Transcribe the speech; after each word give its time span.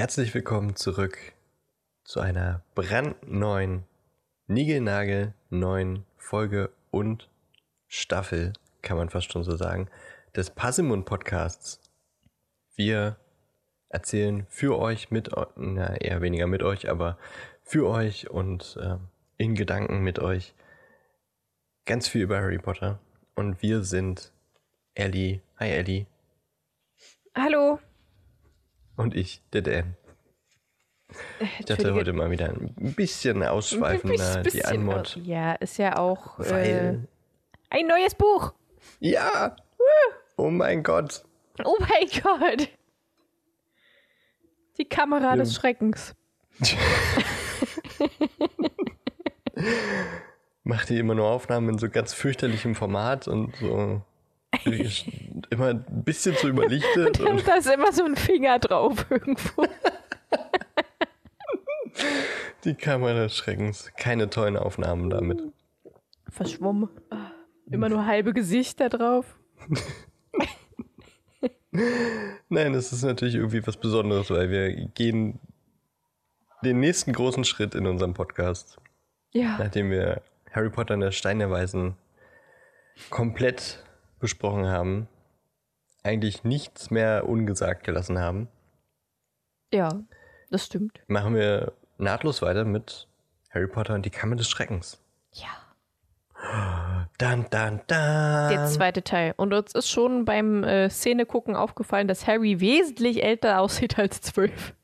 herzlich 0.00 0.32
willkommen 0.32 0.76
zurück 0.76 1.34
zu 2.04 2.20
einer 2.20 2.62
brandneuen, 2.74 3.84
niegelnagel 4.46 5.34
neuen 5.50 6.06
Folge 6.16 6.70
und 6.90 7.28
Staffel, 7.86 8.54
kann 8.80 8.96
man 8.96 9.10
fast 9.10 9.30
schon 9.30 9.44
so 9.44 9.56
sagen, 9.56 9.90
des 10.34 10.48
Passimund 10.48 11.04
Podcasts. 11.04 11.80
Wir 12.74 13.18
erzählen 13.90 14.46
für 14.48 14.78
euch 14.78 15.10
mit, 15.10 15.32
na 15.56 15.94
eher 15.96 16.22
weniger 16.22 16.46
mit 16.46 16.62
euch, 16.62 16.88
aber 16.88 17.18
für 17.62 17.86
euch 17.86 18.30
und 18.30 18.78
äh, 18.80 18.96
in 19.36 19.54
Gedanken 19.54 20.00
mit 20.00 20.18
euch 20.18 20.54
ganz 21.84 22.08
viel 22.08 22.22
über 22.22 22.38
Harry 22.38 22.58
Potter. 22.58 23.00
Und 23.34 23.60
wir 23.60 23.82
sind 23.82 24.32
Ellie. 24.94 25.42
Hi 25.58 25.68
Ellie. 25.68 26.06
Hallo. 27.34 27.80
Und 29.00 29.16
ich, 29.16 29.40
der 29.54 29.62
Dan. 29.62 29.96
Ich 31.58 31.64
dachte 31.64 31.94
heute 31.94 32.12
mal 32.12 32.30
wieder 32.30 32.50
ein 32.50 32.94
bisschen 32.94 33.42
ausschweifender, 33.42 34.36
ein 34.36 34.42
bisschen, 34.42 34.60
die 34.60 34.64
Anmod. 34.66 35.18
Ja, 35.24 35.54
ist 35.54 35.78
ja 35.78 35.96
auch 35.96 36.38
äh, 36.40 36.98
ein 37.70 37.86
neues 37.86 38.14
Buch. 38.14 38.52
Ja. 38.98 39.56
Oh 40.36 40.50
mein 40.50 40.82
Gott. 40.82 41.24
Oh 41.64 41.78
mein 41.80 42.08
Gott. 42.22 42.68
Die 44.76 44.84
Kamera 44.84 45.30
ja. 45.30 45.36
des 45.36 45.54
Schreckens. 45.54 46.14
Macht 50.62 50.90
die 50.90 50.98
immer 50.98 51.14
nur 51.14 51.26
Aufnahmen 51.26 51.70
in 51.70 51.78
so 51.78 51.88
ganz 51.88 52.12
fürchterlichem 52.12 52.74
Format 52.74 53.28
und 53.28 53.56
so 53.56 54.02
immer 55.50 55.68
ein 55.68 55.84
bisschen 56.04 56.36
zu 56.36 56.48
überlichtet. 56.48 57.20
und, 57.20 57.28
und 57.28 57.46
da 57.48 57.54
ist 57.56 57.70
immer 57.70 57.92
so 57.92 58.04
ein 58.04 58.16
Finger 58.16 58.58
drauf 58.58 59.06
irgendwo. 59.10 59.66
Die 62.64 62.74
Kamera 62.74 63.14
des 63.14 63.36
Schreckens. 63.36 63.90
Keine 63.96 64.30
tollen 64.30 64.56
Aufnahmen 64.56 65.10
damit. 65.10 65.42
Verschwommen. 66.28 66.88
Immer 67.70 67.88
nur 67.88 68.06
halbe 68.06 68.32
Gesichter 68.32 68.88
drauf. 68.88 69.38
Nein, 72.48 72.72
das 72.72 72.92
ist 72.92 73.02
natürlich 73.02 73.36
irgendwie 73.36 73.66
was 73.66 73.76
Besonderes, 73.76 74.30
weil 74.30 74.50
wir 74.50 74.72
gehen 74.88 75.38
den 76.64 76.80
nächsten 76.80 77.12
großen 77.12 77.44
Schritt 77.44 77.74
in 77.74 77.86
unserem 77.86 78.14
Podcast. 78.14 78.78
Ja. 79.32 79.56
Nachdem 79.58 79.90
wir 79.90 80.22
Harry 80.50 80.70
Potter 80.70 80.94
und 80.94 81.00
der 81.00 81.12
Stein 81.12 81.38
der 81.38 81.50
Weisen 81.50 81.96
komplett 83.08 83.84
besprochen 84.20 84.66
haben, 84.66 85.08
eigentlich 86.02 86.44
nichts 86.44 86.90
mehr 86.90 87.28
ungesagt 87.28 87.84
gelassen 87.84 88.18
haben. 88.18 88.48
Ja, 89.72 90.00
das 90.50 90.66
stimmt. 90.66 91.00
Machen 91.06 91.34
wir 91.34 91.72
nahtlos 91.98 92.42
weiter 92.42 92.64
mit 92.64 93.08
Harry 93.50 93.66
Potter 93.66 93.94
und 93.94 94.06
die 94.06 94.10
Kammer 94.10 94.36
des 94.36 94.48
Schreckens. 94.48 95.00
Ja. 95.32 95.48
Dann, 97.18 97.46
dann, 97.50 97.82
dann. 97.86 98.50
Der 98.50 98.66
zweite 98.66 99.02
Teil. 99.02 99.34
Und 99.36 99.52
uns 99.52 99.74
ist 99.74 99.90
schon 99.90 100.24
beim 100.24 100.64
äh, 100.64 100.88
Szenegucken 100.88 101.54
aufgefallen, 101.54 102.08
dass 102.08 102.26
Harry 102.26 102.60
wesentlich 102.60 103.22
älter 103.22 103.60
aussieht 103.60 103.98
als 103.98 104.22
zwölf. 104.22 104.74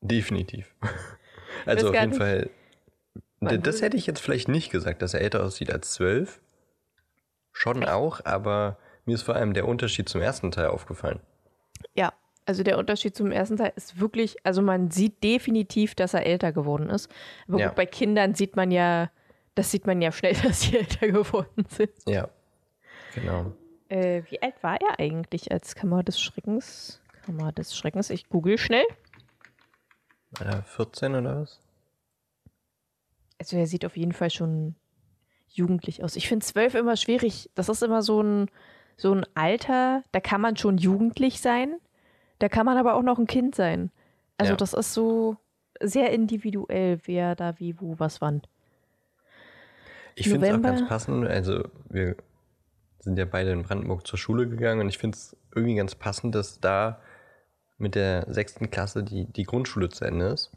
Definitiv. 0.00 0.74
Also 1.64 1.88
auf 1.88 1.94
jeden 1.94 2.10
nicht. 2.10 2.18
Fall. 2.18 2.50
Das 3.40 3.82
hätte 3.82 3.96
ich 3.96 4.06
jetzt 4.06 4.20
vielleicht 4.20 4.48
nicht 4.48 4.70
gesagt, 4.70 5.02
dass 5.02 5.14
er 5.14 5.20
älter 5.20 5.42
aussieht 5.42 5.72
als 5.72 5.92
zwölf. 5.92 6.40
Schon 7.52 7.84
auch, 7.84 8.24
aber 8.24 8.76
mir 9.06 9.14
ist 9.14 9.22
vor 9.22 9.36
allem 9.36 9.54
der 9.54 9.66
Unterschied 9.66 10.08
zum 10.08 10.20
ersten 10.20 10.50
Teil 10.50 10.66
aufgefallen. 10.66 11.20
Ja, 11.94 12.12
also 12.44 12.62
der 12.62 12.78
Unterschied 12.78 13.16
zum 13.16 13.32
ersten 13.32 13.56
Teil 13.56 13.72
ist 13.74 13.98
wirklich, 13.98 14.36
also 14.44 14.62
man 14.62 14.90
sieht 14.90 15.22
definitiv, 15.22 15.94
dass 15.94 16.14
er 16.14 16.26
älter 16.26 16.52
geworden 16.52 16.88
ist. 16.88 17.10
Aber 17.48 17.58
ja. 17.58 17.68
gut, 17.68 17.76
bei 17.76 17.86
Kindern 17.86 18.34
sieht 18.34 18.54
man 18.56 18.70
ja, 18.70 19.10
das 19.54 19.70
sieht 19.70 19.86
man 19.86 20.00
ja 20.02 20.12
schnell, 20.12 20.34
dass 20.42 20.62
sie 20.62 20.76
älter 20.76 21.08
geworden 21.08 21.64
sind. 21.68 21.90
Ja, 22.06 22.28
genau. 23.14 23.52
Äh, 23.88 24.22
wie 24.30 24.42
alt 24.42 24.54
war 24.62 24.80
er 24.80 24.98
eigentlich 24.98 25.50
als 25.50 25.74
Kammer 25.74 26.02
des 26.02 26.20
Schreckens? 26.20 27.00
Kammer 27.24 27.52
des 27.52 27.76
Schreckens, 27.76 28.10
ich 28.10 28.28
google 28.28 28.58
schnell. 28.58 28.84
Er 30.40 30.62
14 30.62 31.14
oder 31.14 31.42
was? 31.42 31.60
Also 33.38 33.56
er 33.56 33.66
sieht 33.66 33.84
auf 33.84 33.96
jeden 33.96 34.12
Fall 34.12 34.30
schon 34.30 34.76
jugendlich 35.48 36.02
aus. 36.02 36.16
Ich 36.16 36.28
finde 36.28 36.44
zwölf 36.44 36.74
immer 36.74 36.96
schwierig. 36.96 37.50
Das 37.54 37.68
ist 37.68 37.82
immer 37.82 38.02
so 38.02 38.22
ein, 38.22 38.50
so 38.96 39.12
ein 39.12 39.26
Alter, 39.34 40.02
da 40.12 40.20
kann 40.20 40.40
man 40.40 40.56
schon 40.56 40.78
jugendlich 40.78 41.40
sein, 41.40 41.76
da 42.38 42.48
kann 42.48 42.66
man 42.66 42.78
aber 42.78 42.94
auch 42.94 43.02
noch 43.02 43.18
ein 43.18 43.26
Kind 43.26 43.54
sein. 43.54 43.90
Also 44.38 44.52
ja. 44.52 44.56
das 44.56 44.72
ist 44.72 44.94
so 44.94 45.36
sehr 45.80 46.10
individuell, 46.10 46.98
wer 47.04 47.34
da 47.34 47.58
wie, 47.58 47.80
wo, 47.80 47.98
was, 47.98 48.20
wann. 48.20 48.42
Ich 50.14 50.28
finde 50.28 50.48
es 50.48 50.54
auch 50.54 50.62
ganz 50.62 50.88
passend, 50.88 51.26
also 51.26 51.64
wir 51.90 52.16
sind 53.00 53.18
ja 53.18 53.26
beide 53.26 53.52
in 53.52 53.62
Brandenburg 53.62 54.06
zur 54.06 54.18
Schule 54.18 54.48
gegangen 54.48 54.80
und 54.80 54.88
ich 54.88 54.98
finde 54.98 55.16
es 55.16 55.36
irgendwie 55.54 55.76
ganz 55.76 55.94
passend, 55.94 56.34
dass 56.34 56.60
da 56.60 57.00
mit 57.76 57.94
der 57.94 58.24
sechsten 58.32 58.70
Klasse 58.70 59.04
die, 59.04 59.26
die 59.26 59.44
Grundschule 59.44 59.90
zu 59.90 60.06
Ende 60.06 60.28
ist. 60.28 60.50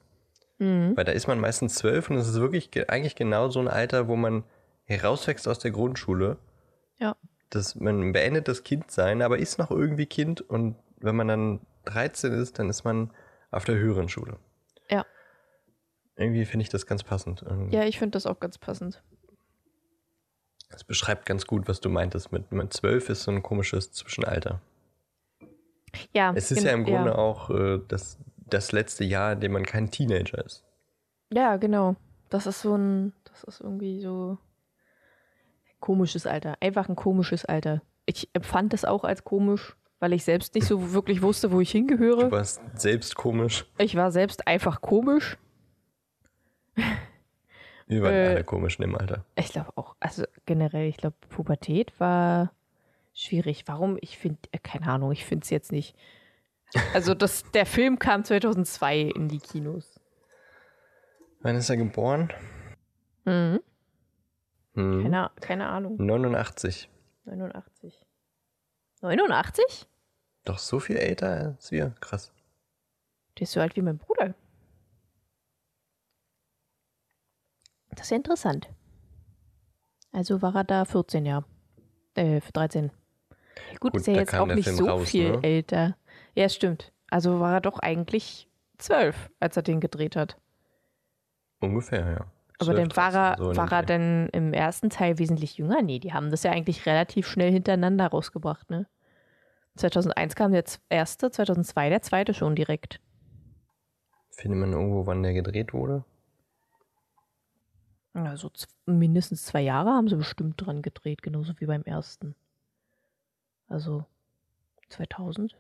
Mhm. 0.60 0.96
Weil 0.96 1.04
da 1.04 1.12
ist 1.12 1.28
man 1.28 1.40
meistens 1.42 1.76
zwölf 1.76 2.10
und 2.10 2.16
es 2.16 2.30
ist 2.30 2.40
wirklich 2.40 2.90
eigentlich 2.90 3.16
genau 3.16 3.50
so 3.50 3.60
ein 3.60 3.68
Alter, 3.68 4.08
wo 4.08 4.16
man 4.16 4.46
herauswächst 4.86 5.48
aus 5.48 5.60
der 5.60 5.72
Grundschule. 5.72 6.38
Ja 6.98 7.18
dass 7.50 7.76
man 7.76 8.12
beendet 8.12 8.48
das 8.48 8.64
Kindsein, 8.64 9.22
aber 9.22 9.38
ist 9.38 9.58
noch 9.58 9.72
irgendwie 9.72 10.06
Kind 10.06 10.42
und 10.42 10.76
wenn 10.98 11.16
man 11.16 11.28
dann 11.28 11.60
13 11.86 12.34
ist, 12.34 12.60
dann 12.60 12.70
ist 12.70 12.84
man 12.84 13.12
auf 13.52 13.66
der 13.66 13.76
höheren 13.76 14.10
Schule. 14.10 14.38
Ja. 14.90 15.06
Irgendwie 16.16 16.46
finde 16.46 16.64
ich 16.64 16.70
das 16.70 16.86
ganz 16.86 17.04
passend. 17.04 17.46
Ja, 17.72 17.84
ich 17.84 17.98
finde 17.98 18.12
das 18.12 18.26
auch 18.26 18.40
ganz 18.40 18.58
passend. 18.58 19.02
Das 20.70 20.84
beschreibt 20.84 21.26
ganz 21.26 21.48
gut, 21.48 21.68
was 21.68 21.80
du 21.80 21.90
meintest 21.90 22.32
mit, 22.32 22.52
mit 22.52 22.72
12 22.74 23.10
ist 23.10 23.24
so 23.24 23.32
ein 23.32 23.42
komisches 23.42 23.92
Zwischenalter. 23.92 24.62
Ja. 26.14 26.32
Es 26.36 26.52
ist 26.52 26.64
ja 26.64 26.72
im 26.72 26.84
Grunde 26.84 27.12
ja. 27.12 27.16
auch 27.16 27.50
äh, 27.50 27.80
das, 27.88 28.20
das 28.38 28.72
letzte 28.72 29.04
Jahr, 29.04 29.34
in 29.34 29.40
dem 29.40 29.54
man 29.54 29.66
kein 29.66 29.90
Teenager 29.90 30.44
ist. 30.46 30.64
Ja, 31.32 31.58
genau. 31.58 31.96
Das 32.30 32.46
ist 32.46 32.62
so 32.62 32.76
ein, 32.76 33.14
das 33.24 33.44
ist 33.44 33.62
irgendwie 33.62 34.00
so 34.02 34.38
Komisches 35.80 36.26
Alter. 36.26 36.56
Einfach 36.60 36.90
ein 36.90 36.96
komisches 36.96 37.46
Alter. 37.46 37.82
Ich 38.06 38.30
empfand 38.34 38.74
es 38.74 38.86
auch 38.86 39.04
als 39.04 39.24
komisch, 39.24 39.76
weil 40.00 40.14
ich 40.14 40.24
selbst 40.24 40.56
nicht 40.56 40.68
so 40.68 40.94
wirklich 40.94 41.22
wusste, 41.22 41.52
wo 41.52 41.62
ich 41.62 41.72
hingehöre. 41.72 42.26
Du 42.26 42.32
warst 42.32 42.62
selbst 42.76 43.16
komisch. 43.16 43.66
Ich 43.78 43.96
war 43.96 44.12
selbst 44.12 44.48
einfach 44.48 44.82
komisch. 44.82 45.38
Wir 47.88 48.04
waren 48.04 48.14
äh, 48.14 48.28
alle 48.28 48.44
komisch 48.44 48.78
in 48.78 48.84
dem 48.84 48.96
Alter. 48.96 49.26
Ich 49.36 49.52
glaube 49.52 49.72
auch. 49.76 49.96
Also 50.00 50.24
generell, 50.46 50.88
ich 50.88 50.98
glaube, 50.98 51.16
Pubertät 51.30 51.92
war 52.00 52.52
schwierig. 53.14 53.64
Warum? 53.66 53.98
Ich 54.02 54.18
finde, 54.18 54.40
äh, 54.52 54.60
keine 54.60 54.88
Ahnung, 54.88 55.12
ich 55.12 55.26
finde 55.26 55.44
es 55.44 55.50
jetzt 55.50 55.72
nicht. 55.72 55.96
Also 56.94 57.16
das, 57.16 57.44
der 57.52 57.66
Film 57.66 57.98
kam 57.98 58.24
2002 58.24 59.02
in 59.02 59.28
die 59.28 59.40
Kinos. 59.40 60.00
Wann 61.42 61.56
ist 61.56 61.70
er 61.70 61.78
geboren? 61.78 62.32
Mhm. 63.26 63.60
Hm. 64.80 65.04
Keine, 65.04 65.32
keine 65.42 65.68
Ahnung. 65.68 65.98
89. 65.98 66.90
89. 67.26 68.06
89? 69.02 69.88
Doch 70.46 70.58
so 70.58 70.80
viel 70.80 70.96
älter 70.96 71.30
als 71.30 71.72
wir. 71.72 71.94
Krass. 72.00 72.32
Der 73.38 73.44
ist 73.44 73.52
so 73.52 73.60
alt 73.60 73.76
wie 73.76 73.82
mein 73.82 73.98
Bruder. 73.98 74.34
Das 77.90 78.06
ist 78.06 78.12
ja 78.12 78.18
interessant. 78.18 78.70
Also 80.14 80.42
war 80.42 80.56
er 80.56 80.64
da 80.64 80.86
14 80.86 81.26
Jahre. 81.26 81.46
Äh, 82.16 82.40
13. 82.40 82.92
Gut, 83.80 83.92
Gut 83.92 83.96
ist 83.98 84.08
ja 84.08 84.14
jetzt 84.14 84.34
auch 84.34 84.48
nicht 84.48 84.64
Film 84.64 84.78
so 84.78 84.86
raus, 84.88 85.10
viel 85.10 85.32
ne? 85.32 85.44
älter. 85.44 85.98
Ja, 86.36 86.48
stimmt. 86.48 86.94
Also 87.10 87.42
war 87.42 87.56
er 87.56 87.62
doch 87.62 87.80
eigentlich 87.80 88.50
12, 88.78 89.30
als 89.42 89.58
er 89.58 89.64
den 89.64 89.82
gedreht 89.82 90.16
hat. 90.16 90.38
Ungefähr, 91.60 92.12
ja. 92.12 92.32
Aber 92.60 92.74
dann 92.74 92.96
war 92.96 93.14
er, 93.14 93.38
so 93.38 93.56
war 93.56 93.72
er 93.72 93.84
denn 93.84 94.30
im 94.34 94.54
ersten 94.54 94.90
Teil 94.90 95.18
wesentlich 95.18 95.58
jünger? 95.58 95.82
Nee, 95.82 96.00
die 96.00 96.14
haben 96.14 96.30
das 96.30 96.44
ja 96.44 96.52
eigentlich 96.52 96.86
relativ 96.86 97.28
schnell 97.28 97.52
hintereinander 97.52 98.08
rausgebracht, 98.08 98.70
ne? 98.70 98.88
2001 99.78 100.36
kam 100.36 100.52
der 100.52 100.66
erste, 100.90 101.32
2002 101.32 101.90
der 101.90 102.02
zweite 102.02 102.34
schon 102.34 102.56
direkt. 102.56 103.00
Findet 104.32 104.60
man 104.60 104.74
irgendwo, 104.74 105.06
wann 105.06 105.24
der 105.24 105.34
gedreht 105.34 105.74
wurde? 105.74 106.04
Also 108.14 108.52
mindestens 108.86 109.46
zwei 109.46 109.62
Jahre 109.62 109.92
haben 109.92 110.10
sie 110.10 110.16
bestimmt 110.16 110.56
dran 110.58 110.82
gedreht, 110.82 111.22
genauso 111.22 111.54
wie 111.60 111.66
beim 111.66 111.84
ersten. 111.84 112.36
Also 113.70 114.06
2000? 114.90 115.56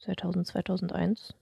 2000, 0.00 0.46
2001? 0.46 1.34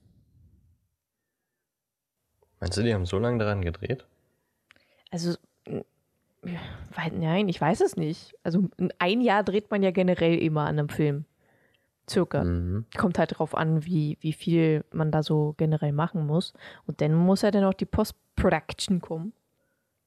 Meinst 2.61 2.77
du, 2.77 2.83
die 2.83 2.95
haben 2.95 3.07
so 3.07 3.19
lange 3.19 3.39
daran 3.39 3.63
gedreht? 3.63 4.05
Also, 5.11 5.35
nein, 7.13 7.49
ich 7.49 7.61
weiß 7.61 7.81
es 7.81 7.97
nicht. 7.97 8.35
Also, 8.45 8.69
ein 8.99 9.21
Jahr 9.21 9.43
dreht 9.43 9.71
man 9.71 9.83
ja 9.83 9.91
generell 9.91 10.39
immer 10.39 10.63
an 10.63 10.79
einem 10.79 10.89
Film. 10.89 11.25
Circa. 12.09 12.45
Mhm. 12.45 12.87
Kommt 12.97 13.19
halt 13.19 13.39
drauf 13.39 13.55
an, 13.55 13.85
wie, 13.85 14.19
wie 14.21 14.33
viel 14.33 14.85
man 14.93 15.11
da 15.11 15.23
so 15.23 15.55
generell 15.57 15.93
machen 15.93 16.27
muss. 16.27 16.53
Und 16.87 17.01
dann 17.01 17.15
muss 17.15 17.43
ja 17.43 17.51
dann 17.51 17.65
auch 17.65 17.75
die 17.75 17.85
Post-Production 17.87 19.01
kommen, 19.01 19.33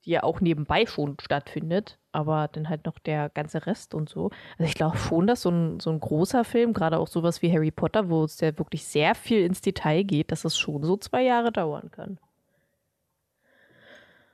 die 0.05 0.11
ja 0.11 0.23
auch 0.23 0.41
nebenbei 0.41 0.85
schon 0.85 1.15
stattfindet, 1.21 1.97
aber 2.11 2.49
dann 2.51 2.67
halt 2.67 2.85
noch 2.85 2.99
der 2.99 3.29
ganze 3.29 3.65
Rest 3.65 3.95
und 3.95 4.09
so. 4.09 4.31
Also 4.57 4.69
ich 4.69 4.75
glaube 4.75 4.97
schon, 4.97 5.27
dass 5.27 5.41
so 5.41 5.49
ein, 5.49 5.79
so 5.79 5.91
ein 5.91 5.99
großer 6.01 6.43
Film, 6.43 6.73
gerade 6.73 6.99
auch 6.99 7.07
sowas 7.07 7.41
wie 7.41 7.53
Harry 7.53 7.71
Potter, 7.71 8.09
wo 8.09 8.25
es 8.25 8.39
ja 8.41 8.57
wirklich 8.57 8.83
sehr 8.83 9.15
viel 9.15 9.45
ins 9.45 9.61
Detail 9.61 10.03
geht, 10.03 10.31
dass 10.31 10.43
es 10.43 10.57
schon 10.57 10.83
so 10.83 10.97
zwei 10.97 11.23
Jahre 11.23 11.53
dauern 11.53 11.89
kann. 11.89 12.19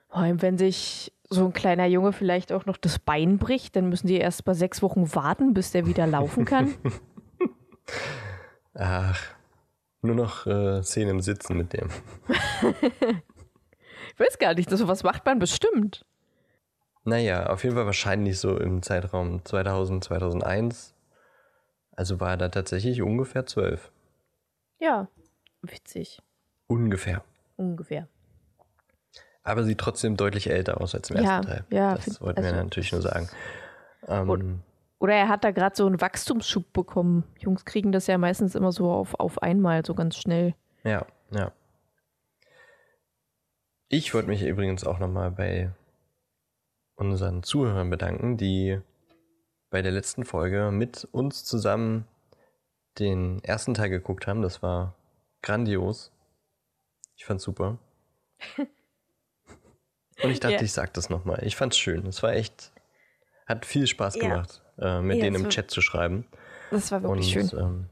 Vor 0.09 0.19
allem, 0.19 0.41
wenn 0.41 0.57
sich 0.57 1.13
so 1.29 1.45
ein 1.45 1.53
kleiner 1.53 1.85
Junge 1.85 2.11
vielleicht 2.11 2.51
auch 2.51 2.65
noch 2.65 2.77
das 2.77 2.97
Bein 2.97 3.38
bricht, 3.38 3.75
dann 3.75 3.89
müssen 3.89 4.07
die 4.07 4.17
erst 4.17 4.45
mal 4.47 4.56
sechs 4.56 4.81
Wochen 4.81 5.13
warten, 5.13 5.53
bis 5.53 5.71
der 5.71 5.85
wieder 5.85 6.07
laufen 6.07 6.45
kann. 6.45 6.73
Ach, 8.73 9.21
nur 10.01 10.15
noch 10.15 10.47
äh, 10.47 10.81
Szenen 10.81 11.11
im 11.11 11.21
Sitzen 11.21 11.57
mit 11.57 11.73
dem. 11.73 11.89
Ich 14.19 14.25
weiß 14.25 14.38
gar 14.38 14.53
nicht, 14.53 14.69
so 14.69 14.88
was 14.89 15.03
macht 15.03 15.25
man 15.25 15.39
bestimmt. 15.39 16.06
Naja, 17.06 17.45
auf 17.45 17.63
jeden 17.63 17.77
Fall 17.77 17.85
wahrscheinlich 17.85 18.38
so 18.38 18.57
im 18.57 18.83
Zeitraum 18.83 19.45
2000, 19.45 20.03
2001. 20.03 20.94
Also 21.95 22.19
war 22.19 22.31
er 22.31 22.38
da 22.38 22.50
tatsächlich 22.50 23.01
ungefähr 23.01 23.45
zwölf. 23.45 23.94
Ja, 24.77 25.07
witzig. 25.61 26.21
Ungefähr. 26.67 27.23
Ungefähr. 27.56 28.09
Aber 29.49 29.63
sieht 29.63 29.79
trotzdem 29.79 30.15
deutlich 30.17 30.49
älter 30.49 30.79
aus 30.79 30.93
als 30.95 31.09
im 31.09 31.17
Ja, 31.17 31.37
ersten 31.37 31.47
Teil. 31.51 31.65
ja, 31.71 31.95
das 31.95 32.21
wollten 32.21 32.41
wir 32.43 32.49
also- 32.49 32.63
natürlich 32.63 32.91
nur 32.91 33.01
sagen. 33.01 33.29
Ähm, 34.07 34.61
Oder 34.99 35.13
er 35.13 35.27
hat 35.29 35.43
da 35.43 35.51
gerade 35.51 35.75
so 35.75 35.85
einen 35.85 35.99
Wachstumsschub 36.01 36.71
bekommen. 36.73 37.23
Jungs 37.39 37.65
kriegen 37.65 37.91
das 37.91 38.07
ja 38.07 38.17
meistens 38.17 38.55
immer 38.55 38.71
so 38.71 38.91
auf, 38.91 39.15
auf 39.19 39.41
einmal, 39.41 39.85
so 39.85 39.95
ganz 39.95 40.17
schnell. 40.17 40.55
Ja, 40.83 41.05
ja. 41.31 41.51
Ich 43.87 44.13
wollte 44.13 44.27
mich 44.29 44.43
übrigens 44.43 44.85
auch 44.85 44.99
nochmal 44.99 45.31
bei 45.31 45.71
unseren 46.95 47.43
Zuhörern 47.43 47.89
bedanken, 47.89 48.37
die 48.37 48.79
bei 49.71 49.81
der 49.81 49.91
letzten 49.91 50.25
Folge 50.25 50.69
mit 50.71 51.07
uns 51.11 51.43
zusammen 51.45 52.05
den 52.99 53.43
ersten 53.43 53.73
Teil 53.73 53.89
geguckt 53.89 54.27
haben. 54.27 54.41
Das 54.41 54.61
war 54.61 54.95
grandios. 55.41 56.11
Ich 57.15 57.25
fand's 57.25 57.43
super. 57.43 57.79
Und 60.21 60.31
ich 60.31 60.39
dachte, 60.39 60.56
Ja. 60.56 60.62
ich 60.62 60.74
sag 60.74 60.94
das 60.94 61.10
nochmal. 61.10 61.44
Ich 61.44 61.56
fand's 61.56 61.77
schön. 61.77 62.06
Es 62.06 62.21
war 62.24 62.33
echt, 62.33 62.71
hat 63.45 63.66
viel 63.66 63.88
Spaß 63.88 64.16
Ja. 64.16 64.21
gemacht, 64.21 64.62
äh, 64.77 65.01
mit 65.01 65.18
Ja, 65.18 65.24
denen 65.25 65.44
im 65.44 65.50
Chat 65.50 65.71
zu 65.71 65.81
schreiben. 65.81 66.25
Das 66.71 66.92
war 66.92 67.01
wirklich 67.04 67.36
Und 67.38 67.50
schön. 67.50 67.60
ähm, 67.60 67.86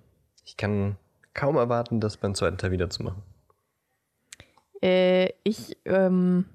ich 0.45 0.57
kann 0.57 0.97
kaum 1.33 1.55
erwarten, 1.57 1.99
das 1.99 2.17
beim 2.17 2.35
zweiten 2.35 2.57
Teil 2.57 2.71
wieder 2.71 2.89
zu 2.89 3.03
machen. 3.03 3.23
Äh, 4.81 5.29
ich 5.43 5.77
ähm, 5.85 6.45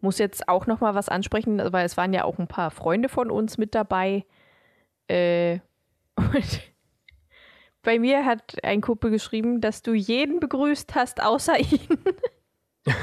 muss 0.00 0.18
jetzt 0.18 0.48
auch 0.48 0.66
noch 0.66 0.80
mal 0.80 0.94
was 0.94 1.08
ansprechen, 1.08 1.60
weil 1.72 1.86
es 1.86 1.96
waren 1.96 2.12
ja 2.12 2.24
auch 2.24 2.38
ein 2.38 2.48
paar 2.48 2.70
Freunde 2.70 3.08
von 3.08 3.30
uns 3.30 3.58
mit 3.58 3.74
dabei. 3.74 4.24
Äh, 5.08 5.60
und 6.16 6.60
bei 7.82 7.98
mir 7.98 8.24
hat 8.24 8.56
ein 8.64 8.80
Kumpel 8.80 9.10
geschrieben, 9.10 9.60
dass 9.60 9.82
du 9.82 9.94
jeden 9.94 10.40
begrüßt 10.40 10.94
hast, 10.94 11.22
außer 11.22 11.58
ihn. 11.58 11.80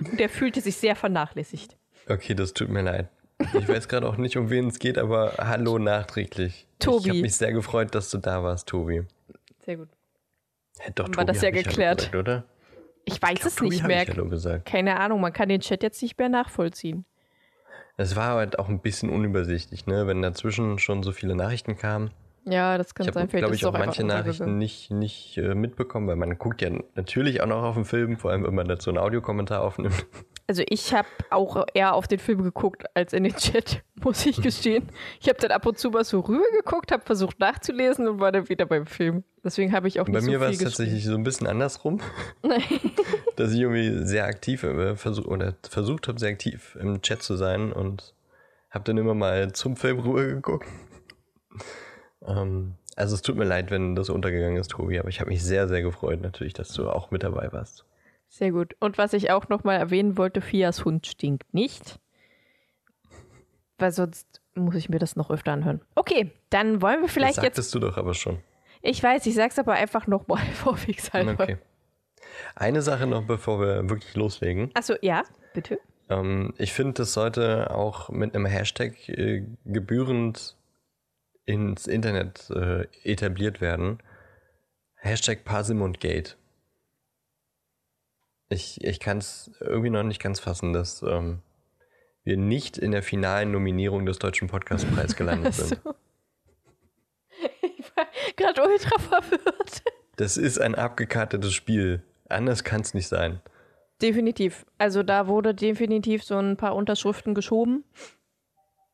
Und 0.00 0.18
Der 0.18 0.28
fühlte 0.28 0.60
sich 0.60 0.76
sehr 0.76 0.96
vernachlässigt. 0.96 1.76
Okay, 2.08 2.34
das 2.34 2.52
tut 2.54 2.68
mir 2.68 2.82
leid. 2.82 3.08
Ich 3.54 3.68
weiß 3.68 3.88
gerade 3.88 4.08
auch 4.08 4.16
nicht, 4.16 4.36
um 4.36 4.50
wen 4.50 4.68
es 4.68 4.78
geht, 4.78 4.98
aber 4.98 5.34
hallo 5.38 5.78
nachträglich. 5.78 6.66
Tobi. 6.78 6.98
Ich 6.98 7.08
habe 7.10 7.20
mich 7.20 7.36
sehr 7.36 7.52
gefreut, 7.52 7.94
dass 7.94 8.10
du 8.10 8.18
da 8.18 8.42
warst, 8.42 8.68
Tobi. 8.68 9.04
Sehr 9.64 9.76
gut. 9.76 9.88
Hä, 10.80 10.90
doch, 10.94 11.06
wir 11.06 11.12
Tobi 11.12 11.26
das 11.26 11.42
ja 11.42 11.48
ich 11.50 11.64
geklärt. 11.64 11.98
Gesagt, 11.98 12.14
oder? 12.16 12.44
Ich 13.04 13.22
weiß 13.22 13.44
es 13.44 13.54
Tobi 13.56 13.70
nicht 13.70 13.86
mehr. 13.86 14.02
Ich 14.02 14.08
Hallo 14.08 14.28
gesagt. 14.28 14.66
Keine 14.66 14.98
Ahnung, 14.98 15.20
man 15.20 15.32
kann 15.32 15.48
den 15.48 15.60
Chat 15.60 15.82
jetzt 15.82 16.02
nicht 16.02 16.18
mehr 16.18 16.28
nachvollziehen. 16.28 17.04
Es 17.96 18.16
war 18.16 18.34
halt 18.36 18.58
auch 18.58 18.68
ein 18.68 18.80
bisschen 18.80 19.10
unübersichtlich, 19.10 19.86
ne? 19.86 20.06
wenn 20.06 20.22
dazwischen 20.22 20.78
schon 20.78 21.02
so 21.02 21.12
viele 21.12 21.34
Nachrichten 21.34 21.76
kamen. 21.76 22.10
Ja, 22.44 22.78
das 22.78 22.94
kann 22.94 23.06
Ich 23.06 23.12
sein. 23.12 23.22
habe, 23.22 23.30
Vielleicht 23.30 23.42
glaube 23.42 23.54
ich, 23.54 23.66
auch 23.66 23.72
manche 23.72 24.04
Nachrichten 24.04 24.58
nicht, 24.58 24.90
nicht 24.90 25.36
äh, 25.38 25.54
mitbekommen, 25.54 26.06
weil 26.06 26.16
man 26.16 26.38
guckt 26.38 26.62
ja 26.62 26.70
natürlich 26.94 27.40
auch 27.40 27.46
noch 27.46 27.62
auf 27.62 27.74
den 27.74 27.84
Film, 27.84 28.16
vor 28.16 28.30
allem 28.30 28.44
wenn 28.44 28.54
man 28.54 28.68
dazu 28.68 28.90
einen 28.90 28.98
Audiokommentar 28.98 29.62
aufnimmt. 29.62 30.06
Also 30.50 30.62
ich 30.66 30.94
habe 30.94 31.08
auch 31.28 31.66
eher 31.74 31.92
auf 31.92 32.08
den 32.08 32.18
Film 32.18 32.42
geguckt 32.42 32.84
als 32.94 33.12
in 33.12 33.24
den 33.24 33.36
Chat, 33.36 33.82
muss 34.02 34.24
ich 34.24 34.40
gestehen. 34.40 34.88
Ich 35.20 35.28
habe 35.28 35.38
dann 35.38 35.50
ab 35.50 35.66
und 35.66 35.78
zu 35.78 35.90
mal 35.90 36.04
so 36.04 36.20
rüber 36.20 36.46
geguckt, 36.56 36.90
habe 36.90 37.02
versucht 37.04 37.38
nachzulesen 37.38 38.08
und 38.08 38.18
war 38.20 38.32
dann 38.32 38.48
wieder 38.48 38.64
beim 38.64 38.86
Film. 38.86 39.24
Deswegen 39.44 39.72
habe 39.72 39.88
ich 39.88 40.00
auch 40.00 40.06
nicht 40.06 40.14
bei 40.14 40.22
mir 40.22 40.38
so 40.38 40.40
war 40.40 40.48
viel 40.48 40.56
es 40.56 40.64
tatsächlich 40.64 41.04
so 41.04 41.14
ein 41.14 41.22
bisschen 41.22 41.46
andersrum, 41.46 42.00
dass 43.36 43.52
ich 43.52 43.60
irgendwie 43.60 44.06
sehr 44.06 44.24
aktiv 44.24 44.62
äh, 44.62 44.96
versuch, 44.96 45.26
oder 45.26 45.54
versucht 45.68 46.08
habe, 46.08 46.18
sehr 46.18 46.30
aktiv 46.30 46.78
im 46.80 47.02
Chat 47.02 47.22
zu 47.22 47.36
sein 47.36 47.70
und 47.70 48.14
habe 48.70 48.84
dann 48.84 48.96
immer 48.96 49.14
mal 49.14 49.52
zum 49.52 49.76
Film 49.76 49.98
rüber 49.98 50.24
geguckt. 50.24 50.66
Ähm, 52.26 52.74
also 52.96 53.14
es 53.14 53.22
tut 53.22 53.36
mir 53.36 53.44
leid, 53.44 53.70
wenn 53.70 53.94
das 53.94 54.10
untergegangen 54.10 54.56
ist, 54.56 54.72
Tobi, 54.72 54.98
aber 54.98 55.08
ich 55.08 55.20
habe 55.20 55.30
mich 55.30 55.42
sehr, 55.42 55.68
sehr 55.68 55.82
gefreut 55.82 56.20
natürlich, 56.20 56.52
dass 56.52 56.72
du 56.72 56.90
auch 56.90 57.10
mit 57.10 57.22
dabei 57.22 57.52
warst. 57.52 57.84
Sehr 58.28 58.50
gut. 58.50 58.76
Und 58.80 58.98
was 58.98 59.12
ich 59.12 59.30
auch 59.30 59.48
noch 59.48 59.64
mal 59.64 59.76
erwähnen 59.76 60.18
wollte, 60.18 60.40
Fias 60.40 60.84
Hund 60.84 61.06
stinkt 61.06 61.54
nicht. 61.54 61.98
Weil 63.78 63.92
sonst 63.92 64.40
muss 64.54 64.74
ich 64.74 64.88
mir 64.88 64.98
das 64.98 65.16
noch 65.16 65.30
öfter 65.30 65.52
anhören. 65.52 65.80
Okay, 65.94 66.32
dann 66.50 66.82
wollen 66.82 67.00
wir 67.00 67.08
vielleicht 67.08 67.38
das 67.38 67.44
jetzt. 67.44 67.56
sagtest 67.56 67.74
du 67.74 67.78
doch 67.78 67.96
aber 67.96 68.14
schon. 68.14 68.38
Ich 68.82 69.02
weiß, 69.02 69.24
ich 69.26 69.34
sag's 69.34 69.58
aber 69.58 69.74
einfach 69.74 70.06
noch 70.06 70.26
mal 70.28 70.44
vorwegshalber. 70.54 71.42
Okay. 71.42 71.58
Eine 72.54 72.82
Sache 72.82 73.06
noch, 73.06 73.24
bevor 73.24 73.60
wir 73.60 73.88
wirklich 73.88 74.14
loslegen. 74.14 74.70
Achso, 74.74 74.94
ja, 75.00 75.22
bitte. 75.54 75.78
Ähm, 76.10 76.52
ich 76.58 76.72
finde, 76.72 76.94
das 76.94 77.12
sollte 77.12 77.70
auch 77.70 78.08
mit 78.10 78.34
einem 78.34 78.46
Hashtag 78.46 79.08
äh, 79.08 79.44
gebührend 79.64 80.56
ins 81.48 81.86
Internet 81.86 82.50
äh, 82.50 82.86
etabliert 83.04 83.62
werden. 83.62 84.02
Hashtag 84.96 85.44
Parsimondgate. 85.44 86.36
Ich, 88.50 88.84
ich 88.84 89.00
kann 89.00 89.18
es 89.18 89.50
irgendwie 89.60 89.88
noch 89.88 90.02
nicht 90.02 90.20
ganz 90.20 90.40
fassen, 90.40 90.74
dass 90.74 91.02
ähm, 91.02 91.40
wir 92.22 92.36
nicht 92.36 92.76
in 92.76 92.90
der 92.90 93.02
finalen 93.02 93.50
Nominierung 93.52 94.04
des 94.04 94.18
Deutschen 94.18 94.48
Podcastpreis 94.48 95.16
gelandet 95.16 95.54
sind. 95.54 95.80
Ich 97.62 97.96
war 97.96 98.06
gerade 98.36 98.62
ultra 98.62 98.98
verwirrt. 98.98 99.82
Das 100.16 100.36
ist 100.36 100.58
ein 100.60 100.74
abgekartetes 100.74 101.54
Spiel. 101.54 102.02
Anders 102.28 102.64
kann 102.64 102.80
es 102.82 102.92
nicht 102.92 103.08
sein. 103.08 103.40
Definitiv. 104.02 104.66
Also 104.76 105.02
da 105.02 105.28
wurde 105.28 105.54
definitiv 105.54 106.24
so 106.24 106.36
ein 106.36 106.56
paar 106.56 106.74
Unterschriften 106.74 107.34
geschoben. 107.34 107.84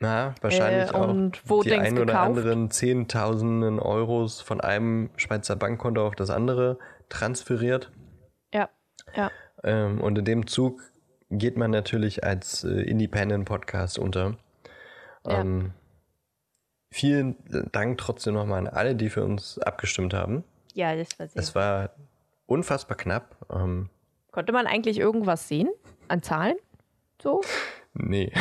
Na, 0.01 0.35
wahrscheinlich 0.41 0.91
Äh, 0.91 0.95
auch 0.95 1.09
und 1.09 1.41
wo 1.49 1.63
die 1.63 1.73
ein 1.73 1.95
oder 1.95 2.07
gekauft? 2.07 2.27
anderen 2.27 2.71
Zehntausenden 2.71 3.79
Euros 3.79 4.41
von 4.41 4.61
einem 4.61 5.11
Schweizer 5.17 5.57
Bankkonto 5.57 6.07
auf 6.07 6.15
das 6.15 6.31
andere 6.31 6.79
transferiert. 7.09 7.91
Ja, 8.53 8.69
ja. 9.15 9.31
Ähm, 9.63 10.01
und 10.01 10.19
in 10.19 10.25
dem 10.25 10.47
Zug 10.47 10.83
geht 11.31 11.57
man 11.57 11.71
natürlich 11.71 12.25
als 12.25 12.65
äh, 12.65 12.83
Independent 12.83 13.45
Podcast 13.47 13.99
unter. 13.99 14.37
Ja. 15.27 15.41
Ähm, 15.41 15.73
vielen 16.91 17.37
Dank 17.73 17.99
trotzdem 17.99 18.35
nochmal 18.35 18.59
an 18.59 18.69
alle, 18.69 18.95
die 18.95 19.09
für 19.11 19.25
uns 19.25 19.59
abgestimmt 19.59 20.13
haben. 20.13 20.45
Ja, 20.75 20.95
das 20.97 21.19
war 21.19 21.29
sehr. 21.29 21.41
Es 21.41 21.55
war 21.55 21.91
unfassbar 22.47 22.97
knapp. 22.97 23.37
Ähm, 23.51 23.89
Konnte 24.33 24.53
man 24.53 24.67
eigentlich 24.67 24.99
irgendwas 24.99 25.49
sehen 25.49 25.71
an 26.09 26.23
Zahlen? 26.23 26.57
So 27.23 27.41
nee. 27.95 28.33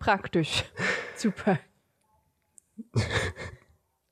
Praktisch. 0.00 0.64
Super. 1.16 1.60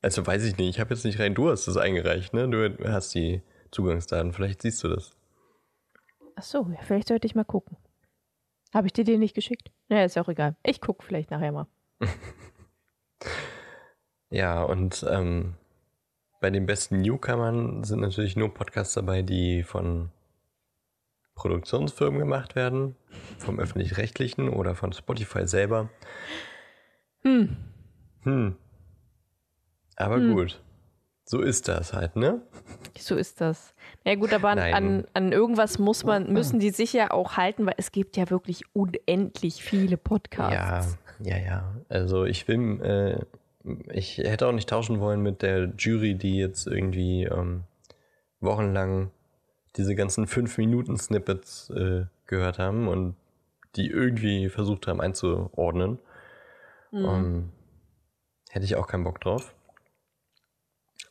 Also 0.01 0.25
weiß 0.25 0.45
ich 0.45 0.55
nicht. 0.57 0.69
Ich 0.69 0.79
habe 0.79 0.93
jetzt 0.93 1.03
nicht 1.03 1.19
rein. 1.19 1.35
Du 1.35 1.49
hast 1.49 1.67
das 1.67 1.75
eingereicht, 1.75 2.33
ne? 2.33 2.47
Du 2.47 2.89
hast 2.89 3.13
die 3.13 3.41
Zugangsdaten. 3.71 4.31
Vielleicht 4.31 4.61
siehst 4.61 4.81
du 4.83 4.87
das. 4.87 5.11
Ach 6.35 6.43
so, 6.43 6.69
ja, 6.71 6.81
vielleicht 6.81 7.09
sollte 7.09 7.27
ich 7.27 7.35
mal 7.35 7.43
gucken. 7.43 7.75
Habe 8.73 8.87
ich 8.87 8.93
dir 8.93 9.03
den 9.03 9.19
nicht 9.19 9.35
geschickt? 9.35 9.71
Naja, 9.89 10.05
ist 10.05 10.15
ja 10.15 10.23
auch 10.23 10.29
egal. 10.29 10.55
Ich 10.63 10.79
gucke 10.79 11.03
vielleicht 11.03 11.31
nachher 11.31 11.51
mal. 11.51 11.67
Ja, 14.31 14.61
und 14.61 15.03
ähm, 15.09 15.55
bei 16.39 16.51
den 16.51 16.65
besten 16.67 17.01
Newcomern 17.01 17.83
sind 17.83 17.99
natürlich 18.01 18.35
nur 18.35 18.53
Podcasts 18.53 18.93
dabei, 18.93 19.23
die 19.23 19.63
von 19.63 20.11
Produktionsfirmen 21.39 22.19
gemacht 22.19 22.55
werden, 22.55 22.95
vom 23.37 23.59
öffentlich-rechtlichen 23.59 24.49
oder 24.49 24.75
von 24.75 24.91
Spotify 24.91 25.47
selber. 25.47 25.89
Hm. 27.21 27.55
Hm. 28.23 28.55
Aber 29.95 30.15
Hm. 30.15 30.35
gut. 30.35 30.61
So 31.23 31.41
ist 31.41 31.69
das 31.69 31.93
halt, 31.93 32.17
ne? 32.17 32.41
So 32.97 33.15
ist 33.15 33.39
das. 33.39 33.73
Ja 34.03 34.15
gut, 34.15 34.33
aber 34.33 34.49
an, 34.49 34.59
an, 34.59 35.05
an, 35.13 35.31
irgendwas 35.31 35.79
muss 35.79 36.03
man, 36.03 36.33
müssen 36.33 36.59
die 36.59 36.71
sich 36.71 36.91
ja 36.91 37.11
auch 37.11 37.37
halten, 37.37 37.65
weil 37.65 37.75
es 37.77 37.91
gibt 37.91 38.17
ja 38.17 38.29
wirklich 38.29 38.63
unendlich 38.73 39.63
viele 39.63 39.95
Podcasts. 39.95 40.97
Ja, 41.19 41.37
ja, 41.37 41.45
ja. 41.45 41.75
Also 41.87 42.25
ich 42.25 42.47
will, 42.47 42.81
äh, 42.81 43.25
ich 43.93 44.17
hätte 44.17 44.47
auch 44.47 44.51
nicht 44.53 44.67
tauschen 44.69 44.99
wollen 44.99 45.21
mit 45.21 45.41
der 45.41 45.71
Jury, 45.77 46.15
die 46.15 46.37
jetzt 46.37 46.67
irgendwie 46.67 47.25
ähm, 47.25 47.63
wochenlang 48.41 49.11
diese 49.79 49.95
ganzen 49.95 50.27
5-Minuten-Snippets 50.27 51.69
äh, 51.69 52.05
gehört 52.27 52.59
haben 52.59 52.89
und 52.89 53.15
die 53.77 53.87
irgendwie 53.87 54.49
versucht 54.49 54.87
haben 54.87 54.99
einzuordnen. 54.99 55.99
Mhm. 56.91 57.05
Um, 57.05 57.25
ähm, 57.25 57.49
hätte 58.49 58.65
ich 58.65 58.75
auch 58.75 58.87
keinen 58.87 59.05
Bock 59.05 59.21
drauf. 59.21 59.55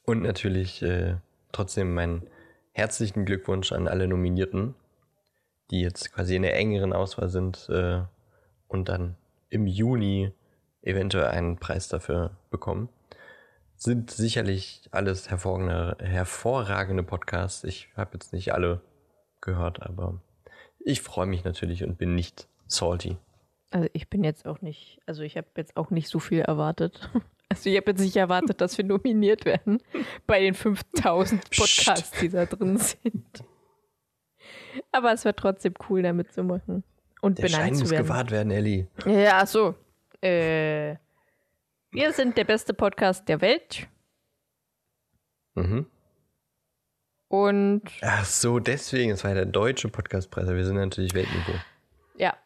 Und 0.05 0.23
natürlich 0.23 0.83
äh, 0.83 1.17
trotzdem 1.51 1.95
meinen 1.95 2.27
herzlichen 2.73 3.25
Glückwunsch 3.25 3.73
an 3.73 3.89
alle 3.89 4.07
Nominierten, 4.07 4.75
die 5.71 5.81
jetzt 5.81 6.13
quasi 6.13 6.37
in 6.37 6.43
der 6.43 6.57
engeren 6.57 6.93
Auswahl 6.93 7.31
sind 7.31 7.69
äh, 7.71 8.03
und 8.69 8.91
dann 8.91 9.17
im 9.49 9.67
Juni 9.67 10.33
eventuell 10.83 11.29
einen 11.29 11.57
Preis 11.57 11.89
dafür 11.89 12.37
bekommen. 12.51 12.91
Sind 13.81 14.11
sicherlich 14.11 14.83
alles 14.91 15.31
hervorragende, 15.31 15.97
hervorragende 16.01 17.05
Podcasts. 17.05 17.63
Ich 17.63 17.89
habe 17.97 18.11
jetzt 18.15 18.33
nicht 18.33 18.53
alle 18.53 18.81
gehört, 19.41 19.83
aber 19.83 20.21
ich 20.81 21.01
freue 21.01 21.27
mich 21.27 21.45
natürlich 21.45 21.85
und 21.85 21.97
bin 21.97 22.17
nicht 22.17 22.49
salty. 22.67 23.17
Also 23.71 23.89
ich 23.93 24.11
bin 24.11 24.25
jetzt 24.25 24.47
auch 24.47 24.61
nicht, 24.63 24.99
also 25.07 25.23
ich 25.23 25.37
habe 25.37 25.47
jetzt 25.57 25.77
auch 25.77 25.91
nicht 25.91 26.09
so 26.09 26.19
viel 26.19 26.41
erwartet. 26.41 27.09
Also 27.51 27.71
ich 27.71 27.79
habe 27.79 27.93
jetzt 27.93 28.01
nicht 28.01 28.15
erwartet, 28.15 28.61
dass 28.61 28.77
wir 28.77 28.85
nominiert 28.85 29.47
werden 29.47 29.79
bei 30.27 30.39
den 30.41 30.53
5000 30.53 31.45
Podcasts, 31.45 32.11
Psst. 32.11 32.21
die 32.21 32.29
da 32.29 32.45
drin 32.45 32.77
sind. 32.77 33.43
Aber 34.93 35.15
es 35.15 35.25
war 35.25 35.35
trotzdem 35.35 35.73
cool, 35.89 36.03
damit 36.03 36.31
zu 36.35 36.43
machen. 36.43 36.85
Und 37.23 37.39
Der 37.39 37.45
benannt 37.45 37.63
Schein 37.63 37.75
zu 37.75 37.91
werden. 37.91 38.01
muss 38.03 38.09
gewahrt 38.11 38.31
werden, 38.33 38.51
Ellie. 38.51 38.87
Ja, 39.07 39.47
so. 39.47 39.75
Äh, 40.21 40.97
wir 41.91 42.13
sind 42.13 42.37
der 42.37 42.45
beste 42.45 42.75
Podcast 42.75 43.29
der 43.29 43.41
Welt. 43.41 43.89
Mhm. 45.55 45.87
Und. 47.29 47.83
Ach 48.03 48.25
so, 48.25 48.59
deswegen. 48.59 49.11
Es 49.13 49.25
war 49.25 49.31
ja 49.31 49.37
der 49.37 49.47
deutsche 49.47 49.89
Podcastpreis. 49.89 50.49
Wir 50.49 50.65
sind 50.65 50.77
natürlich 50.77 51.15
Weltniveau. 51.15 51.55
Ja. 52.17 52.37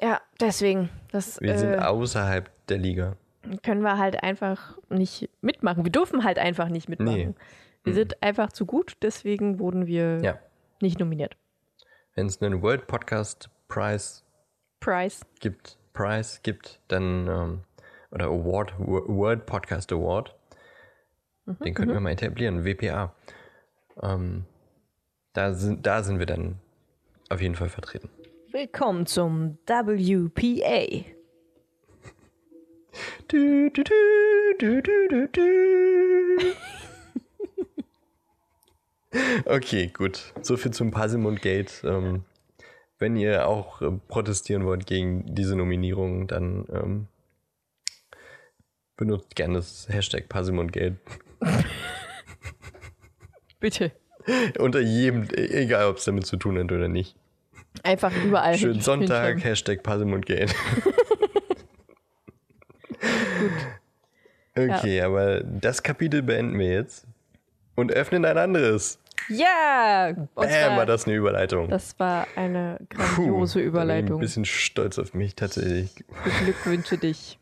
Ja, 0.00 0.20
deswegen. 0.40 0.90
Das, 1.10 1.40
wir 1.40 1.54
äh, 1.54 1.58
sind 1.58 1.78
außerhalb 1.78 2.50
der 2.66 2.78
Liga 2.78 3.16
können 3.62 3.82
wir 3.82 3.98
halt 3.98 4.22
einfach 4.22 4.76
nicht 4.88 5.30
mitmachen. 5.40 5.84
Wir 5.84 5.92
dürfen 5.92 6.24
halt 6.24 6.38
einfach 6.38 6.68
nicht 6.68 6.88
mitmachen. 6.88 7.14
Nee. 7.14 7.34
Wir 7.84 7.92
mhm. 7.92 7.96
sind 7.96 8.22
einfach 8.22 8.52
zu 8.52 8.66
gut, 8.66 8.96
deswegen 9.02 9.58
wurden 9.58 9.86
wir 9.86 10.20
ja. 10.22 10.38
nicht 10.80 10.98
nominiert. 10.98 11.36
Wenn 12.14 12.26
es 12.26 12.40
einen 12.42 12.62
World 12.62 12.86
Podcast 12.86 13.50
Prize 13.68 14.22
Prize 14.80 15.24
gibt, 15.40 15.78
Prize 15.92 16.40
gibt, 16.42 16.80
dann 16.88 17.28
ähm, 17.28 17.60
oder 18.10 18.26
Award, 18.26 18.74
World 18.78 19.46
Podcast 19.46 19.92
Award, 19.92 20.34
mhm, 21.44 21.58
den 21.64 21.74
könnten 21.74 21.90
mhm. 21.92 21.96
wir 21.96 22.00
mal 22.00 22.12
etablieren, 22.12 22.64
WPA. 22.64 23.14
Ähm, 24.02 24.44
da, 25.32 25.54
sind, 25.54 25.86
da 25.86 26.02
sind 26.02 26.18
wir 26.18 26.26
dann 26.26 26.56
auf 27.28 27.40
jeden 27.40 27.54
Fall 27.54 27.68
vertreten. 27.68 28.08
Willkommen 28.52 29.06
zum 29.06 29.58
WPA. 29.66 31.04
Du, 33.28 33.70
du, 33.70 33.82
du, 34.58 34.82
du, 34.82 35.28
du, 35.28 36.38
okay, 39.46 39.88
gut. 39.88 40.32
So 40.42 40.56
viel 40.56 40.72
zum 40.72 40.90
Passimund 40.90 41.42
Gate. 41.42 41.82
Ähm, 41.84 42.24
wenn 42.98 43.16
ihr 43.16 43.46
auch 43.46 43.82
äh, 43.82 43.90
protestieren 44.08 44.64
wollt 44.64 44.86
gegen 44.86 45.34
diese 45.34 45.56
Nominierung, 45.56 46.26
dann 46.26 46.66
ähm, 46.70 47.08
benutzt 48.96 49.34
gerne 49.36 49.54
das 49.54 49.88
Hashtag 49.88 50.28
Passimund 50.28 50.72
Gate. 50.72 50.94
Bitte. 53.60 53.92
Unter 54.58 54.80
jedem, 54.80 55.28
egal 55.34 55.86
ob 55.88 55.98
es 55.98 56.04
damit 56.04 56.26
zu 56.26 56.36
tun 56.36 56.58
hat 56.58 56.72
oder 56.72 56.88
nicht. 56.88 57.16
Einfach 57.82 58.12
überall. 58.24 58.56
Schönen 58.56 58.80
Sonntag, 58.80 59.42
Hashtag 59.44 59.82
Passimund 59.82 60.26
Gate. 60.26 60.54
Okay, 64.58 64.96
ja. 64.98 65.06
aber 65.06 65.42
das 65.42 65.82
Kapitel 65.82 66.22
beenden 66.22 66.58
wir 66.58 66.72
jetzt 66.72 67.06
und 67.74 67.92
öffnen 67.92 68.24
ein 68.24 68.38
anderes. 68.38 68.98
Ja! 69.28 70.14
Bam, 70.34 70.76
war 70.76 70.86
das 70.86 71.06
eine 71.06 71.14
Überleitung. 71.14 71.68
Das 71.68 71.98
war 71.98 72.26
eine 72.36 72.78
grandiose 72.88 73.58
Puh, 73.58 73.66
Überleitung. 73.66 74.04
Ich 74.04 74.08
bin 74.08 74.16
ein 74.16 74.20
bisschen 74.20 74.44
stolz 74.46 74.98
auf 74.98 75.12
mich 75.12 75.34
tatsächlich. 75.34 75.90
Ich 75.98 76.32
beglückwünsche 76.38 76.96
dich 76.96 77.38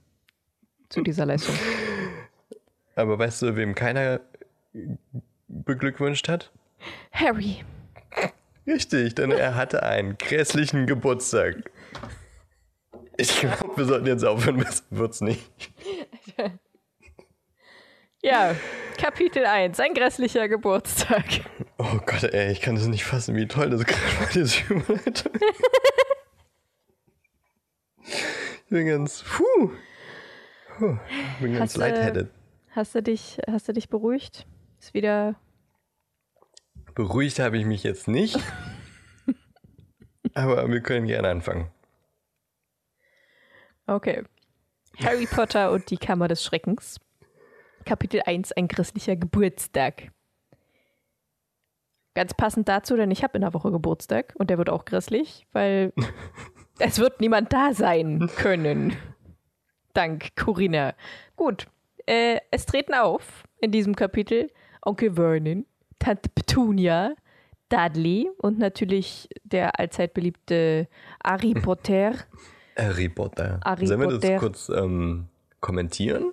zu 0.88 1.02
dieser 1.02 1.26
Leistung. 1.26 1.54
Aber 2.96 3.18
weißt 3.18 3.42
du, 3.42 3.56
wem 3.56 3.74
keiner 3.74 4.20
beglückwünscht 5.48 6.28
hat? 6.28 6.52
Harry. 7.12 7.64
Richtig, 8.66 9.14
denn 9.14 9.30
er 9.30 9.54
hatte 9.56 9.82
einen 9.82 10.16
grässlichen 10.16 10.86
Geburtstag. 10.86 11.70
Ich 13.16 13.40
glaube, 13.40 13.76
wir 13.76 13.84
sollten 13.84 14.06
jetzt 14.06 14.24
aufhören, 14.24 14.58
bis 14.58 14.84
wird's 14.90 15.20
nicht. 15.20 15.50
Ja, 18.22 18.56
Kapitel 18.96 19.44
1, 19.44 19.78
ein 19.80 19.92
grässlicher 19.92 20.48
Geburtstag. 20.48 21.24
Oh 21.76 21.98
Gott, 22.06 22.22
ey, 22.24 22.50
ich 22.52 22.62
kann 22.62 22.74
das 22.74 22.86
nicht 22.86 23.04
fassen, 23.04 23.36
wie 23.36 23.46
toll 23.46 23.68
das 23.68 23.84
gerade 23.84 24.20
war, 24.20 24.28
diese 24.32 24.62
Überleitung. 24.72 25.32
ich 28.06 28.70
bin 28.70 28.86
ganz, 28.86 29.22
puh. 29.24 29.72
Puh 30.78 30.98
bin 31.40 31.52
ganz 31.52 31.72
hast 31.72 31.76
lightheaded. 31.76 32.30
hast, 32.70 32.94
du 32.94 33.02
dich, 33.02 33.38
hast 33.48 33.68
du 33.68 33.72
dich 33.72 33.88
beruhigt? 33.88 34.46
Ist 34.80 34.94
wieder... 34.94 35.36
Beruhigt 36.94 37.38
habe 37.38 37.58
ich 37.58 37.64
mich 37.64 37.82
jetzt 37.82 38.06
nicht. 38.06 38.38
aber 40.34 40.68
wir 40.68 40.80
können 40.80 41.06
gerne 41.06 41.28
anfangen. 41.28 41.70
Okay. 43.86 44.24
Harry 44.98 45.26
Potter 45.26 45.72
und 45.72 45.90
die 45.90 45.96
Kammer 45.96 46.28
des 46.28 46.44
Schreckens. 46.44 47.00
Kapitel 47.84 48.22
1, 48.24 48.52
ein 48.52 48.68
christlicher 48.68 49.16
Geburtstag. 49.16 50.10
Ganz 52.14 52.32
passend 52.32 52.68
dazu, 52.68 52.96
denn 52.96 53.10
ich 53.10 53.24
habe 53.24 53.36
in 53.36 53.42
der 53.42 53.52
Woche 53.52 53.72
Geburtstag 53.72 54.34
und 54.38 54.48
der 54.48 54.58
wird 54.58 54.70
auch 54.70 54.84
christlich, 54.84 55.46
weil 55.52 55.92
es 56.78 56.98
wird 57.00 57.20
niemand 57.20 57.52
da 57.52 57.74
sein 57.74 58.30
können. 58.36 58.96
Dank 59.94 60.36
Corinna. 60.36 60.94
Gut, 61.36 61.66
äh, 62.06 62.40
es 62.50 62.66
treten 62.66 62.94
auf 62.94 63.44
in 63.60 63.72
diesem 63.72 63.96
Kapitel 63.96 64.50
Onkel 64.82 65.14
Vernon, 65.14 65.64
Tante 65.98 66.28
Petunia, 66.28 67.14
Dudley 67.68 68.30
und 68.38 68.58
natürlich 68.58 69.28
der 69.44 69.78
allzeit 69.78 70.12
beliebte 70.14 70.88
Harry 71.24 71.54
Potter. 71.62 72.14
Harry 72.76 73.08
Potter. 73.08 73.60
Harry 73.64 73.86
Sollen 73.86 74.00
wir 74.00 74.18
das 74.18 74.40
kurz 74.40 74.68
ähm, 74.68 75.28
kommentieren? 75.60 76.32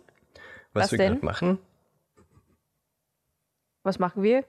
Was, 0.73 0.85
was 0.85 0.91
wir 0.93 0.97
gerade 0.97 1.25
machen? 1.25 1.59
Was 3.83 3.99
machen 3.99 4.23
wir? 4.23 4.43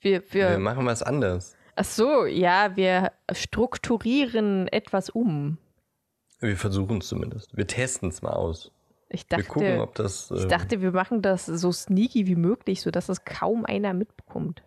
Wir, 0.00 0.22
wir, 0.32 0.50
wir 0.50 0.58
machen 0.58 0.86
was 0.86 1.02
anderes. 1.02 1.56
Ach 1.74 1.84
so, 1.84 2.26
ja, 2.26 2.76
wir 2.76 3.12
strukturieren 3.32 4.68
etwas 4.68 5.10
um. 5.10 5.58
Wir 6.40 6.56
versuchen 6.56 6.98
es 6.98 7.08
zumindest. 7.08 7.56
Wir 7.56 7.66
testen 7.66 8.10
es 8.10 8.22
mal 8.22 8.32
aus. 8.32 8.70
Ich 9.10 9.26
dachte, 9.26 9.42
wir 9.42 9.48
gucken, 9.48 9.80
ob 9.80 9.94
das. 9.94 10.30
Äh, 10.30 10.36
ich 10.36 10.46
dachte, 10.46 10.80
wir 10.80 10.92
machen 10.92 11.22
das 11.22 11.46
so 11.46 11.72
sneaky 11.72 12.26
wie 12.26 12.36
möglich, 12.36 12.80
sodass 12.80 13.08
es 13.08 13.24
kaum 13.24 13.64
einer 13.64 13.94
mitbekommt. 13.94 14.62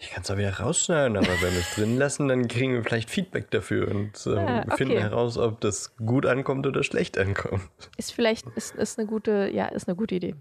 Ich 0.00 0.10
kann 0.10 0.22
es 0.22 0.30
auch 0.30 0.36
wieder 0.36 0.56
rausschneiden, 0.58 1.16
aber 1.16 1.26
wenn 1.26 1.52
wir 1.52 1.60
es 1.60 1.74
drin 1.74 1.96
lassen, 1.96 2.28
dann 2.28 2.46
kriegen 2.46 2.72
wir 2.72 2.84
vielleicht 2.84 3.10
Feedback 3.10 3.50
dafür 3.50 3.88
und 3.88 4.26
ähm, 4.28 4.38
ah, 4.38 4.62
okay. 4.62 4.76
finden 4.76 4.98
heraus, 4.98 5.36
ob 5.38 5.60
das 5.60 5.96
gut 5.96 6.24
ankommt 6.24 6.68
oder 6.68 6.84
schlecht 6.84 7.18
ankommt. 7.18 7.68
Ist 7.96 8.12
vielleicht 8.12 8.46
ist, 8.54 8.76
ist 8.76 8.98
eine 8.98 9.08
gute, 9.08 9.50
ja, 9.52 9.66
ist 9.66 9.88
eine 9.88 9.96
gute 9.96 10.14
Idee. 10.14 10.36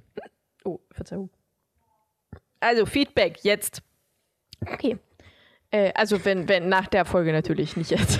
Oh, 0.63 0.79
Verzeihung. 0.91 1.31
Also 2.59 2.85
Feedback 2.85 3.43
jetzt. 3.43 3.81
Okay. 4.61 4.99
Äh, 5.71 5.91
also 5.95 6.23
wenn, 6.23 6.47
wenn 6.47 6.69
nach 6.69 6.87
der 6.87 7.05
Folge 7.05 7.31
natürlich 7.31 7.75
nicht 7.77 7.89
jetzt. 7.89 8.19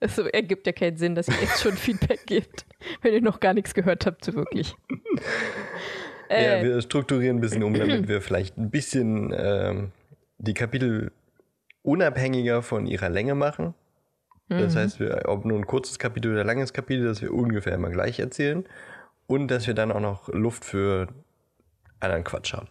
Es 0.00 0.16
ergibt 0.18 0.66
ja 0.66 0.72
keinen 0.72 0.96
Sinn, 0.96 1.14
dass 1.14 1.28
ihr 1.28 1.34
jetzt 1.40 1.60
schon 1.60 1.72
Feedback 1.76 2.26
gebt, 2.26 2.64
wenn 3.02 3.12
ihr 3.12 3.20
noch 3.20 3.38
gar 3.40 3.54
nichts 3.54 3.74
gehört 3.74 4.06
habt, 4.06 4.24
so 4.24 4.34
wirklich. 4.34 4.74
Äh, 6.30 6.58
ja, 6.58 6.64
wir 6.64 6.80
strukturieren 6.80 7.38
ein 7.38 7.40
bisschen 7.40 7.62
um, 7.62 7.74
damit 7.78 8.08
wir 8.08 8.22
vielleicht 8.22 8.56
ein 8.56 8.70
bisschen 8.70 9.34
ähm, 9.36 9.92
die 10.38 10.54
Kapitel 10.54 11.12
unabhängiger 11.82 12.62
von 12.62 12.86
ihrer 12.86 13.08
Länge 13.08 13.34
machen. 13.34 13.74
Das 14.48 14.74
mhm. 14.74 14.78
heißt, 14.78 15.00
wir, 15.00 15.22
ob 15.26 15.44
nur 15.44 15.56
ein 15.56 15.66
kurzes 15.66 16.00
Kapitel 16.00 16.32
oder 16.32 16.40
ein 16.40 16.46
langes 16.46 16.72
Kapitel, 16.72 17.04
dass 17.04 17.22
wir 17.22 17.32
ungefähr 17.32 17.72
immer 17.74 17.88
gleich 17.88 18.18
erzählen. 18.18 18.64
Und 19.28 19.48
dass 19.48 19.68
wir 19.68 19.74
dann 19.74 19.92
auch 19.92 20.00
noch 20.00 20.28
Luft 20.28 20.64
für 20.64 21.06
anderen 22.00 22.24
Quatsch 22.24 22.52
haben. 22.52 22.66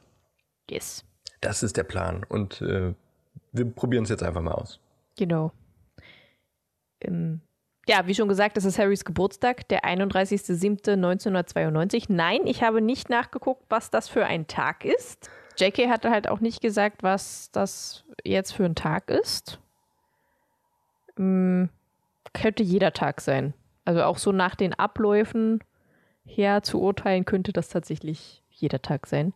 Yes. 0.70 1.06
Das 1.40 1.64
ist 1.64 1.78
der 1.78 1.84
Plan. 1.84 2.26
Und 2.28 2.62
äh, 2.62 2.94
wir 3.54 3.66
probieren 3.66 4.04
es 4.04 4.10
jetzt 4.10 4.24
einfach 4.24 4.42
mal 4.42 4.52
aus. 4.52 4.82
Genau. 5.18 5.54
Ähm, 7.02 7.42
ja, 7.88 8.06
wie 8.08 8.14
schon 8.14 8.28
gesagt, 8.28 8.58
es 8.58 8.66
ist 8.66 8.78
Harrys 8.78 9.06
Geburtstag, 9.06 9.68
der 9.70 9.84
31.07.1992. 9.84 12.06
Nein, 12.10 12.42
ich 12.46 12.62
habe 12.62 12.82
nicht 12.82 13.10
nachgeguckt, 13.10 13.64
was 13.70 13.90
das 13.90 14.10
für 14.10 14.26
ein 14.26 14.48
Tag 14.48 14.86
ist. 14.86 15.30
Jackie 15.58 15.90
hatte 15.90 16.12
halt 16.12 16.30
auch 16.30 16.40
nicht 16.40 16.62
gesagt, 16.62 17.02
was 17.04 17.52
das 17.52 18.06
jetzt 18.24 18.52
für 18.54 18.66
ein 18.66 18.76
Tag 18.76 19.10
ist. 19.10 19.60
Ähm, 21.18 21.70
könnte 22.34 22.64
jeder 22.64 22.94
Tag 22.94 23.22
sein. 23.22 23.54
Also 23.86 24.04
auch 24.04 24.18
so 24.20 24.32
nach 24.32 24.56
den 24.56 24.74
Abläufen 24.74 25.64
her 26.26 26.62
zu 26.62 26.80
urteilen, 26.82 27.26
könnte 27.26 27.52
das 27.54 27.70
tatsächlich 27.70 28.44
jeder 28.52 28.82
Tag 28.82 29.08
sein. 29.08 29.34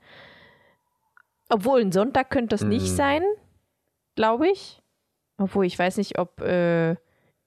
Obwohl, 1.50 1.82
ein 1.82 1.92
Sonntag 1.92 2.30
könnte 2.30 2.56
es 2.56 2.62
nicht 2.62 2.92
Mm. 2.92 2.96
sein, 2.96 3.24
glaube 4.16 4.48
ich. 4.50 4.82
Obwohl, 5.38 5.66
ich 5.66 5.78
weiß 5.78 5.98
nicht, 5.98 6.18
ob 6.20 6.40
äh, 6.42 6.96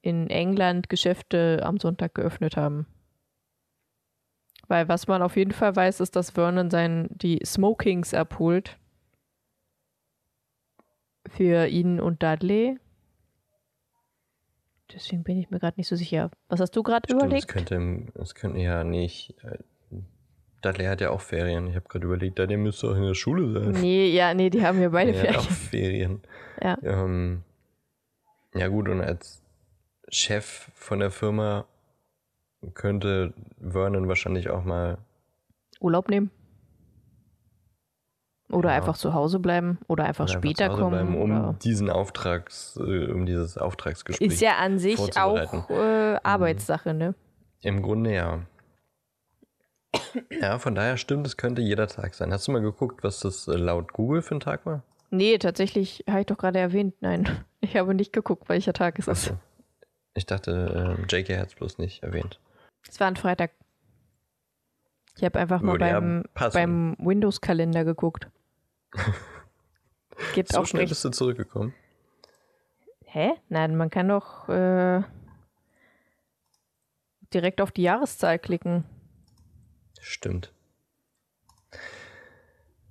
in 0.06 0.30
England 0.30 0.88
Geschäfte 0.88 1.60
am 1.64 1.78
Sonntag 1.78 2.14
geöffnet 2.14 2.56
haben. 2.56 2.86
Weil 4.68 4.88
was 4.88 5.08
man 5.08 5.20
auf 5.20 5.36
jeden 5.36 5.50
Fall 5.50 5.74
weiß, 5.74 6.00
ist, 6.00 6.14
dass 6.14 6.30
Vernon 6.30 6.70
sein, 6.70 7.08
die 7.10 7.40
Smokings 7.44 8.14
abholt. 8.14 8.78
Für 11.28 11.66
ihn 11.66 12.00
und 12.00 12.22
Dudley. 12.22 12.78
Deswegen 14.94 15.24
bin 15.24 15.38
ich 15.38 15.50
mir 15.50 15.58
gerade 15.58 15.78
nicht 15.78 15.88
so 15.88 15.96
sicher. 15.96 16.30
Was 16.48 16.60
hast 16.60 16.76
du 16.76 16.84
gerade 16.84 17.02
Stimmt, 17.06 17.22
es 17.22 17.26
überlegt? 17.26 17.48
könnte, 17.48 18.12
es 18.20 18.34
könnte 18.36 18.60
ja 18.60 18.84
nicht. 18.84 19.34
Äh, 19.42 19.58
Dudley 20.62 20.84
hat 20.84 21.00
ja 21.00 21.10
auch 21.10 21.20
Ferien. 21.20 21.66
Ich 21.66 21.74
habe 21.74 21.88
gerade 21.88 22.06
überlegt, 22.06 22.38
Dudley 22.38 22.56
müsste 22.56 22.88
auch 22.88 22.94
in 22.96 23.02
der 23.02 23.14
Schule 23.14 23.52
sein. 23.52 23.80
Nee, 23.80 24.10
ja, 24.10 24.34
nee, 24.34 24.50
die 24.50 24.64
haben 24.64 24.80
ja 24.80 24.88
beide 24.90 25.12
Er 25.12 25.30
hat 25.30 25.38
auch 25.38 25.50
Ferien. 25.50 26.20
Ferien. 26.60 26.78
Ja. 26.84 27.04
Ähm, 27.04 27.42
ja, 28.54 28.68
gut, 28.68 28.88
und 28.88 29.00
als 29.00 29.42
Chef 30.10 30.70
von 30.74 31.00
der 31.00 31.10
Firma 31.10 31.64
könnte 32.74 33.32
Vernon 33.60 34.08
wahrscheinlich 34.08 34.50
auch 34.50 34.64
mal. 34.64 34.98
Urlaub 35.80 36.08
nehmen. 36.08 36.30
Oder 38.50 38.70
Ja. 38.70 38.76
einfach 38.76 38.96
zu 38.96 39.12
Hause 39.12 39.40
bleiben. 39.40 39.78
Oder 39.88 40.04
einfach 40.04 40.24
einfach 40.24 40.38
später 40.38 40.66
zu 40.66 40.72
Hause 40.72 40.82
kommen. 40.82 40.90
bleiben, 41.08 41.20
um 41.20 41.30
oder- 41.32 41.52
diesen 41.62 41.90
Auftrags, 41.90 42.76
äh, 42.80 43.10
um 43.10 43.26
dieses 43.26 43.58
Auftragsgespräch. 43.58 44.28
Ist 44.28 44.40
ja 44.40 44.56
an 44.58 44.78
sich 44.78 45.16
auch 45.18 45.68
äh, 45.70 46.16
Arbeitssache, 46.22 46.94
ne? 46.94 47.14
Im 47.62 47.82
Grunde 47.82 48.14
ja. 48.14 48.40
Ja, 50.30 50.58
von 50.58 50.74
daher 50.74 50.96
stimmt, 50.96 51.26
es 51.26 51.36
könnte 51.36 51.62
jeder 51.62 51.88
Tag 51.88 52.14
sein. 52.14 52.32
Hast 52.32 52.46
du 52.46 52.52
mal 52.52 52.60
geguckt, 52.62 53.02
was 53.02 53.20
das 53.20 53.48
äh, 53.48 53.52
laut 53.56 53.92
Google 53.92 54.22
für 54.22 54.36
ein 54.36 54.40
Tag 54.40 54.64
war? 54.66 54.82
Nee, 55.10 55.38
tatsächlich 55.38 56.04
habe 56.08 56.20
ich 56.20 56.26
doch 56.26 56.36
gerade 56.38 56.58
erwähnt. 56.58 56.94
Nein, 57.00 57.26
ich 57.60 57.76
habe 57.76 57.94
nicht 57.94 58.12
geguckt, 58.12 58.48
welcher 58.48 58.72
Tag 58.72 58.98
es 58.98 59.08
ist. 59.08 59.30
Achso. 59.30 59.36
Ich 60.16 60.26
dachte, 60.26 60.96
äh, 60.98 61.16
JK 61.20 61.38
hat 61.38 61.48
es 61.48 61.54
bloß 61.54 61.78
nicht 61.78 62.02
erwähnt. 62.02 62.40
Es 62.88 62.98
war 63.00 63.06
ein 63.06 63.16
Freitag. 63.16 63.52
Ich 65.16 65.24
habe 65.24 65.38
einfach 65.38 65.60
mal 65.60 65.72
Würde 65.72 65.86
ja 65.88 66.00
beim, 66.00 66.24
passen. 66.34 66.54
beim 66.54 66.96
Windows-Kalender 66.98 67.84
geguckt. 67.84 68.28
Geht 70.34 70.48
So 70.50 70.60
auch 70.60 70.66
schnell 70.66 70.80
recht. 70.82 70.90
bist 70.90 71.04
du 71.04 71.10
zurückgekommen. 71.10 71.74
Hä? 73.04 73.32
Nein, 73.48 73.76
man 73.76 73.90
kann 73.90 74.08
doch 74.08 74.48
äh, 74.48 75.02
direkt 77.32 77.60
auf 77.60 77.70
die 77.72 77.82
Jahreszahl 77.82 78.38
klicken. 78.38 78.84
Stimmt. 80.00 80.52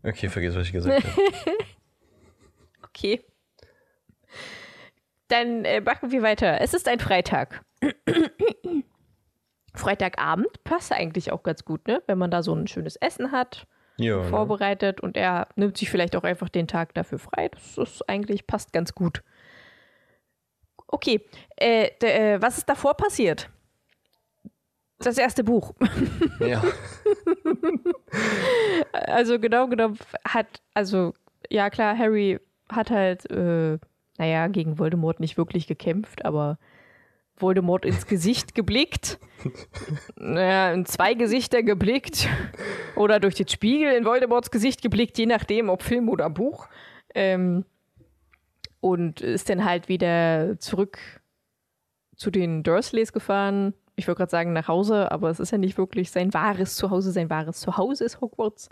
Okay, 0.04 0.30
vergiss, 0.30 0.56
was 0.56 0.68
ich 0.68 0.74
gesagt 0.74 1.04
habe. 1.08 1.22
Okay. 2.84 3.24
Dann 5.28 5.66
äh, 5.66 5.82
machen 5.82 6.12
wir 6.12 6.22
weiter. 6.22 6.62
Es 6.62 6.74
ist 6.74 6.88
ein 6.88 7.00
Freitag. 7.00 7.64
Freitagabend 9.74 10.64
passt 10.64 10.92
eigentlich 10.94 11.32
auch 11.32 11.44
ganz 11.44 11.66
gut, 11.66 11.88
ne? 11.88 12.02
Wenn 12.08 12.18
man 12.18 12.32
da 12.32 12.44
so 12.44 12.54
ein 12.54 12.68
schönes 12.68 12.96
Essen 12.96 13.32
hat, 13.32 13.68
Ja, 13.98 14.18
ne? 14.18 14.24
vorbereitet 14.26 15.02
und 15.02 15.18
er 15.18 15.48
nimmt 15.56 15.78
sich 15.78 15.90
vielleicht 15.90 16.16
auch 16.16 16.24
einfach 16.24 16.50
den 16.50 16.68
Tag 16.68 16.94
dafür 16.94 17.20
frei. 17.20 17.50
Das 17.50 17.78
ist 17.78 18.08
eigentlich 18.08 18.48
passt 18.48 18.72
ganz 18.72 18.94
gut. 18.96 19.22
Okay, 20.88 21.26
äh, 21.60 21.88
äh, 22.02 22.42
was 22.42 22.58
ist 22.60 22.70
davor 22.70 22.96
passiert? 22.96 23.50
Das 25.00 25.18
erste 25.18 25.44
Buch. 25.44 25.74
ja. 26.40 26.64
Also 28.94 29.40
genau 29.40 29.68
genommen 29.68 30.00
hat, 30.26 30.48
also 30.74 31.14
ja 31.50 31.70
klar, 31.70 31.98
Harry 31.98 32.40
hat 32.72 32.90
halt, 32.90 33.30
äh, 33.30 33.78
naja, 34.18 34.48
gegen 34.48 34.80
Voldemort 34.80 35.20
nicht 35.20 35.38
wirklich 35.38 35.68
gekämpft, 35.68 36.26
aber 36.26 36.58
Voldemort 37.38 37.86
ins 37.86 38.06
Gesicht 38.08 38.56
geblickt. 38.56 39.20
naja, 40.16 40.72
in 40.72 40.86
zwei 40.86 41.14
Gesichter 41.14 41.64
geblickt. 41.64 42.28
Oder 42.96 43.20
durch 43.20 43.36
den 43.36 43.48
Spiegel 43.48 43.94
in 43.94 44.06
Voldemorts 44.06 44.52
Gesicht 44.52 44.82
geblickt, 44.82 45.18
je 45.18 45.26
nachdem, 45.26 45.70
ob 45.70 45.84
Film 45.84 46.10
oder 46.10 46.30
Buch. 46.30 46.68
Ähm, 47.14 47.66
und 48.80 49.22
ist 49.22 49.50
dann 49.50 49.66
halt 49.66 49.90
wieder 49.90 50.60
zurück 50.60 51.00
zu 52.16 52.32
den 52.32 52.64
Dursleys 52.64 53.12
gefahren. 53.12 53.74
Ich 53.96 54.08
wollte 54.08 54.20
gerade 54.20 54.32
sagen 54.32 54.54
nach 54.54 54.68
Hause, 54.68 55.12
aber 55.12 55.30
es 55.30 55.40
ist 55.40 55.52
ja 55.52 55.58
nicht 55.58 55.78
wirklich 55.78 56.12
sein 56.12 56.34
wahres 56.34 56.76
Zuhause. 56.76 57.12
Sein 57.12 57.30
wahres 57.30 57.60
Zuhause 57.60 58.04
ist 58.04 58.22
Hogwarts. 58.22 58.70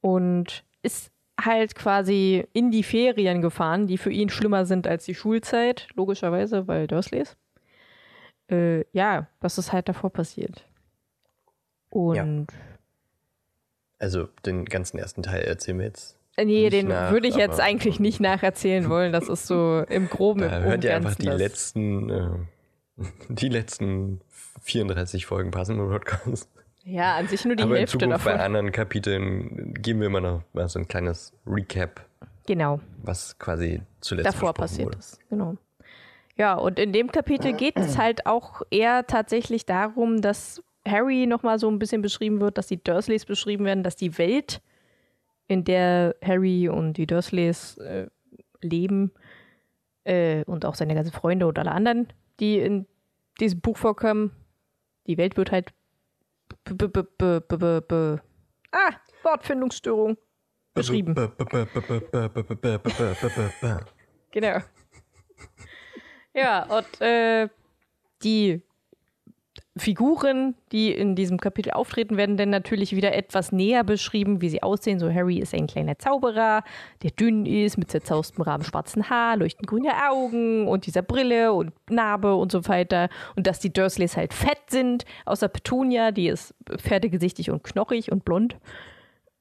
Und 0.00 0.64
ist 0.82 1.12
halt 1.40 1.74
quasi 1.74 2.46
in 2.52 2.70
die 2.70 2.82
Ferien 2.82 3.42
gefahren, 3.42 3.86
die 3.86 3.98
für 3.98 4.10
ihn 4.10 4.28
schlimmer 4.30 4.64
sind 4.66 4.86
als 4.86 5.04
die 5.04 5.14
Schulzeit, 5.14 5.88
logischerweise, 5.94 6.66
weil 6.66 6.86
Dursleys. 6.86 7.36
Äh, 8.50 8.84
ja, 8.92 9.26
das 9.40 9.58
ist 9.58 9.72
halt 9.72 9.88
davor 9.88 10.10
passiert. 10.10 10.64
Und 11.90 12.46
Also 13.98 14.28
den 14.44 14.64
ganzen 14.64 14.98
ersten 14.98 15.22
Teil 15.22 15.42
erzählen 15.42 15.78
wir 15.78 15.86
jetzt. 15.86 16.18
äh, 16.36 16.44
nee, 16.44 16.62
nicht 16.62 16.72
den 16.72 16.88
nach, 16.88 17.10
würde 17.10 17.28
ich 17.28 17.36
jetzt 17.36 17.60
eigentlich 17.60 17.98
nicht 18.00 18.20
nacherzählen 18.20 18.88
wollen. 18.88 19.12
Das 19.12 19.28
ist 19.28 19.46
so 19.46 19.84
im 19.88 20.08
Groben, 20.08 20.42
im 20.42 20.50
Da 20.50 20.60
hört 20.60 20.84
ihr 20.84 20.94
einfach 20.94 21.10
Ganzen 21.10 21.22
die 21.22 21.28
das- 21.28 21.38
letzten, 21.38 22.10
äh, 22.10 22.30
die 23.28 23.48
letzten 23.48 24.20
34 24.62 25.26
Folgen 25.26 25.50
passen 25.50 25.78
im 25.78 25.88
Podcast. 25.90 26.48
Ja, 26.88 27.16
an 27.16 27.26
sich 27.26 27.44
nur 27.44 27.56
die 27.56 27.64
Aber 27.64 27.72
in 27.72 27.78
Hälfte 27.78 27.98
Zukunft 27.98 28.24
davon. 28.26 28.38
bei 28.38 28.44
anderen 28.44 28.70
Kapiteln 28.70 29.74
geben 29.74 30.00
wir 30.00 30.06
immer 30.06 30.20
noch 30.20 30.42
mal 30.52 30.68
so 30.68 30.78
ein 30.78 30.86
kleines 30.86 31.32
Recap, 31.46 32.06
Genau. 32.46 32.78
was 33.02 33.36
quasi 33.38 33.82
zuletzt 34.00 34.26
davor 34.28 34.54
passiert 34.54 34.88
wurde. 34.88 34.98
ist. 34.98 35.18
Genau. 35.28 35.56
Ja, 36.36 36.54
und 36.54 36.78
in 36.78 36.92
dem 36.92 37.10
Kapitel 37.10 37.54
geht 37.54 37.76
es 37.76 37.98
halt 37.98 38.26
auch 38.26 38.62
eher 38.70 39.06
tatsächlich 39.06 39.66
darum, 39.66 40.20
dass 40.20 40.62
Harry 40.86 41.26
nochmal 41.26 41.58
so 41.58 41.68
ein 41.68 41.78
bisschen 41.80 42.02
beschrieben 42.02 42.40
wird, 42.40 42.56
dass 42.58 42.68
die 42.68 42.80
Dursleys 42.82 43.24
beschrieben 43.24 43.64
werden, 43.64 43.82
dass 43.82 43.96
die 43.96 44.16
Welt, 44.18 44.60
in 45.48 45.64
der 45.64 46.14
Harry 46.24 46.68
und 46.68 46.94
die 46.94 47.06
Dursleys 47.06 47.78
äh, 47.78 48.06
leben 48.60 49.12
äh, 50.04 50.44
und 50.44 50.64
auch 50.64 50.74
seine 50.76 50.94
ganzen 50.94 51.12
Freunde 51.12 51.46
und 51.46 51.58
alle 51.58 51.72
anderen, 51.72 52.08
die 52.38 52.58
in 52.58 52.86
diesem 53.40 53.60
Buch 53.60 53.76
vorkommen, 53.76 54.30
die 55.06 55.16
Welt 55.18 55.36
wird 55.36 55.50
halt 55.52 55.72
b 56.64 56.72
-b 56.74 56.88
-b 56.88 57.02
-b 57.18 57.40
-b 57.40 57.56
-b 57.56 57.80
-b 57.80 58.20
ah, 58.72 58.92
Wortfindungsstörung 59.22 60.16
beschrieben. 60.74 61.14
Genau. 64.30 64.58
Ja, 66.34 66.64
und 66.64 67.00
äh, 67.00 67.48
die 68.22 68.62
Figuren, 69.78 70.54
die 70.72 70.90
in 70.90 71.14
diesem 71.16 71.38
Kapitel 71.38 71.70
auftreten, 71.72 72.16
werden 72.16 72.36
dann 72.38 72.48
natürlich 72.48 72.96
wieder 72.96 73.14
etwas 73.14 73.52
näher 73.52 73.84
beschrieben, 73.84 74.40
wie 74.40 74.48
sie 74.48 74.62
aussehen. 74.62 74.98
So, 74.98 75.12
Harry 75.12 75.38
ist 75.38 75.52
ein 75.54 75.66
kleiner 75.66 75.98
Zauberer, 75.98 76.64
der 77.02 77.10
dünn 77.10 77.44
ist, 77.44 77.76
mit 77.76 77.90
zerzaustem 77.90 78.42
rabenschwarzen 78.42 79.10
Haar, 79.10 79.36
leuchtend 79.36 79.66
grüne 79.66 79.92
Augen 80.10 80.66
und 80.66 80.86
dieser 80.86 81.02
Brille 81.02 81.52
und 81.52 81.72
Narbe 81.90 82.34
und 82.36 82.50
so 82.52 82.66
weiter. 82.68 83.10
Und 83.36 83.46
dass 83.46 83.60
die 83.60 83.72
Dursleys 83.72 84.16
halt 84.16 84.32
fett 84.32 84.62
sind, 84.70 85.04
außer 85.26 85.48
Petunia, 85.48 86.10
die 86.10 86.28
ist 86.28 86.54
pferdegesichtig 86.78 87.50
und 87.50 87.62
knochig 87.62 88.10
und 88.10 88.24
blond. 88.24 88.56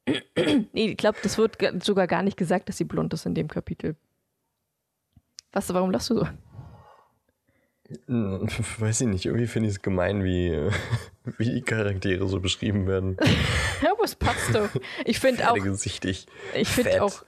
nee, 0.36 0.90
ich 0.90 0.98
glaube, 0.98 1.18
das 1.24 1.38
wird 1.38 1.60
ga- 1.60 1.72
sogar 1.82 2.08
gar 2.08 2.24
nicht 2.24 2.38
gesagt, 2.38 2.68
dass 2.68 2.78
sie 2.78 2.84
blond 2.84 3.14
ist 3.14 3.26
in 3.26 3.36
dem 3.36 3.48
Kapitel. 3.48 3.96
Was, 5.54 5.74
warum 5.74 5.92
lachst 5.92 6.10
du 6.10 6.16
so? 6.16 6.28
Hm, 8.08 8.48
Weiß 8.80 9.02
ich 9.02 9.08
nicht, 9.08 9.26
irgendwie 9.26 9.48
finde 9.48 9.70
ich 9.70 9.76
es 9.76 9.82
gemein, 9.82 10.24
wie, 10.24 10.70
wie 11.38 11.52
die 11.52 11.62
Charaktere 11.62 12.28
so 12.28 12.40
beschrieben 12.40 12.88
werden. 12.88 13.18
Ja, 13.82 13.92
aber 13.94 14.04
es 14.04 14.16
passt 14.16 14.54
doch. 14.54 14.70
Ich 15.06 15.20
finde 15.20 15.52
auch, 15.52 15.58
ich 15.58 16.68
finde 16.68 17.04
auch 17.04 17.24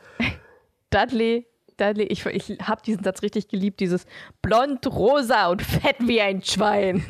Dudley, 0.90 1.46
Dudley, 1.78 2.06
ich, 2.06 2.26
ich 2.26 2.58
habe 2.62 2.82
diesen 2.82 3.04
Satz 3.04 3.22
richtig 3.22 3.50
geliebt, 3.50 3.80
dieses 3.80 4.06
blond, 4.42 4.88
rosa 4.88 5.48
und 5.48 5.62
fett 5.62 5.98
wie 6.00 6.22
ein 6.22 6.42
Schwein. 6.42 7.04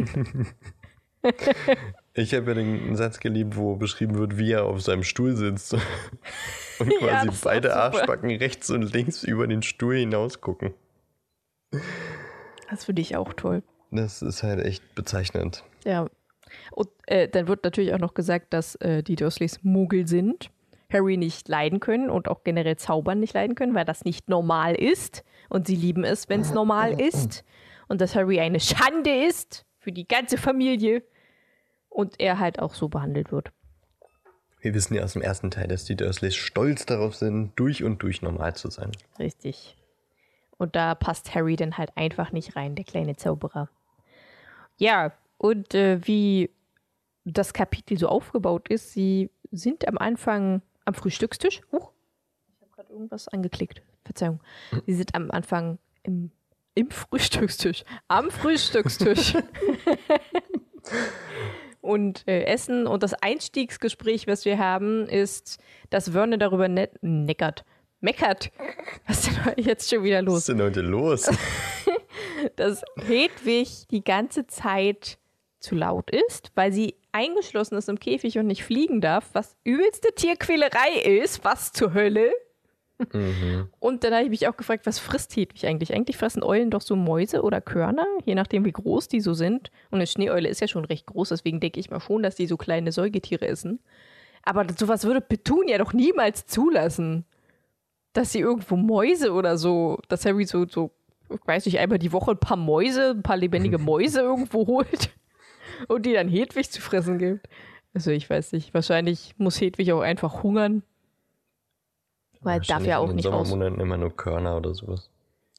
Ich 2.13 2.33
habe 2.33 2.47
ja 2.47 2.53
den 2.55 2.95
Satz 2.95 3.19
geliebt, 3.19 3.55
wo 3.55 3.75
beschrieben 3.75 4.17
wird, 4.17 4.37
wie 4.37 4.51
er 4.51 4.65
auf 4.65 4.81
seinem 4.81 5.03
Stuhl 5.03 5.35
sitzt 5.35 5.73
und 6.79 6.91
Ja, 6.91 6.97
quasi 6.99 7.29
auch 7.29 7.35
beide. 7.43 7.75
Arschbacken 7.75 8.31
rechts 8.31 8.69
und 8.71 8.91
links 8.93 9.23
über 9.23 9.47
den 9.47 9.61
Stuhl 9.61 9.97
hinaus 9.97 10.41
gucken. 10.41 10.73
Das 12.69 12.85
finde 12.85 13.01
ich 13.01 13.15
auch 13.15 13.33
toll. 13.33 13.63
Das 13.91 14.21
ist 14.21 14.43
halt 14.43 14.65
echt 14.65 14.95
bezeichnend. 14.95 15.63
Ja. 15.85 16.07
Und 16.71 16.89
äh, 17.07 17.27
dann 17.27 17.47
wird 17.47 17.63
natürlich 17.63 17.93
auch 17.93 17.99
noch 17.99 18.13
gesagt, 18.13 18.53
dass 18.53 18.75
äh, 18.75 19.03
die 19.03 19.15
Dursleys 19.15 19.63
Muggel 19.63 20.07
sind, 20.07 20.49
Harry 20.91 21.17
nicht 21.17 21.47
leiden 21.47 21.79
können 21.79 22.09
und 22.09 22.27
auch 22.29 22.43
generell 22.43 22.77
Zaubern 22.77 23.19
nicht 23.19 23.33
leiden 23.33 23.55
können, 23.55 23.75
weil 23.75 23.85
das 23.85 24.05
nicht 24.05 24.29
normal 24.29 24.75
ist. 24.75 25.23
Und 25.49 25.67
sie 25.67 25.75
lieben 25.75 26.03
es, 26.03 26.29
wenn 26.29 26.41
es 26.41 26.53
normal 26.53 26.99
ist. 27.01 27.43
Und 27.87 28.01
dass 28.01 28.15
Harry 28.15 28.39
eine 28.39 28.59
Schande 28.59 29.25
ist 29.25 29.65
für 29.79 29.91
die 29.91 30.07
ganze 30.07 30.37
Familie. 30.37 31.03
Und 31.89 32.19
er 32.19 32.39
halt 32.39 32.59
auch 32.59 32.73
so 32.73 32.89
behandelt 32.89 33.31
wird. 33.31 33.51
Wir 34.59 34.73
wissen 34.73 34.95
ja 34.95 35.03
aus 35.03 35.13
dem 35.13 35.21
ersten 35.21 35.51
Teil, 35.51 35.67
dass 35.67 35.85
die 35.85 35.95
Dursleys 35.95 36.35
stolz 36.35 36.85
darauf 36.85 37.15
sind, 37.15 37.53
durch 37.55 37.83
und 37.83 38.01
durch 38.03 38.21
normal 38.21 38.55
zu 38.55 38.69
sein. 38.69 38.91
Richtig. 39.19 39.76
Und 40.57 40.75
da 40.75 40.95
passt 40.95 41.33
Harry 41.35 41.55
dann 41.55 41.77
halt 41.77 41.91
einfach 41.95 42.31
nicht 42.31 42.55
rein, 42.55 42.75
der 42.75 42.85
kleine 42.85 43.15
Zauberer. 43.15 43.69
Ja, 44.77 45.13
und 45.37 45.73
äh, 45.75 46.05
wie 46.05 46.49
das 47.25 47.53
Kapitel 47.53 47.97
so 47.97 48.07
aufgebaut 48.07 48.69
ist, 48.69 48.93
sie 48.93 49.29
sind 49.51 49.87
am 49.87 49.97
Anfang 49.97 50.61
am 50.85 50.93
Frühstückstisch. 50.93 51.61
Huch, 51.71 51.91
ich 52.47 52.61
habe 52.61 52.71
gerade 52.71 52.93
irgendwas 52.93 53.27
angeklickt. 53.27 53.81
Verzeihung. 54.05 54.39
Sie 54.85 54.93
sind 54.93 55.13
am 55.15 55.29
Anfang 55.31 55.79
im, 56.03 56.31
im 56.75 56.89
Frühstückstisch. 56.89 57.83
Am 58.07 58.31
Frühstückstisch. 58.31 59.35
und 61.81 62.27
äh, 62.27 62.43
essen. 62.43 62.87
Und 62.87 63.03
das 63.03 63.13
Einstiegsgespräch, 63.13 64.27
was 64.27 64.45
wir 64.45 64.57
haben, 64.57 65.07
ist, 65.07 65.59
dass 65.89 66.09
Vernon 66.11 66.39
darüber 66.39 66.67
ne 66.67 66.89
neckert. 67.01 67.65
Meckert. 67.99 68.51
Was 69.07 69.27
ist 69.27 69.39
denn 69.45 69.63
jetzt 69.63 69.89
schon 69.89 70.03
wieder 70.03 70.19
Was 70.19 70.25
los? 70.25 70.37
ist 70.39 70.49
denn 70.49 70.61
heute 70.61 70.81
los? 70.81 71.29
dass 72.55 72.83
Hedwig 73.05 73.87
die 73.89 74.03
ganze 74.03 74.47
Zeit 74.47 75.17
zu 75.59 75.75
laut 75.75 76.11
ist, 76.11 76.51
weil 76.55 76.71
sie 76.71 76.95
eingeschlossen 77.11 77.77
ist 77.77 77.89
im 77.89 77.99
Käfig 77.99 78.37
und 78.37 78.47
nicht 78.47 78.63
fliegen 78.63 79.01
darf, 79.01 79.29
was 79.33 79.55
übelste 79.63 80.13
Tierquälerei 80.13 81.01
ist. 81.03 81.43
Was 81.43 81.71
zur 81.71 81.93
Hölle? 81.93 82.31
mhm. 83.13 83.69
Und 83.79 84.03
dann 84.03 84.13
habe 84.13 84.23
ich 84.23 84.29
mich 84.29 84.47
auch 84.47 84.57
gefragt, 84.57 84.85
was 84.85 84.99
frisst 84.99 85.35
Hedwig 85.35 85.65
eigentlich? 85.65 85.93
Eigentlich 85.93 86.17
fressen 86.17 86.43
Eulen 86.43 86.69
doch 86.69 86.81
so 86.81 86.95
Mäuse 86.95 87.41
oder 87.41 87.61
Körner, 87.61 88.05
je 88.25 88.35
nachdem, 88.35 88.65
wie 88.65 88.71
groß 88.71 89.07
die 89.07 89.21
so 89.21 89.33
sind. 89.33 89.71
Und 89.89 89.97
eine 89.97 90.07
Schneeeule 90.07 90.49
ist 90.49 90.61
ja 90.61 90.67
schon 90.67 90.85
recht 90.85 91.07
groß, 91.07 91.29
deswegen 91.29 91.59
denke 91.59 91.79
ich 91.79 91.89
mal 91.89 91.99
schon, 91.99 92.23
dass 92.23 92.35
die 92.35 92.47
so 92.47 92.57
kleine 92.57 92.91
Säugetiere 92.91 93.47
essen. 93.47 93.79
Aber 94.43 94.65
sowas 94.77 95.03
würde 95.03 95.21
Petunia 95.21 95.77
doch 95.77 95.93
niemals 95.93 96.45
zulassen. 96.45 97.25
Dass 98.17 98.31
sie 98.31 98.39
irgendwo 98.39 98.75
Mäuse 98.75 99.31
oder 99.31 99.59
so, 99.59 99.99
dass 100.07 100.25
Harry 100.25 100.45
so, 100.45 100.65
so, 100.65 100.89
ich 101.29 101.45
weiß 101.45 101.67
nicht, 101.67 101.77
einmal 101.77 101.99
die 101.99 102.11
Woche 102.11 102.31
ein 102.31 102.39
paar 102.39 102.57
Mäuse, 102.57 103.11
ein 103.11 103.21
paar 103.21 103.37
lebendige 103.37 103.77
Mäuse 103.77 104.21
irgendwo 104.21 104.65
holt 104.65 105.11
und 105.87 106.03
die 106.07 106.13
dann 106.13 106.27
Hedwig 106.27 106.71
zu 106.71 106.81
fressen 106.81 107.19
gibt. 107.19 107.47
Also 107.93 108.09
ich 108.09 108.27
weiß 108.27 108.53
nicht, 108.53 108.73
wahrscheinlich 108.73 109.35
muss 109.37 109.61
Hedwig 109.61 109.91
auch 109.93 110.01
einfach 110.01 110.41
hungern. 110.41 110.81
Weil 112.41 112.59
darf 112.61 112.87
ja 112.87 112.97
auch 112.97 113.03
in 113.03 113.09
den 113.09 113.15
nicht 113.17 113.27
raus. 113.27 113.49
Sommermonaten 113.49 113.79
immer 113.79 113.97
nur 113.97 114.15
Körner 114.15 114.57
oder 114.57 114.73
sowas. 114.73 115.11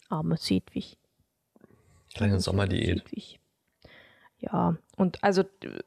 Armes 0.09 0.51
Hedwig. 0.51 0.99
Kleine 2.13 2.41
Sommerdiät. 2.41 3.05
Hedwig. 3.05 3.39
Ja, 4.41 4.77
und 4.97 5.23
also 5.23 5.43
äh, 5.63 5.79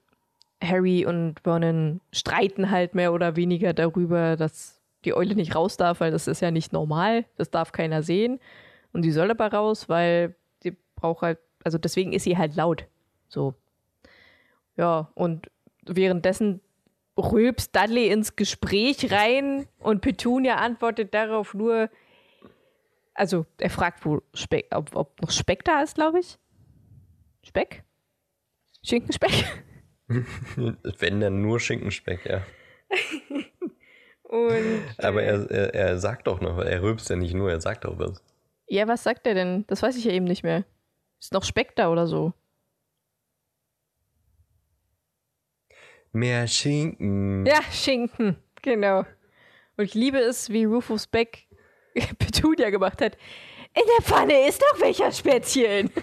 Harry 0.64 1.06
und 1.06 1.42
Vernon 1.42 2.00
streiten 2.14 2.72
halt 2.72 2.96
mehr 2.96 3.12
oder 3.12 3.36
weniger 3.36 3.74
darüber, 3.74 4.38
dass 4.38 4.81
die 5.06 5.14
Eule 5.14 5.36
nicht 5.36 5.56
raus 5.56 5.78
darf, 5.78 6.00
weil 6.00 6.12
das 6.12 6.28
ist 6.28 6.42
ja 6.42 6.52
nicht 6.52 6.74
normal. 6.74 7.26
Das 7.38 7.50
darf 7.50 7.72
keiner 7.72 8.04
sehen. 8.04 8.40
Und 8.94 9.04
die 9.04 9.12
soll 9.12 9.32
aber 9.32 9.52
raus, 9.52 9.90
weil 9.90 10.36
sie 10.62 10.76
braucht 10.96 11.22
halt, 11.22 11.40
also 11.64 11.78
deswegen 11.78 12.14
ist 12.14 12.24
sie 12.24 12.38
halt 12.38 12.56
laut. 12.56 12.86
So. 13.28 13.54
Ja, 14.78 15.12
und 15.16 15.50
währenddessen 15.86 16.62
rülpst 17.18 17.76
Dudley 17.76 18.10
ins 18.10 18.36
Gespräch 18.36 19.12
rein 19.12 19.68
und 19.80 20.02
Petunia 20.02 20.56
antwortet 20.56 21.14
darauf 21.14 21.54
nur, 21.54 21.90
also 23.14 23.46
er 23.58 23.70
fragt, 23.70 24.06
wo 24.06 24.22
Speck, 24.34 24.68
ob, 24.72 24.96
ob 24.96 25.22
noch 25.22 25.32
Speck 25.32 25.64
da 25.66 25.82
ist, 25.82 25.96
glaube 25.96 26.20
ich. 26.20 26.38
Speck? 27.44 27.84
Schinkenspeck? 28.84 29.64
Wenn 30.08 31.20
dann 31.20 31.42
nur 31.42 31.60
Schinkenspeck, 31.60 32.26
ja. 32.26 32.42
Und 34.32 34.84
Aber 34.98 35.22
er, 35.24 35.52
er, 35.52 35.74
er 35.76 36.00
sagt 36.00 36.28
doch 36.28 36.40
noch, 36.40 36.58
er 36.60 36.82
rülpst 36.82 37.10
ja 37.10 37.18
nicht 37.18 37.34
nur, 37.34 37.52
er 37.52 37.60
sagt 37.60 37.86
auch 37.86 38.00
was. 38.00 38.24
ja, 38.68 38.88
was 38.88 39.04
sagt 39.04 39.28
er 39.28 39.34
denn? 39.34 39.66
Das 39.68 39.84
weiß 39.84 39.98
ich 39.98 40.06
ja 40.06 40.12
eben 40.14 40.24
nicht 40.26 40.44
mehr. 40.44 40.64
Ist 41.20 41.34
noch 41.34 41.44
Speck 41.44 41.76
da 41.76 41.90
oder 41.92 42.08
so? 42.08 42.34
Mehr 46.14 46.48
Schinken. 46.48 47.46
Ja, 47.46 47.62
Schinken, 47.72 48.38
genau. 48.62 49.00
Und 49.78 49.86
ich 49.86 49.94
liebe 49.94 50.18
es, 50.20 50.50
wie 50.50 50.66
Rufus 50.66 51.08
Beck 51.08 51.48
Petunia 52.20 52.70
gemacht 52.70 53.02
hat. 53.02 53.18
In 53.74 53.84
der 53.98 54.04
Pfanne 54.04 54.48
ist 54.48 54.62
doch 54.62 54.80
welcher 54.82 55.12
Spätzchen. 55.12 55.92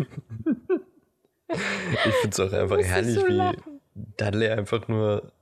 Ich 1.51 2.13
finde 2.21 2.29
es 2.29 2.41
auch 2.41 2.53
einfach 2.53 2.77
herrlich, 2.77 3.15
so 3.15 3.27
wie. 3.27 3.57
Dudley 4.19 4.49
einfach 4.51 4.87
nur 4.87 5.33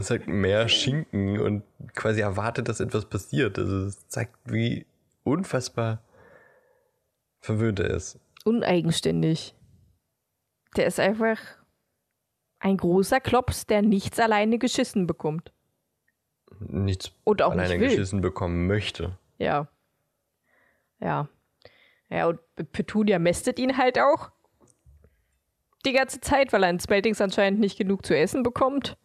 sagt 0.00 0.28
mehr 0.28 0.68
Schinken 0.68 1.38
und 1.40 1.62
quasi 1.94 2.20
erwartet, 2.20 2.68
dass 2.68 2.80
etwas 2.80 3.04
passiert. 3.04 3.58
Also 3.58 3.86
es 3.86 4.08
zeigt, 4.08 4.36
wie 4.44 4.86
unfassbar 5.24 6.02
verwöhnt 7.40 7.80
er 7.80 7.90
ist. 7.90 8.18
Uneigenständig. 8.44 9.54
Der 10.76 10.86
ist 10.86 10.98
einfach 10.98 11.38
ein 12.60 12.76
großer 12.76 13.20
Klops, 13.20 13.66
der 13.66 13.82
nichts 13.82 14.18
alleine 14.18 14.58
geschissen 14.58 15.06
bekommt. 15.06 15.52
Nichts 16.60 17.12
Und 17.24 17.42
auch 17.42 17.52
alleine 17.52 17.78
nicht 17.78 17.90
geschissen 17.90 18.20
bekommen 18.20 18.66
möchte. 18.66 19.18
Ja. 19.38 19.68
Ja. 21.00 21.28
Ja, 22.08 22.26
und 22.28 22.38
Petunia 22.72 23.18
mästet 23.18 23.58
ihn 23.58 23.78
halt 23.78 23.98
auch. 23.98 24.30
Die 25.84 25.92
ganze 25.92 26.20
Zeit, 26.20 26.52
weil 26.52 26.62
er 26.62 26.70
in 26.70 26.78
Smeltings 26.78 27.20
anscheinend 27.20 27.58
nicht 27.58 27.76
genug 27.76 28.06
zu 28.06 28.16
essen 28.16 28.42
bekommt. 28.42 28.96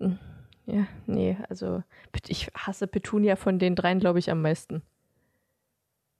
Hm, 0.00 0.18
Ja, 0.66 0.86
nee, 1.06 1.36
also 1.48 1.82
ich 2.28 2.48
hasse 2.54 2.86
Petunia 2.86 3.36
von 3.36 3.58
den 3.58 3.76
dreien, 3.76 4.00
glaube 4.00 4.18
ich, 4.18 4.30
am 4.30 4.42
meisten. 4.42 4.82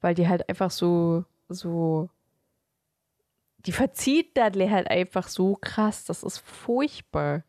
Weil 0.00 0.14
die 0.14 0.28
halt 0.28 0.48
einfach 0.48 0.70
so, 0.70 1.24
so. 1.48 2.10
Die 3.66 3.72
verzieht 3.72 4.36
Dudley 4.36 4.68
halt 4.68 4.88
einfach 4.88 5.26
so 5.28 5.56
krass. 5.60 6.04
Das 6.04 6.22
ist 6.22 6.38
furchtbar. 6.38 7.42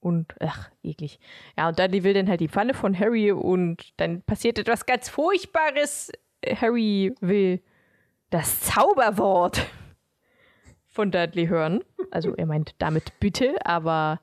Und, 0.00 0.34
ach, 0.40 0.70
eklig. 0.82 1.18
Ja, 1.56 1.68
und 1.68 1.78
Dudley 1.78 2.04
will 2.04 2.14
dann 2.14 2.28
halt 2.28 2.40
die 2.40 2.48
Pfanne 2.48 2.74
von 2.74 2.98
Harry 2.98 3.32
und 3.32 3.92
dann 3.98 4.22
passiert 4.22 4.58
etwas 4.58 4.86
ganz 4.86 5.08
Furchtbares. 5.08 6.12
Harry 6.46 7.14
will 7.20 7.62
das 8.30 8.60
Zauberwort 8.60 9.66
von 10.88 11.10
Dudley 11.10 11.46
hören. 11.46 11.82
Also 12.10 12.34
er 12.34 12.46
meint 12.46 12.74
damit 12.78 13.18
bitte, 13.20 13.54
aber 13.66 14.20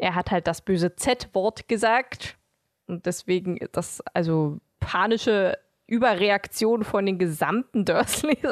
er 0.00 0.14
hat 0.14 0.30
halt 0.30 0.46
das 0.46 0.62
böse 0.62 0.96
Z-Wort 0.96 1.68
gesagt. 1.68 2.38
Und 2.86 3.06
deswegen 3.06 3.56
ist 3.58 3.76
das 3.76 4.00
also 4.14 4.58
panische 4.80 5.58
Überreaktion 5.86 6.84
von 6.84 7.06
den 7.06 7.18
gesamten 7.18 7.84
Dursleys. 7.84 8.38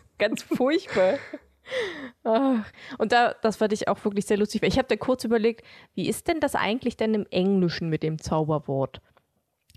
Ganz, 0.18 0.42
furchtbar. 0.42 1.18
Ach, 2.24 2.64
Und 2.98 3.12
da, 3.12 3.34
das 3.42 3.56
fand 3.56 3.72
ich 3.72 3.88
auch 3.88 4.04
wirklich 4.04 4.26
sehr 4.26 4.36
lustig. 4.36 4.62
Ich 4.62 4.78
habe 4.78 4.88
da 4.88 4.96
kurz 4.96 5.24
überlegt, 5.24 5.64
wie 5.94 6.08
ist 6.08 6.28
denn 6.28 6.40
das 6.40 6.54
eigentlich 6.54 6.96
denn 6.96 7.14
im 7.14 7.26
Englischen 7.30 7.88
mit 7.88 8.02
dem 8.02 8.20
Zauberwort? 8.20 9.00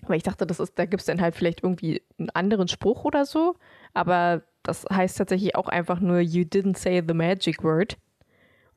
Weil 0.03 0.17
ich 0.17 0.23
dachte, 0.23 0.45
das 0.45 0.59
ist, 0.59 0.77
da 0.77 0.85
gibt 0.85 1.01
es 1.01 1.05
dann 1.07 1.21
halt 1.21 1.35
vielleicht 1.35 1.63
irgendwie 1.63 2.03
einen 2.19 2.29
anderen 2.31 2.67
Spruch 2.67 3.05
oder 3.05 3.25
so. 3.25 3.55
Aber 3.93 4.43
das 4.61 4.85
heißt 4.91 5.17
tatsächlich 5.17 5.55
auch 5.55 5.67
einfach 5.67 5.99
nur 5.99 6.19
You 6.19 6.43
didn't 6.43 6.77
say 6.77 7.01
the 7.05 7.13
magic 7.13 7.63
word. 7.63 7.97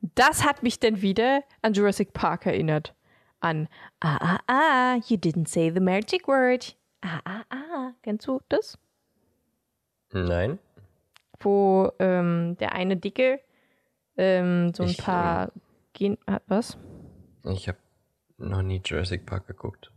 Das 0.01 0.45
hat 0.45 0.63
mich 0.63 0.79
dann 0.79 1.01
wieder 1.01 1.43
an 1.61 1.73
Jurassic 1.73 2.13
Park 2.13 2.45
erinnert. 2.45 2.95
An 3.41 3.67
Ah, 3.99 4.17
ah, 4.21 4.39
ah, 4.47 4.95
you 5.07 5.17
didn't 5.17 5.47
say 5.47 5.71
the 5.71 5.79
magic 5.79 6.27
word. 6.27 6.75
Ah, 7.01 7.19
ah, 7.25 7.43
ah. 7.49 7.91
Kennst 8.03 8.27
du 8.27 8.41
das? 8.49 8.77
Nein? 10.11 10.59
Wo 11.39 11.91
ähm, 11.99 12.57
der 12.59 12.73
eine 12.73 12.97
Dicke 12.97 13.39
ähm, 14.17 14.73
so 14.73 14.83
ein 14.83 14.89
Ich, 14.89 14.97
paar 14.97 15.51
Gen 15.93 16.17
hat 16.27 16.43
was? 16.47 16.77
Ich 17.45 17.67
habe 17.67 17.77
noch 18.37 18.61
nie 18.61 18.81
Jurassic 18.83 19.25
Park 19.25 19.47
geguckt. 19.47 19.91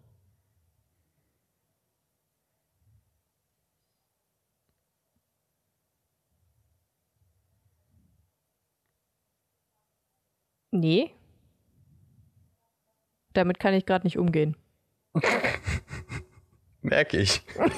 Nee. 10.72 11.14
Damit 13.34 13.60
kann 13.60 13.74
ich 13.74 13.86
gerade 13.86 14.06
nicht 14.06 14.18
umgehen. 14.18 14.56
Merke 16.82 17.18
ich. 17.18 17.42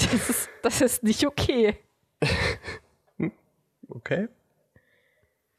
Das 0.00 0.30
ist, 0.30 0.48
das 0.62 0.80
ist 0.80 1.02
nicht 1.02 1.26
okay. 1.26 1.76
Okay. 3.88 4.28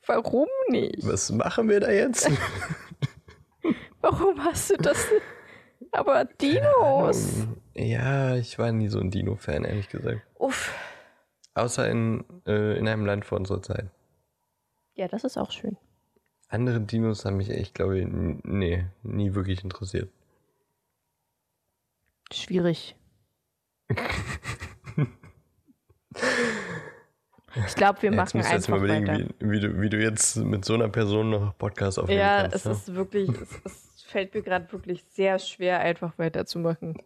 Warum 0.05 0.47
nicht? 0.69 1.05
Was 1.05 1.29
machen 1.31 1.67
wir 1.67 1.79
da 1.81 1.91
jetzt? 1.91 2.29
Warum 3.99 4.43
hast 4.45 4.69
du 4.69 4.77
das? 4.77 5.07
Aber 5.91 6.25
Dinos. 6.25 7.47
ja, 7.73 8.35
ich 8.35 8.57
war 8.57 8.71
nie 8.71 8.87
so 8.87 8.99
ein 8.99 9.11
Dino-Fan, 9.11 9.65
ehrlich 9.65 9.89
gesagt. 9.89 10.21
Uff. 10.35 10.73
Außer 11.55 11.89
in, 11.89 12.23
äh, 12.47 12.77
in 12.77 12.87
einem 12.87 13.05
Land 13.05 13.25
vor 13.25 13.39
unserer 13.39 13.61
Zeit. 13.61 13.89
Ja, 14.99 15.07
das 15.07 15.23
ist 15.23 15.37
auch 15.37 15.51
schön. 15.51 15.77
Andere 16.49 16.81
Dinos 16.81 17.23
haben 17.23 17.37
mich 17.37 17.49
echt, 17.49 17.73
glaube 17.73 17.99
ich, 17.99 18.05
nee, 18.09 18.83
nie 19.01 19.33
wirklich 19.33 19.63
interessiert. 19.63 20.09
Schwierig. 22.33 22.97
Ich 27.65 27.75
glaube, 27.75 28.01
wir 28.01 28.11
Jetzt 28.11 28.17
machen 28.17 28.37
jetzt 28.41 28.51
einfach 28.51 28.69
mal 28.71 28.77
überlegen, 28.83 29.07
weiter. 29.07 29.29
wie, 29.39 29.51
wie, 29.51 29.59
du, 29.61 29.81
wie 29.81 29.89
du 29.89 30.01
jetzt 30.01 30.35
mit 30.35 30.65
so 30.65 30.73
einer 30.73 30.89
Person 30.89 31.29
noch 31.29 31.57
Podcast 31.57 31.97
aufnehmen 31.97 32.19
Ja, 32.19 32.41
kannst. 32.41 32.57
es 32.57 32.65
ist 32.65 32.93
wirklich, 32.93 33.29
es, 33.63 33.95
es 33.95 34.01
fällt 34.03 34.33
mir 34.33 34.41
gerade 34.41 34.69
wirklich 34.73 35.05
sehr 35.11 35.39
schwer, 35.39 35.79
einfach 35.79 36.17
weiterzumachen. 36.19 37.01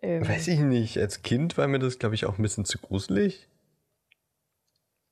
Ähm, 0.00 0.26
Weiß 0.26 0.48
ich 0.48 0.60
nicht. 0.60 0.96
Als 0.96 1.20
Kind 1.20 1.58
war 1.58 1.68
mir 1.68 1.80
das, 1.80 1.98
glaube 1.98 2.14
ich, 2.14 2.24
auch 2.24 2.38
ein 2.38 2.42
bisschen 2.42 2.64
zu 2.64 2.78
gruselig. 2.78 3.46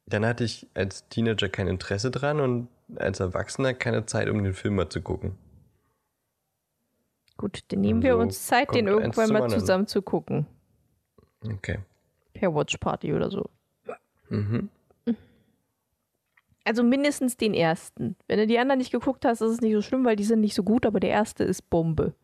Dann 0.06 0.26
hatte 0.26 0.44
ich 0.44 0.66
als 0.74 1.08
Teenager 1.08 1.48
kein 1.48 1.66
Interesse 1.66 2.10
dran 2.10 2.40
und 2.40 2.68
als 2.96 3.20
Erwachsener 3.20 3.72
keine 3.74 4.04
Zeit, 4.06 4.28
um 4.28 4.42
den 4.44 4.52
Film 4.52 4.76
mal 4.76 4.88
zu 4.88 5.00
gucken. 5.00 5.36
gut, 7.36 7.64
dann 7.68 7.80
nehmen 7.80 8.02
wir 8.02 8.12
So 8.14 8.18
uns 8.20 8.46
Zeit, 8.46 8.74
den 8.74 8.86
irgendwann 8.86 9.32
mal 9.32 9.48
zusammen 9.48 9.86
zu 9.86 10.02
gucken. 10.02 10.46
Okay. 11.42 11.78
Per 12.34 12.54
Watch 12.54 12.76
Party 12.78 13.12
oder 13.14 13.30
so. 13.30 13.48
Mhm. 14.28 14.68
Also 16.66 16.82
mindestens 16.82 17.36
den 17.36 17.52
ersten. 17.52 18.16
Wenn 18.26 18.38
du 18.38 18.46
die 18.46 18.58
anderen 18.58 18.78
nicht 18.78 18.90
geguckt 18.92 19.24
hast, 19.26 19.42
ist 19.42 19.50
es 19.50 19.60
nicht 19.60 19.74
so 19.74 19.82
schlimm, 19.82 20.04
weil 20.04 20.16
die 20.16 20.24
sind 20.24 20.40
nicht 20.40 20.54
so 20.54 20.62
gut, 20.62 20.86
aber 20.86 20.98
der 20.98 21.10
erste 21.10 21.44
ist 21.44 21.68
Bombe. 21.68 22.14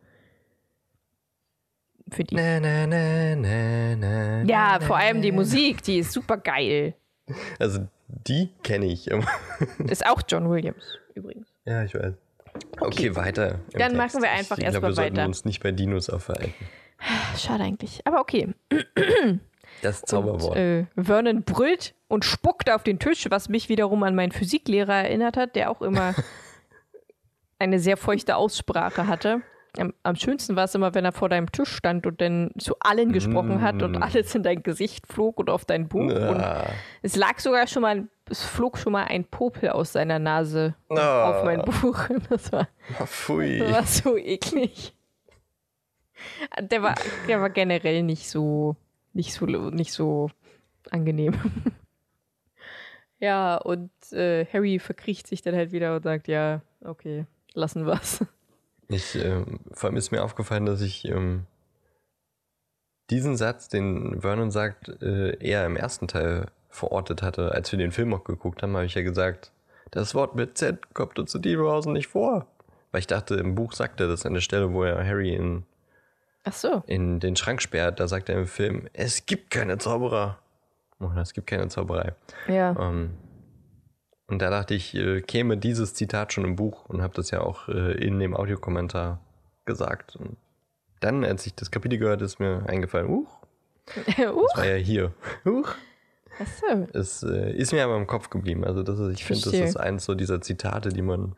Für 2.11 2.25
die. 2.25 2.35
Na, 2.35 2.59
na, 2.59 2.87
na, 2.87 3.37
na, 3.37 3.97
na, 3.97 4.43
Ja, 4.45 4.81
vor 4.81 4.97
allem 4.97 5.21
die. 5.21 5.31
Musik, 5.31 5.83
die 5.83 5.99
ist 5.99 6.13
super 6.13 6.39
geil. 6.39 6.95
Also, 7.59 7.87
die 8.09 8.51
kenne 8.63 8.87
ich. 8.87 9.13
aber- 9.13 9.27
Ist 9.89 10.05
auch 10.07 10.23
John 10.29 10.51
Williams 10.51 10.99
übrigens. 11.15 11.47
ja, 11.65 11.83
ich 11.85 11.95
weiß. 11.95 12.15
Okay, 12.81 13.15
weiter. 13.15 13.61
im 13.73 13.79
Dann 13.79 13.93
Text. 13.93 13.97
machen 13.97 14.23
wir 14.23 14.31
einfach 14.31 14.57
ich, 14.59 14.63
ich 14.63 14.65
erst 14.67 14.75
glaub, 14.75 14.83
mal 14.83 14.89
wir 14.91 14.95
sollten 14.95 15.17
weiter. 15.17 15.27
uns 15.27 15.45
nicht 15.45 15.63
bei 15.63 15.71
Dinos 15.73 16.11
aufhalten. 16.11 16.53
Schade 17.37 17.63
eigentlich. 17.65 18.01
Aber 18.07 18.21
okay. 18.21 18.49
Das 19.83 20.01
Und, 20.03 20.09
Zauberwort. 20.09 20.57
äh, 20.59 20.85
Vernon 20.97 21.43
brüllt 21.45 21.95
und 22.09 22.25
spuckt 22.27 22.71
auf 22.71 22.83
den 22.83 22.99
Tisch, 22.99 23.27
was 23.31 23.49
mich 23.49 23.69
wiederum 23.71 24.03
an 24.03 24.15
meinen 24.15 24.33
Physiklehrer 24.33 24.93
erinnert 25.05 25.37
hat, 25.39 25.55
der 25.57 25.71
auch 25.71 25.81
immer 25.81 26.15
eine 27.59 27.79
sehr 27.79 27.97
feuchte 27.97 28.37
Aussprache 28.37 29.07
hatte. 29.07 29.41
Am, 29.79 29.93
am 30.03 30.17
schönsten 30.17 30.57
war 30.57 30.65
es 30.65 30.75
immer, 30.75 30.95
wenn 30.95 31.05
er 31.05 31.13
vor 31.13 31.29
deinem 31.29 31.51
Tisch 31.53 31.71
stand 31.73 32.07
und 32.07 32.21
dann 32.21 32.51
zu 32.59 32.75
allen 32.81 33.13
gesprochen 33.13 33.63
hat 33.63 33.83
und 33.83 33.93
Mm. 33.99 34.03
alles 34.03 34.35
in 34.35 34.43
dein 34.43 34.63
Gesicht 34.63 35.07
flog 35.07 35.39
und 35.39 35.49
auf 35.49 35.65
dein 35.65 35.89
Buch. 35.89 36.01
Und 36.01 36.41
ah. 36.41 36.67
es 37.03 37.15
lag 37.17 37.39
sogar 37.39 37.67
schon 37.69 37.83
mal, 37.83 38.09
es 38.29 38.43
flog 38.43 38.79
schon 38.79 38.93
mal 38.93 39.05
ein 39.05 39.25
Popel 39.25 39.69
aus 39.71 39.93
seiner 39.93 40.19
Nase 40.19 40.75
Ah. 40.89 41.31
auf 41.31 41.45
mein 41.45 41.63
Buch. 41.63 42.09
Das 42.31 42.51
war, 42.53 42.69
Pfui. 43.07 43.59
das 43.59 43.73
war 43.73 43.83
so 43.85 44.17
eklig. 44.17 44.95
Der 46.61 46.83
war, 46.83 46.97
der 47.29 47.41
war 47.41 47.51
generell 47.51 48.03
nicht 48.03 48.29
so, 48.29 48.77
nicht 49.13 49.33
so, 49.33 49.47
nicht 49.47 49.93
so 49.93 50.31
angenehm. 50.91 51.35
ja, 53.19 53.57
und 53.57 53.91
äh, 54.13 54.47
Harry 54.53 54.79
verkriecht 54.79 55.27
sich 55.27 55.43
dann 55.43 55.55
halt 55.55 55.73
wieder 55.73 55.95
und 55.97 56.03
sagt, 56.03 56.29
ja, 56.29 56.63
okay, 56.85 57.27
lassen 57.55 57.87
wir's. 57.87 58.25
Ich, 58.91 59.15
ähm, 59.15 59.61
vor 59.73 59.89
allem 59.89 59.97
ist 59.97 60.11
mir 60.11 60.23
aufgefallen, 60.23 60.67
dass 60.67 60.81
ich 60.81 61.05
ähm, 61.07 61.47
diesen 63.11 63.37
Satz, 63.37 63.69
den 63.69 64.21
Vernon 64.21 64.51
sagt, 64.51 64.89
äh, 65.01 65.37
eher 65.39 65.65
im 65.65 65.77
ersten 65.77 66.09
Teil 66.09 66.47
verortet 66.69 67.23
hatte. 67.23 67.53
Als 67.53 67.71
wir 67.71 67.79
den 67.79 67.93
Film 67.93 68.13
auch 68.13 68.25
geguckt 68.25 68.63
haben, 68.63 68.75
habe 68.77 68.87
ich 68.87 68.95
ja 68.95 69.03
gesagt, 69.03 69.53
das 69.91 70.15
Wort 70.15 70.35
mit 70.35 70.59
Z 70.59 70.93
kommt 70.95 71.19
uns 71.19 71.35
in 71.35 71.43
Dieberhausen 71.43 71.93
nicht 71.93 72.09
vor. 72.09 72.47
Weil 72.93 73.01
ich 73.01 73.07
dachte, 73.07 73.37
im 73.37 73.55
Buch 73.55 73.73
sagt 73.73 74.01
er 74.01 74.09
das 74.09 74.27
an 74.27 74.35
der 74.35 74.41
Stelle, 74.41 74.73
wo 74.73 74.83
er 74.83 75.05
Harry 75.05 75.35
in, 75.35 75.65
Ach 76.45 76.53
so. 76.53 76.83
in 76.87 77.21
den 77.21 77.37
Schrank 77.37 77.63
sperrt. 77.63 78.01
Da 78.01 78.09
sagt 78.09 78.29
er 78.29 78.39
im 78.39 78.47
Film, 78.47 78.89
es 78.93 79.27
gibt 79.27 79.51
keine 79.51 79.79
Zauberer. 79.79 80.39
Oder 80.99 81.23
es 81.23 81.33
gibt 81.33 81.47
keine 81.47 81.69
Zauberei. 81.69 82.15
Ja. 82.49 82.77
Ähm, 82.79 83.11
und 84.31 84.41
da 84.41 84.51
dachte 84.51 84.75
ich, 84.75 84.95
äh, 84.95 85.21
käme 85.21 85.57
dieses 85.57 85.95
Zitat 85.95 86.33
schon 86.33 86.45
im 86.45 86.57
Buch 86.57 86.87
und 86.89 87.03
habe 87.03 87.15
das 87.15 87.31
ja 87.31 87.41
auch 87.41 87.69
äh, 87.69 87.93
in 87.93 88.19
dem 88.21 88.37
Audiokommentar 88.37 89.21
gesagt. 89.65 90.17
Und 90.17 90.37
dann, 91.01 91.25
als 91.25 91.47
ich 91.47 91.55
das 91.55 91.71
Kapitel 91.71 91.99
gehört, 91.99 92.23
ist 92.23 92.39
mir 92.39 92.65
eingefallen, 92.69 93.27
das 94.07 94.19
uh, 94.19 94.47
war 94.55 94.67
ja 94.67 94.77
hier. 94.77 95.13
Huch. 95.45 95.75
ach 96.39 96.47
so. 96.47 96.89
Es 96.93 97.23
äh, 97.25 97.53
ist 97.53 97.73
mir 97.73 97.83
aber 97.85 97.97
im 97.97 98.07
Kopf 98.07 98.31
geblieben. 98.31 98.65
Also 98.65 98.85
das 98.85 99.01
ist, 99.01 99.15
ich 99.15 99.25
finde, 99.25 99.43
das 99.43 99.55
ist 99.55 99.77
eins 99.77 100.05
so 100.05 100.15
dieser 100.15 100.41
Zitate, 100.41 100.91
die 100.91 101.03
man, 101.03 101.35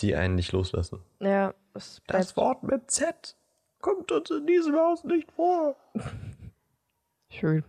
die 0.00 0.16
einen 0.16 0.36
nicht 0.36 0.52
loslassen. 0.52 1.00
Ja, 1.20 1.54
das 1.74 2.00
Das 2.06 2.36
Wort 2.36 2.62
mit 2.62 2.90
Z 2.90 3.36
kommt 3.80 4.10
uns 4.10 4.30
in 4.30 4.46
diesem 4.46 4.74
Haus 4.74 5.04
nicht 5.04 5.30
vor. 5.32 5.76
Schön. 7.28 7.62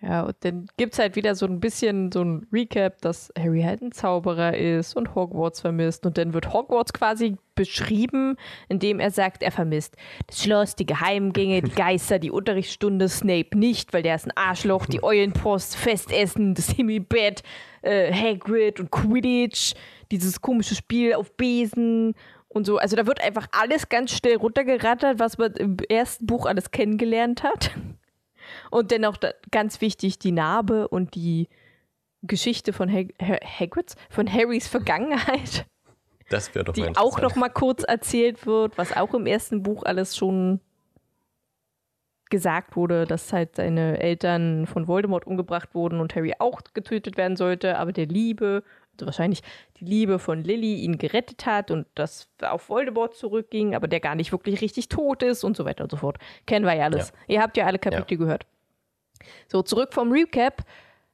Ja, 0.00 0.22
und 0.22 0.36
dann 0.40 0.66
gibt 0.76 0.92
es 0.92 1.00
halt 1.00 1.16
wieder 1.16 1.34
so 1.34 1.44
ein 1.46 1.58
bisschen 1.58 2.12
so 2.12 2.22
ein 2.22 2.46
Recap, 2.52 3.00
dass 3.00 3.32
Harry 3.36 3.62
halt 3.62 3.82
ein 3.82 3.90
Zauberer 3.90 4.56
ist 4.56 4.96
und 4.96 5.16
Hogwarts 5.16 5.60
vermisst. 5.60 6.06
Und 6.06 6.16
dann 6.18 6.32
wird 6.34 6.52
Hogwarts 6.52 6.92
quasi 6.92 7.36
beschrieben, 7.56 8.36
indem 8.68 9.00
er 9.00 9.10
sagt, 9.10 9.42
er 9.42 9.50
vermisst 9.50 9.96
das 10.28 10.40
Schloss, 10.40 10.76
die 10.76 10.86
Geheimgänge, 10.86 11.62
die 11.62 11.72
Geister, 11.72 12.20
die 12.20 12.30
Unterrichtsstunde, 12.30 13.08
Snape 13.08 13.58
nicht, 13.58 13.92
weil 13.92 14.04
der 14.04 14.14
ist 14.14 14.26
ein 14.26 14.36
Arschloch, 14.36 14.86
die 14.86 15.02
Eulenpost, 15.02 15.74
Festessen, 15.74 16.54
das 16.54 16.70
Himmelbett, 16.70 17.42
äh, 17.82 18.12
Hagrid 18.12 18.78
und 18.78 18.92
Quidditch, 18.92 19.74
dieses 20.12 20.40
komische 20.40 20.76
Spiel 20.76 21.14
auf 21.14 21.32
Besen 21.32 22.14
und 22.46 22.66
so. 22.66 22.78
Also 22.78 22.94
da 22.94 23.04
wird 23.04 23.20
einfach 23.20 23.48
alles 23.50 23.88
ganz 23.88 24.12
schnell 24.12 24.36
runtergerattert, 24.36 25.18
was 25.18 25.38
man 25.38 25.54
im 25.54 25.76
ersten 25.88 26.26
Buch 26.26 26.46
alles 26.46 26.70
kennengelernt 26.70 27.42
hat. 27.42 27.72
Und 28.70 28.90
dennoch 28.90 29.16
da, 29.16 29.32
ganz 29.50 29.80
wichtig 29.80 30.18
die 30.18 30.32
Narbe 30.32 30.88
und 30.88 31.14
die 31.14 31.48
Geschichte 32.22 32.72
von 32.72 32.92
Hag 32.92 33.14
Ha- 33.20 33.40
Hagrids, 33.44 33.96
von 34.10 34.32
Harrys 34.32 34.68
Vergangenheit, 34.68 35.66
Das 36.30 36.54
wäre 36.54 36.66
doch 36.66 36.74
die 36.74 36.84
auch 36.96 37.20
noch 37.22 37.36
mal 37.36 37.48
kurz 37.48 37.84
erzählt 37.84 38.44
wird, 38.44 38.76
was 38.76 38.94
auch 38.94 39.14
im 39.14 39.24
ersten 39.26 39.62
Buch 39.62 39.84
alles 39.84 40.14
schon 40.14 40.60
gesagt 42.30 42.76
wurde, 42.76 43.06
dass 43.06 43.32
halt 43.32 43.56
seine 43.56 43.98
Eltern 44.00 44.66
von 44.66 44.86
Voldemort 44.86 45.26
umgebracht 45.26 45.74
wurden 45.74 46.00
und 46.00 46.14
Harry 46.14 46.34
auch 46.38 46.60
getötet 46.74 47.16
werden 47.16 47.36
sollte, 47.36 47.78
aber 47.78 47.92
der 47.92 48.04
Liebe, 48.06 48.62
wahrscheinlich 49.06 49.42
die 49.78 49.84
Liebe 49.84 50.18
von 50.18 50.42
Lily 50.42 50.80
ihn 50.82 50.98
gerettet 50.98 51.46
hat 51.46 51.70
und 51.70 51.86
das 51.94 52.28
auf 52.42 52.68
Voldemort 52.68 53.14
zurückging, 53.16 53.74
aber 53.74 53.88
der 53.88 54.00
gar 54.00 54.14
nicht 54.14 54.32
wirklich 54.32 54.60
richtig 54.60 54.88
tot 54.88 55.22
ist 55.22 55.44
und 55.44 55.56
so 55.56 55.64
weiter 55.64 55.84
und 55.84 55.90
so 55.90 55.96
fort. 55.96 56.18
Kennen 56.46 56.66
wir 56.66 56.74
ja 56.74 56.84
alles. 56.84 57.12
Ihr 57.26 57.42
habt 57.42 57.56
ja 57.56 57.66
alle 57.66 57.78
Kapitel 57.78 58.18
gehört. 58.18 58.46
So, 59.48 59.62
zurück 59.62 59.94
vom 59.94 60.12
Recap 60.12 60.64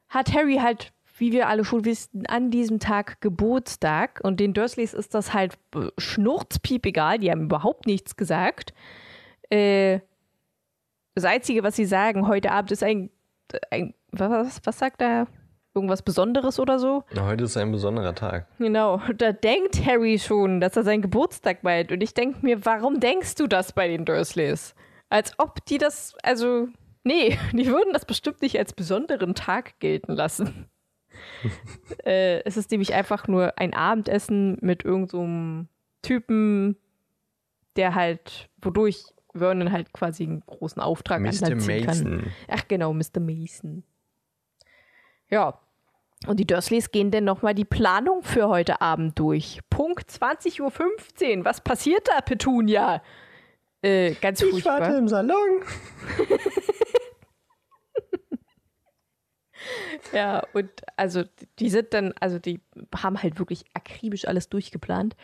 hat 0.09 0.33
Harry 0.33 0.57
halt, 0.57 0.93
wie 1.17 1.33
wir 1.33 1.49
alle 1.49 1.65
schon 1.65 1.85
wissen, 1.85 2.27
an 2.27 2.51
diesem 2.51 2.79
Tag 2.79 3.21
Geburtstag 3.21 4.21
und 4.23 4.41
den 4.41 4.53
Dursleys 4.55 4.95
ist 4.95 5.15
das 5.15 5.33
halt 5.33 5.59
äh, 5.75 5.89
schnurzpiep 5.99 6.87
egal, 6.87 7.19
die 7.19 7.31
haben 7.31 7.45
überhaupt 7.45 7.87
nichts 7.87 8.17
gesagt. 8.17 8.75
Äh, 9.51 10.01
das 11.15 11.25
Einzige, 11.25 11.63
was 11.63 11.77
sie 11.77 11.85
sagen 11.85 12.27
heute 12.27 12.51
Abend 12.51 12.73
ist 12.73 12.83
ein, 12.83 13.11
ein 13.71 13.95
was, 14.11 14.61
was 14.65 14.79
sagt 14.79 15.01
er? 15.03 15.27
Irgendwas 15.75 16.03
Besonderes 16.03 16.61
oder 16.61 16.79
so? 16.79 17.03
Na, 17.13 17.27
Heute 17.27 17.45
ist 17.45 17.57
ein 17.57 17.73
besonderer 17.73 18.15
Tag. 18.15 18.47
Genau, 18.59 19.01
da 19.19 19.33
denkt 19.33 19.85
Harry 19.85 20.19
schon, 20.21 20.61
dass 20.61 20.77
er 20.77 20.85
seinen 20.85 21.03
Geburtstag 21.03 21.65
meint. 21.65 21.91
Und 21.91 22.01
ich 22.01 22.15
denke 22.15 22.39
mir, 22.43 22.65
warum 22.65 23.01
denkst 23.01 23.35
du 23.35 23.49
das 23.49 23.73
bei 23.73 23.89
den 23.89 24.05
Dursleys? 24.05 24.75
Als 25.09 25.37
ob 25.39 25.65
die 25.67 25.79
das, 25.79 26.15
also, 26.23 26.69
nee, 27.03 27.39
die 27.53 27.67
würden 27.67 27.93
das 27.93 28.05
bestimmt 28.05 28.41
nicht 28.41 28.57
als 28.59 28.73
besonderen 28.73 29.35
Tag 29.35 29.81
gelten 29.81 30.13
lassen. 30.13 30.69
äh, 32.05 32.41
es 32.45 32.57
ist 32.57 32.71
nämlich 32.71 32.95
einfach 32.95 33.27
nur 33.27 33.59
ein 33.59 33.75
Abendessen 33.75 34.59
mit 34.61 34.85
irgendeinem 34.85 35.69
Typen, 36.03 36.77
der 37.75 37.97
halt, 37.97 38.49
wodurch 38.63 39.05
Vernon 39.35 39.73
halt 39.73 39.93
quasi 39.93 40.23
einen 40.23 40.43
großen 40.47 40.81
Auftrag 40.81 41.21
Mr. 41.21 41.33
Ziehen 41.33 41.59
kann. 41.59 41.85
Mason. 41.85 42.33
Ach 42.47 42.69
genau, 42.69 42.93
Mr. 42.93 43.19
Mason. 43.19 43.83
Ja. 45.29 45.59
Und 46.27 46.39
die 46.41 46.47
Dursleys 46.47 46.91
gehen 46.91 47.11
dann 47.11 47.25
nochmal 47.25 47.55
die 47.55 47.65
Planung 47.65 48.23
für 48.23 48.49
heute 48.49 48.81
Abend 48.81 49.19
durch. 49.19 49.61
Punkt 49.71 50.11
20.15 50.11 50.61
Uhr. 51.39 51.45
Was 51.45 51.61
passiert 51.61 52.09
da, 52.09 52.21
Petunia? 52.21 53.03
Äh, 53.83 54.15
ganz 54.15 54.41
Ich 54.41 54.51
furchtbar. 54.51 54.81
warte 54.81 54.97
im 54.97 55.09
Salon. 55.09 55.37
Ja, 60.13 60.43
und 60.53 60.69
also 60.97 61.25
die 61.59 61.71
sind 61.71 61.95
dann, 61.95 62.13
also 62.21 62.39
die 62.39 62.61
haben 62.95 63.23
halt 63.23 63.39
wirklich 63.39 63.65
akribisch 63.75 64.27
alles 64.29 64.49
durchgeplant 64.49 65.17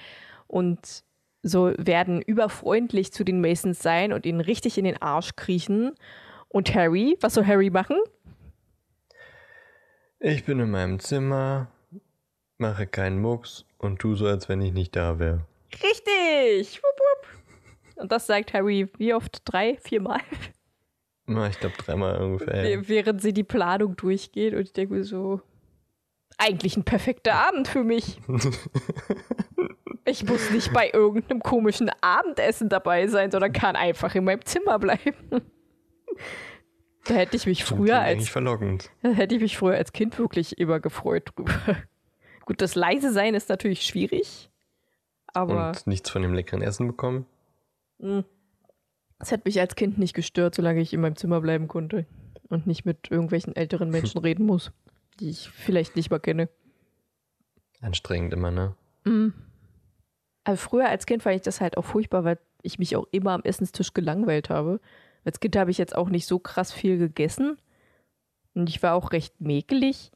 und 0.46 1.04
so 1.42 1.72
werden 1.76 2.20
überfreundlich 2.22 3.12
zu 3.12 3.24
den 3.24 3.40
Masons 3.40 3.80
sein 3.82 4.12
und 4.12 4.26
ihnen 4.26 4.40
richtig 4.40 4.78
in 4.78 4.84
den 4.84 5.00
Arsch 5.00 5.36
kriechen. 5.36 5.92
Und 6.48 6.74
Harry, 6.74 7.16
was 7.20 7.34
soll 7.34 7.46
Harry 7.46 7.70
machen? 7.70 7.96
Ich 10.20 10.44
bin 10.44 10.60
in 10.60 10.70
meinem 10.70 10.98
Zimmer, 11.00 11.68
mache 12.58 12.86
keinen 12.86 13.20
Mucks 13.20 13.64
und 13.78 13.98
tu 14.00 14.14
so, 14.14 14.26
als 14.26 14.48
wenn 14.48 14.60
ich 14.60 14.72
nicht 14.72 14.94
da 14.94 15.18
wäre. 15.18 15.46
Richtig! 15.72 16.82
Wupp, 16.82 16.98
wupp. 16.98 18.02
Und 18.02 18.12
das 18.12 18.26
sagt 18.26 18.52
Harry 18.52 18.88
wie 18.98 19.14
oft? 19.14 19.40
Drei, 19.50 19.78
viermal? 19.82 20.20
Na, 21.26 21.48
Ich 21.48 21.58
glaube 21.58 21.76
dreimal 21.78 22.20
ungefähr. 22.22 22.64
Wäh- 22.64 22.88
Während 22.88 23.22
sie 23.22 23.32
die 23.32 23.44
Planung 23.44 23.96
durchgeht 23.96 24.52
und 24.54 24.60
ich 24.62 24.72
denke 24.72 24.94
mir 24.94 25.04
so, 25.04 25.40
eigentlich 26.38 26.76
ein 26.76 26.84
perfekter 26.84 27.34
Abend 27.34 27.68
für 27.68 27.84
mich. 27.84 28.18
Ich 30.06 30.24
muss 30.24 30.50
nicht 30.50 30.72
bei 30.72 30.90
irgendeinem 30.90 31.40
komischen 31.40 31.90
Abendessen 32.00 32.68
dabei 32.70 33.06
sein, 33.06 33.30
sondern 33.30 33.52
kann 33.52 33.76
einfach 33.76 34.14
in 34.14 34.24
meinem 34.24 34.42
Zimmer 34.44 34.78
bleiben. 34.78 35.14
Da 37.06 37.14
hätte 37.14 37.36
ich 37.36 37.46
mich 37.46 37.64
früher 37.64 38.00
als 38.00 38.28
verlockend. 38.28 38.90
da 39.02 39.10
hätte 39.10 39.34
ich 39.34 39.40
mich 39.40 39.56
früher 39.56 39.76
als 39.76 39.92
Kind 39.92 40.18
wirklich 40.18 40.58
immer 40.58 40.80
gefreut 40.80 41.32
drüber. 41.34 41.52
Gut, 42.44 42.60
das 42.60 42.74
leise 42.74 43.12
sein 43.12 43.34
ist 43.34 43.48
natürlich 43.48 43.82
schwierig, 43.82 44.50
aber 45.28 45.68
Und 45.68 45.86
nichts 45.86 46.10
von 46.10 46.22
dem 46.22 46.34
leckeren 46.34 46.62
Essen 46.62 46.86
bekommen. 46.86 47.26
es 49.18 49.32
hat 49.32 49.44
mich 49.44 49.60
als 49.60 49.76
Kind 49.76 49.98
nicht 49.98 50.14
gestört, 50.14 50.54
solange 50.54 50.80
ich 50.80 50.92
in 50.92 51.00
meinem 51.00 51.16
Zimmer 51.16 51.40
bleiben 51.40 51.68
konnte 51.68 52.06
und 52.48 52.66
nicht 52.66 52.84
mit 52.84 53.10
irgendwelchen 53.10 53.54
älteren 53.54 53.90
Menschen 53.90 54.18
reden 54.18 54.46
muss, 54.46 54.72
die 55.20 55.30
ich 55.30 55.48
vielleicht 55.50 55.96
nicht 55.96 56.10
mal 56.10 56.18
kenne. 56.18 56.48
Anstrengend 57.80 58.32
immer, 58.34 58.50
ne? 58.50 58.74
Also 60.44 60.68
früher 60.68 60.88
als 60.88 61.06
Kind 61.06 61.22
fand 61.22 61.36
ich 61.36 61.42
das 61.42 61.60
halt 61.60 61.76
auch 61.76 61.84
furchtbar, 61.84 62.24
weil 62.24 62.38
ich 62.62 62.78
mich 62.78 62.96
auch 62.96 63.06
immer 63.10 63.32
am 63.32 63.42
Essenstisch 63.42 63.94
gelangweilt 63.94 64.50
habe. 64.50 64.80
Als 65.24 65.40
Kind 65.40 65.56
habe 65.56 65.70
ich 65.70 65.78
jetzt 65.78 65.94
auch 65.94 66.08
nicht 66.08 66.26
so 66.26 66.38
krass 66.38 66.72
viel 66.72 66.98
gegessen 66.98 67.58
und 68.54 68.68
ich 68.68 68.82
war 68.82 68.94
auch 68.94 69.12
recht 69.12 69.40
mäkelig. 69.40 70.10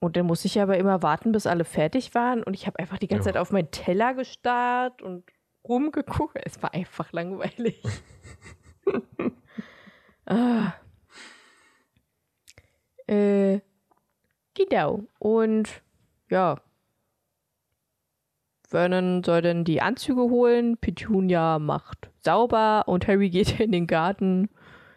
Und 0.00 0.16
dann 0.16 0.26
musste 0.26 0.46
ich 0.46 0.60
aber 0.60 0.78
immer 0.78 1.02
warten, 1.02 1.32
bis 1.32 1.46
alle 1.46 1.64
fertig 1.64 2.14
waren 2.14 2.42
und 2.42 2.54
ich 2.54 2.66
habe 2.66 2.78
einfach 2.78 2.98
die 2.98 3.08
ganze 3.08 3.28
Ja. 3.28 3.34
Zeit 3.34 3.40
auf 3.40 3.52
meinen 3.52 3.70
Teller 3.70 4.14
gestarrt 4.14 5.02
und 5.02 5.24
rumgeguckt. 5.68 6.38
Es 6.44 6.62
war 6.62 6.72
einfach 6.72 7.12
langweilig. 7.12 7.82
ah. 10.26 10.72
Äh, 13.06 13.60
genau. 14.54 15.04
Und 15.18 15.82
ja, 16.30 16.60
Vernon 18.70 19.24
soll 19.24 19.42
dann 19.42 19.64
die 19.64 19.82
Anzüge 19.82 20.22
holen, 20.22 20.76
Petunia 20.76 21.58
macht 21.58 22.10
sauber 22.20 22.84
und 22.86 23.06
Harry 23.08 23.28
geht 23.28 23.58
in 23.60 23.72
den 23.72 23.86
Garten, 23.86 24.48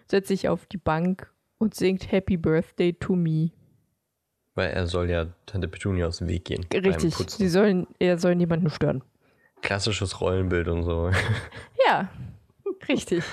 setzt 0.07 0.27
sich 0.27 0.47
auf 0.47 0.65
die 0.67 0.77
Bank 0.77 1.31
und 1.57 1.73
singt 1.73 2.11
Happy 2.11 2.37
Birthday 2.37 2.93
to 2.93 3.15
me. 3.15 3.51
Weil 4.55 4.69
er 4.69 4.85
soll 4.85 5.09
ja 5.09 5.25
Tante 5.47 5.67
Petunia 5.67 6.05
aus 6.05 6.17
dem 6.17 6.27
Weg 6.27 6.45
gehen. 6.45 6.63
Richtig, 6.71 7.15
sie 7.15 7.49
sollen, 7.49 7.87
er 7.97 8.19
soll 8.19 8.35
niemanden 8.35 8.69
stören. 8.69 9.03
Klassisches 9.61 10.21
Rollenbild 10.21 10.67
und 10.67 10.83
so. 10.83 11.09
Ja, 11.85 12.09
richtig. 12.87 13.23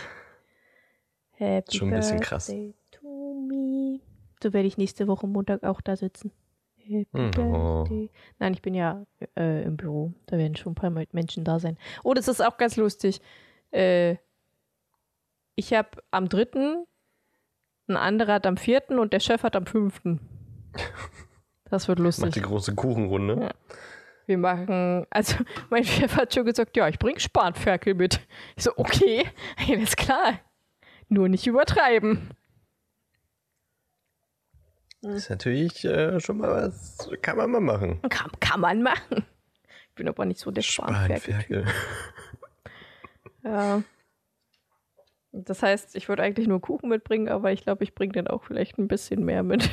Happy 1.32 1.76
Schon 1.76 1.92
ein 1.92 2.00
bisschen 2.00 2.20
krass. 2.20 2.46
Birthday 2.46 2.74
to 2.90 3.46
me. 3.48 4.00
So 4.42 4.52
werde 4.52 4.66
ich 4.66 4.78
nächste 4.78 5.06
Woche 5.06 5.26
Montag 5.26 5.62
auch 5.62 5.80
da 5.80 5.96
sitzen. 5.96 6.32
Happy 6.90 7.08
Hm, 7.12 7.30
oh. 7.38 7.84
Birthday. 7.84 8.10
Nein, 8.38 8.52
ich 8.52 8.62
bin 8.62 8.74
ja 8.74 9.04
äh, 9.36 9.62
im 9.64 9.76
Büro. 9.76 10.12
Da 10.26 10.38
werden 10.38 10.56
schon 10.56 10.72
ein 10.72 10.74
paar 10.74 10.90
Menschen 11.12 11.44
da 11.44 11.58
sein. 11.58 11.78
Oh, 12.02 12.14
das 12.14 12.28
ist 12.28 12.40
auch 12.40 12.56
ganz 12.56 12.76
lustig. 12.76 13.20
Äh, 13.70 14.16
ich 15.54 15.72
habe 15.72 15.90
am 16.10 16.28
dritten, 16.28 16.86
ein 17.88 17.96
anderer 17.96 18.34
hat 18.34 18.46
am 18.46 18.56
vierten 18.56 18.98
und 18.98 19.12
der 19.12 19.20
Chef 19.20 19.42
hat 19.42 19.56
am 19.56 19.66
fünften. 19.66 20.20
Das 21.64 21.86
wird 21.88 21.98
lustig. 21.98 22.26
Macht 22.26 22.36
die 22.36 22.42
große 22.42 22.74
Kuchenrunde. 22.74 23.40
Ja. 23.40 23.50
Wir 24.26 24.38
machen, 24.38 25.06
also 25.10 25.36
mein 25.70 25.84
Chef 25.84 26.16
hat 26.16 26.32
schon 26.34 26.44
gesagt, 26.44 26.76
ja, 26.76 26.88
ich 26.88 26.98
bringe 26.98 27.18
Spanferkel 27.20 27.94
mit. 27.94 28.20
Ich 28.56 28.64
so, 28.64 28.72
okay, 28.76 29.24
alles 29.68 29.96
klar. 29.96 30.38
Nur 31.08 31.28
nicht 31.28 31.46
übertreiben. 31.46 32.30
Das 35.02 35.14
ist 35.14 35.30
natürlich 35.30 35.84
äh, 35.84 36.20
schon 36.20 36.38
mal 36.38 36.50
was, 36.50 37.08
kann 37.22 37.36
man 37.36 37.50
mal 37.50 37.60
machen. 37.60 38.02
Kann, 38.08 38.30
kann 38.40 38.60
man 38.60 38.82
machen. 38.82 39.24
Ich 39.88 39.94
bin 39.94 40.08
aber 40.08 40.24
nicht 40.24 40.40
so 40.40 40.50
der 40.50 40.62
Spanferkel. 40.62 41.66
Ja. 43.42 43.82
Das 45.32 45.62
heißt, 45.62 45.96
ich 45.96 46.08
würde 46.08 46.22
eigentlich 46.22 46.48
nur 46.48 46.60
Kuchen 46.60 46.88
mitbringen, 46.88 47.28
aber 47.28 47.52
ich 47.52 47.62
glaube, 47.62 47.84
ich 47.84 47.94
bringe 47.94 48.12
dann 48.12 48.26
auch 48.26 48.42
vielleicht 48.42 48.78
ein 48.78 48.88
bisschen 48.88 49.24
mehr 49.24 49.42
mit. 49.42 49.70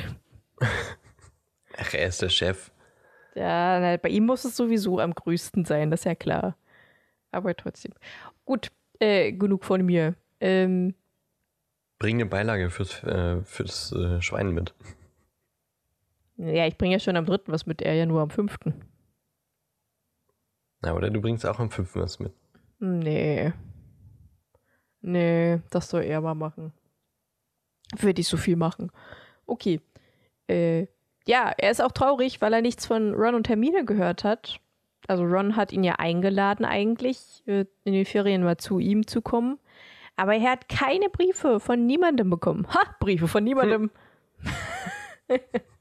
Ach, 1.76 1.94
er 1.94 2.06
ist 2.06 2.22
der 2.22 2.28
Chef. 2.28 2.70
Ja, 3.34 3.78
na, 3.80 3.96
bei 3.96 4.08
ihm 4.08 4.26
muss 4.26 4.44
es 4.44 4.56
sowieso 4.56 5.00
am 5.00 5.14
größten 5.14 5.64
sein, 5.64 5.90
das 5.90 6.00
ist 6.00 6.04
ja 6.04 6.14
klar. 6.14 6.56
Aber 7.30 7.54
trotzdem. 7.54 7.92
Gut, 8.44 8.70
äh, 9.00 9.32
genug 9.32 9.64
von 9.64 9.84
mir. 9.84 10.14
Ähm, 10.40 10.94
Bring 11.98 12.16
eine 12.16 12.26
Beilage 12.26 12.70
fürs, 12.70 13.02
äh, 13.02 13.42
fürs 13.42 13.92
äh, 13.92 14.22
Schwein 14.22 14.50
mit. 14.52 14.74
Ja, 16.38 16.66
ich 16.66 16.78
bringe 16.78 16.94
ja 16.94 17.00
schon 17.00 17.16
am 17.16 17.26
dritten 17.26 17.52
was 17.52 17.66
mit, 17.66 17.82
er 17.82 17.94
ja 17.94 18.06
nur 18.06 18.22
am 18.22 18.30
fünften. 18.30 18.74
Na, 20.80 20.94
oder 20.94 21.10
du 21.10 21.20
bringst 21.20 21.44
auch 21.44 21.58
am 21.58 21.70
5. 21.70 21.96
was 21.96 22.18
mit. 22.20 22.32
Nee. 22.78 23.52
Nee, 25.00 25.60
das 25.70 25.90
soll 25.90 26.02
er 26.02 26.20
mal 26.20 26.34
machen. 26.34 26.72
Würde 27.98 28.20
ich 28.20 28.28
so 28.28 28.36
viel 28.36 28.56
machen. 28.56 28.92
Okay. 29.46 29.80
Äh, 30.46 30.86
ja, 31.26 31.52
er 31.56 31.70
ist 31.70 31.82
auch 31.82 31.92
traurig, 31.92 32.40
weil 32.40 32.52
er 32.52 32.62
nichts 32.62 32.86
von 32.86 33.14
Ron 33.14 33.34
und 33.34 33.48
Hermine 33.48 33.84
gehört 33.84 34.24
hat. 34.24 34.60
Also 35.08 35.24
Ron 35.24 35.56
hat 35.56 35.72
ihn 35.72 35.84
ja 35.84 35.94
eingeladen 35.94 36.64
eigentlich, 36.64 37.42
äh, 37.46 37.64
in 37.84 37.92
den 37.92 38.04
Ferien 38.04 38.44
mal 38.44 38.56
zu 38.56 38.78
ihm 38.78 39.06
zu 39.06 39.22
kommen. 39.22 39.58
Aber 40.16 40.34
er 40.34 40.52
hat 40.52 40.68
keine 40.68 41.08
Briefe 41.08 41.60
von 41.60 41.86
niemandem 41.86 42.30
bekommen. 42.30 42.66
Ha, 42.68 42.96
Briefe 43.00 43.28
von 43.28 43.44
niemandem. 43.44 43.90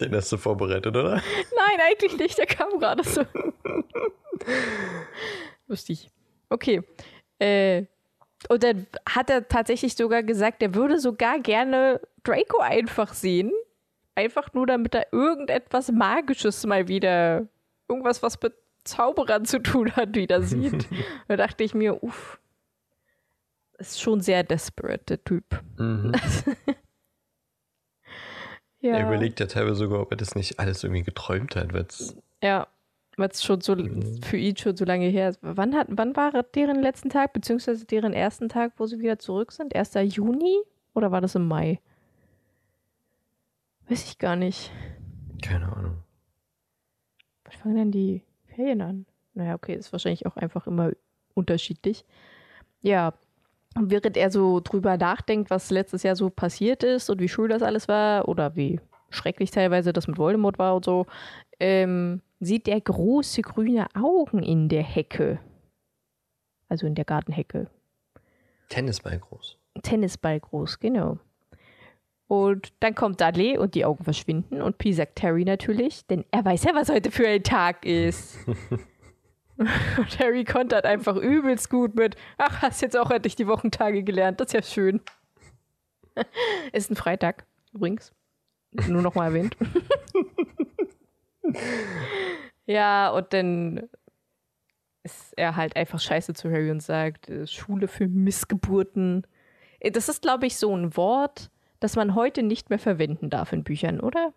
Den 0.00 0.14
hast 0.14 0.30
du 0.30 0.36
vorbereitet, 0.36 0.96
oder? 0.96 1.14
Nein, 1.14 1.80
eigentlich 1.88 2.16
nicht. 2.18 2.38
Der 2.38 2.46
kam 2.46 2.78
gerade 2.78 3.02
so. 3.02 3.22
Lustig. 5.66 6.10
Okay. 6.48 6.82
Äh, 7.38 7.84
und 8.48 8.62
dann 8.62 8.86
hat 9.08 9.30
er 9.30 9.48
tatsächlich 9.48 9.96
sogar 9.96 10.22
gesagt, 10.22 10.62
er 10.62 10.74
würde 10.74 10.98
sogar 11.00 11.40
gerne 11.40 12.00
Draco 12.22 12.60
einfach 12.60 13.12
sehen. 13.12 13.52
Einfach 14.14 14.52
nur, 14.52 14.66
damit 14.66 14.94
er 14.94 15.12
irgendetwas 15.12 15.90
Magisches 15.90 16.64
mal 16.66 16.88
wieder, 16.88 17.46
irgendwas, 17.88 18.22
was 18.22 18.40
mit 18.40 18.54
Zauberern 18.84 19.44
zu 19.44 19.60
tun 19.60 19.94
hat, 19.96 20.14
wieder 20.14 20.42
sieht. 20.42 20.88
da 21.28 21.36
dachte 21.36 21.64
ich 21.64 21.74
mir, 21.74 22.02
uff, 22.02 22.40
ist 23.78 24.00
schon 24.00 24.20
sehr 24.20 24.42
desperate, 24.42 25.04
der 25.04 25.24
Typ. 25.24 25.44
Mhm. 25.76 26.12
Ja. 28.80 28.96
Er 28.96 29.06
überlegt 29.06 29.40
ja 29.40 29.46
teilweise 29.46 29.74
sogar, 29.76 30.00
ob 30.00 30.10
er 30.12 30.16
das 30.16 30.34
nicht 30.34 30.60
alles 30.60 30.84
irgendwie 30.84 31.02
geträumt 31.02 31.56
hat. 31.56 31.72
weil's- 31.72 32.16
Ja, 32.42 32.68
weil 33.16 33.28
es 33.30 33.42
schon 33.42 33.60
so 33.60 33.74
für 34.22 34.36
ihn 34.36 34.56
schon 34.56 34.76
so 34.76 34.84
lange 34.84 35.06
her 35.08 35.30
ist. 35.30 35.40
Wann, 35.42 35.74
hat, 35.74 35.88
wann 35.90 36.14
war 36.14 36.30
deren 36.54 36.80
letzten 36.80 37.10
Tag, 37.10 37.32
beziehungsweise 37.32 37.84
deren 37.84 38.12
ersten 38.12 38.48
Tag, 38.48 38.72
wo 38.76 38.86
sie 38.86 39.00
wieder 39.00 39.18
zurück 39.18 39.50
sind? 39.52 39.74
1. 39.74 39.94
Juni? 40.02 40.58
Oder 40.94 41.10
war 41.10 41.20
das 41.20 41.34
im 41.34 41.46
Mai? 41.48 41.80
Weiß 43.88 44.04
ich 44.04 44.18
gar 44.18 44.36
nicht. 44.36 44.70
Keine 45.42 45.72
Ahnung. 45.74 45.96
Wann 47.44 47.52
fangen 47.52 47.76
denn 47.76 47.90
die 47.92 48.22
Ferien 48.54 48.82
an? 48.82 49.06
Naja, 49.34 49.54
okay, 49.54 49.74
ist 49.74 49.92
wahrscheinlich 49.92 50.26
auch 50.26 50.36
einfach 50.36 50.66
immer 50.66 50.90
unterschiedlich. 51.34 52.04
Ja, 52.82 53.14
während 53.74 54.16
er 54.16 54.30
so 54.30 54.60
drüber 54.60 54.96
nachdenkt, 54.96 55.50
was 55.50 55.70
letztes 55.70 56.02
Jahr 56.02 56.16
so 56.16 56.30
passiert 56.30 56.82
ist 56.82 57.10
und 57.10 57.20
wie 57.20 57.28
schön 57.28 57.50
das 57.50 57.62
alles 57.62 57.88
war 57.88 58.28
oder 58.28 58.56
wie 58.56 58.80
schrecklich 59.10 59.50
teilweise 59.50 59.92
das 59.92 60.06
mit 60.06 60.18
Voldemort 60.18 60.58
war 60.58 60.76
und 60.76 60.84
so, 60.84 61.06
ähm, 61.60 62.20
sieht 62.40 62.68
er 62.68 62.80
große 62.80 63.42
grüne 63.42 63.86
Augen 63.94 64.42
in 64.42 64.68
der 64.68 64.82
Hecke. 64.82 65.40
Also 66.68 66.86
in 66.86 66.94
der 66.94 67.04
Gartenhecke. 67.04 67.68
Tennisball 68.68 69.18
groß. 69.18 69.56
Tennisball 69.82 70.38
groß, 70.40 70.78
genau. 70.78 71.18
Und 72.26 72.74
dann 72.80 72.94
kommt 72.94 73.20
Dudley 73.22 73.56
und 73.56 73.74
die 73.74 73.86
Augen 73.86 74.04
verschwinden 74.04 74.60
und 74.60 74.76
P 74.76 74.92
sagt 74.92 75.16
Terry 75.16 75.44
natürlich, 75.44 76.06
denn 76.06 76.26
er 76.30 76.44
weiß 76.44 76.64
ja, 76.64 76.74
was 76.74 76.90
heute 76.90 77.10
für 77.10 77.26
ein 77.26 77.42
Tag 77.42 77.86
ist. 77.86 78.36
und 79.98 80.18
Harry 80.18 80.44
kontert 80.44 80.84
einfach 80.84 81.16
übelst 81.16 81.68
gut 81.68 81.96
mit, 81.96 82.16
ach, 82.36 82.62
hast 82.62 82.80
jetzt 82.80 82.96
auch 82.96 83.10
endlich 83.10 83.36
die 83.36 83.48
Wochentage 83.48 84.02
gelernt, 84.04 84.40
das 84.40 84.48
ist 84.48 84.52
ja 84.52 84.62
schön. 84.62 85.00
ist 86.72 86.90
ein 86.90 86.96
Freitag, 86.96 87.44
übrigens. 87.72 88.12
Nur 88.86 89.02
noch 89.02 89.14
mal 89.14 89.26
erwähnt. 89.26 89.56
ja, 92.66 93.10
und 93.10 93.32
dann 93.32 93.88
ist 95.02 95.32
er 95.36 95.56
halt 95.56 95.74
einfach 95.74 96.00
scheiße 96.00 96.34
zu 96.34 96.50
Harry 96.50 96.70
und 96.70 96.82
sagt, 96.82 97.28
äh, 97.28 97.46
Schule 97.46 97.88
für 97.88 98.06
Missgeburten. 98.06 99.26
Äh, 99.80 99.90
Das 99.90 100.08
ist, 100.08 100.22
glaube 100.22 100.46
ich, 100.46 100.56
so 100.56 100.74
ein 100.76 100.96
Wort, 100.96 101.50
das 101.80 101.96
man 101.96 102.14
heute 102.14 102.42
nicht 102.42 102.70
mehr 102.70 102.78
verwenden 102.78 103.30
darf 103.30 103.52
in 103.52 103.64
Büchern, 103.64 104.00
oder? 104.00 104.34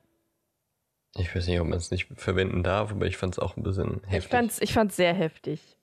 Ich 1.18 1.36
weiß 1.36 1.47
nicht, 1.47 1.59
ob 1.59 1.68
man 1.68 1.78
es 1.78 1.91
nicht 1.91 2.07
verwenden 2.16 2.64
darf, 2.64 2.91
aber 2.91 3.05
ich 3.05 3.18
fand 3.18 3.34
es 3.36 3.39
auch 3.39 3.57
ein 3.57 3.64
bisschen 3.64 4.01
heftig. 4.05 4.24
Ich 4.26 4.28
fand's, 4.30 4.62
ich 4.62 4.74
fand's 4.74 4.95
sehr 4.95 5.14
heftig. 5.14 5.78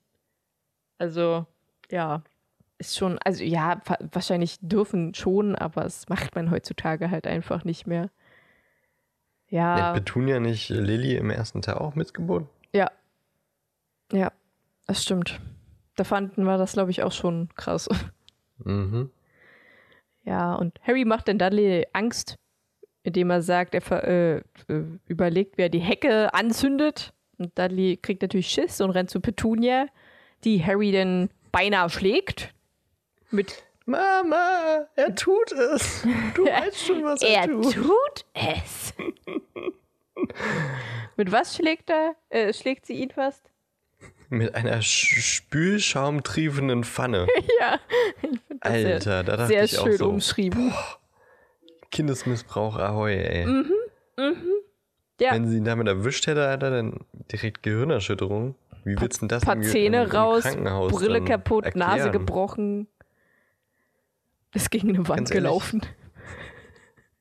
Also, 0.97 1.45
ja, 1.91 2.23
ist 2.79 2.97
schon, 2.97 3.19
also 3.19 3.43
ja, 3.43 3.81
wa- 3.85 3.97
wahrscheinlich 4.11 4.57
dürfen 4.61 5.13
schon, 5.13 5.55
aber 5.55 5.83
das 5.83 6.09
macht 6.09 6.33
man 6.35 6.49
heutzutage 6.51 7.11
halt 7.11 7.27
einfach 7.27 7.63
nicht 7.63 7.85
mehr. 7.87 8.03
Hat 8.03 8.09
Ja, 9.49 9.93
Petunia 9.93 10.39
nicht 10.39 10.69
Lilly 10.69 11.15
im 11.15 11.29
ersten 11.29 11.61
Teil 11.61 11.75
auch 11.75 11.95
missgeboren? 11.95 12.47
ja. 12.73 12.89
Ja, 14.11 14.31
das 14.87 15.03
stimmt. 15.03 15.39
Da 15.95 16.03
fanden 16.03 16.43
wir 16.43 16.57
das, 16.57 16.73
glaube 16.73 16.89
ich, 16.89 17.03
auch 17.03 17.11
schon 17.11 17.49
krass. 17.55 17.87
Mhm. 18.57 19.11
Ja, 20.23 20.55
und 20.55 20.79
Harry 20.81 21.05
macht 21.05 21.27
dann 21.27 21.37
Dudley 21.37 21.85
Angst, 21.93 22.35
indem 23.03 23.29
er 23.29 23.41
sagt, 23.41 23.73
er 23.75 23.81
ver 23.81 24.03
äh, 24.07 24.37
äh, 24.37 24.43
überlegt, 25.07 25.57
wer 25.57 25.69
die 25.69 25.79
Hecke 25.79 26.33
anzündet. 26.33 27.13
Und 27.37 27.57
Dudley 27.57 27.97
kriegt 27.97 28.21
natürlich 28.21 28.47
Schiss 28.49 28.81
und 28.81 28.91
rennt 28.91 29.09
zu 29.09 29.21
Petunia, 29.21 29.87
die 30.43 30.63
Harry 30.63 30.91
dann 30.91 31.29
beinahe 31.51 31.89
schlägt. 31.89 32.53
Mit 33.31 33.63
Mama, 33.85 34.87
er 34.95 35.15
tut 35.15 35.51
es. 35.51 36.03
Du 36.35 36.45
weißt 36.45 36.85
schon, 36.85 37.03
was 37.03 37.21
er, 37.21 37.41
er 37.41 37.47
tut. 37.47 37.73
tut 37.73 38.25
es. 38.33 38.93
Mit 41.17 41.31
was 41.31 41.55
schlägt 41.55 41.89
er? 41.89 42.15
Äh, 42.29 42.53
schlägt 42.53 42.85
sie 42.85 42.93
ihn 42.95 43.11
fast? 43.11 43.49
Mit 44.29 44.53
einer 44.53 44.81
sch- 44.81 45.19
spülschaumtriefenden 45.21 46.83
Pfanne. 46.83 47.27
ja. 47.59 47.79
Ich 48.21 48.29
find 48.29 48.41
das 48.61 48.73
sehr, 48.73 48.93
Alter, 48.93 49.23
da 49.23 49.37
dachte 49.37 49.47
sehr 49.47 49.63
ich 49.63 49.79
auch 49.79 49.85
schön 49.85 49.97
so, 49.97 50.09
umschrieben. 50.09 50.73
Kindesmissbrauch, 51.91 52.77
ahoi, 52.77 53.13
ey. 53.15 53.45
Mhm. 53.45 53.71
Ja. 55.19 55.33
Wenn 55.33 55.47
sie 55.47 55.57
ihn 55.57 55.65
damit 55.65 55.87
erwischt 55.87 56.27
hätte, 56.27 56.47
Alter, 56.47 56.71
dann 56.71 56.99
direkt 57.31 57.63
Gehirnerschütterung. 57.63 58.55
Wie 58.85 58.99
willst 58.99 59.17
du 59.17 59.21
denn 59.21 59.29
das 59.29 59.43
paar 59.43 59.61
Zähne 59.61 60.03
im, 60.03 60.11
raus, 60.11 60.43
Krankenhaus 60.43 60.91
Brille 60.91 61.23
kaputt, 61.23 61.75
Nase 61.75 62.03
erklären? 62.03 62.11
gebrochen. 62.13 62.87
Ist 64.53 64.71
gegen 64.71 64.89
eine 64.89 64.99
Wand 64.99 65.17
Ganz 65.17 65.31
ehrlich. 65.31 65.43
gelaufen. 65.43 65.81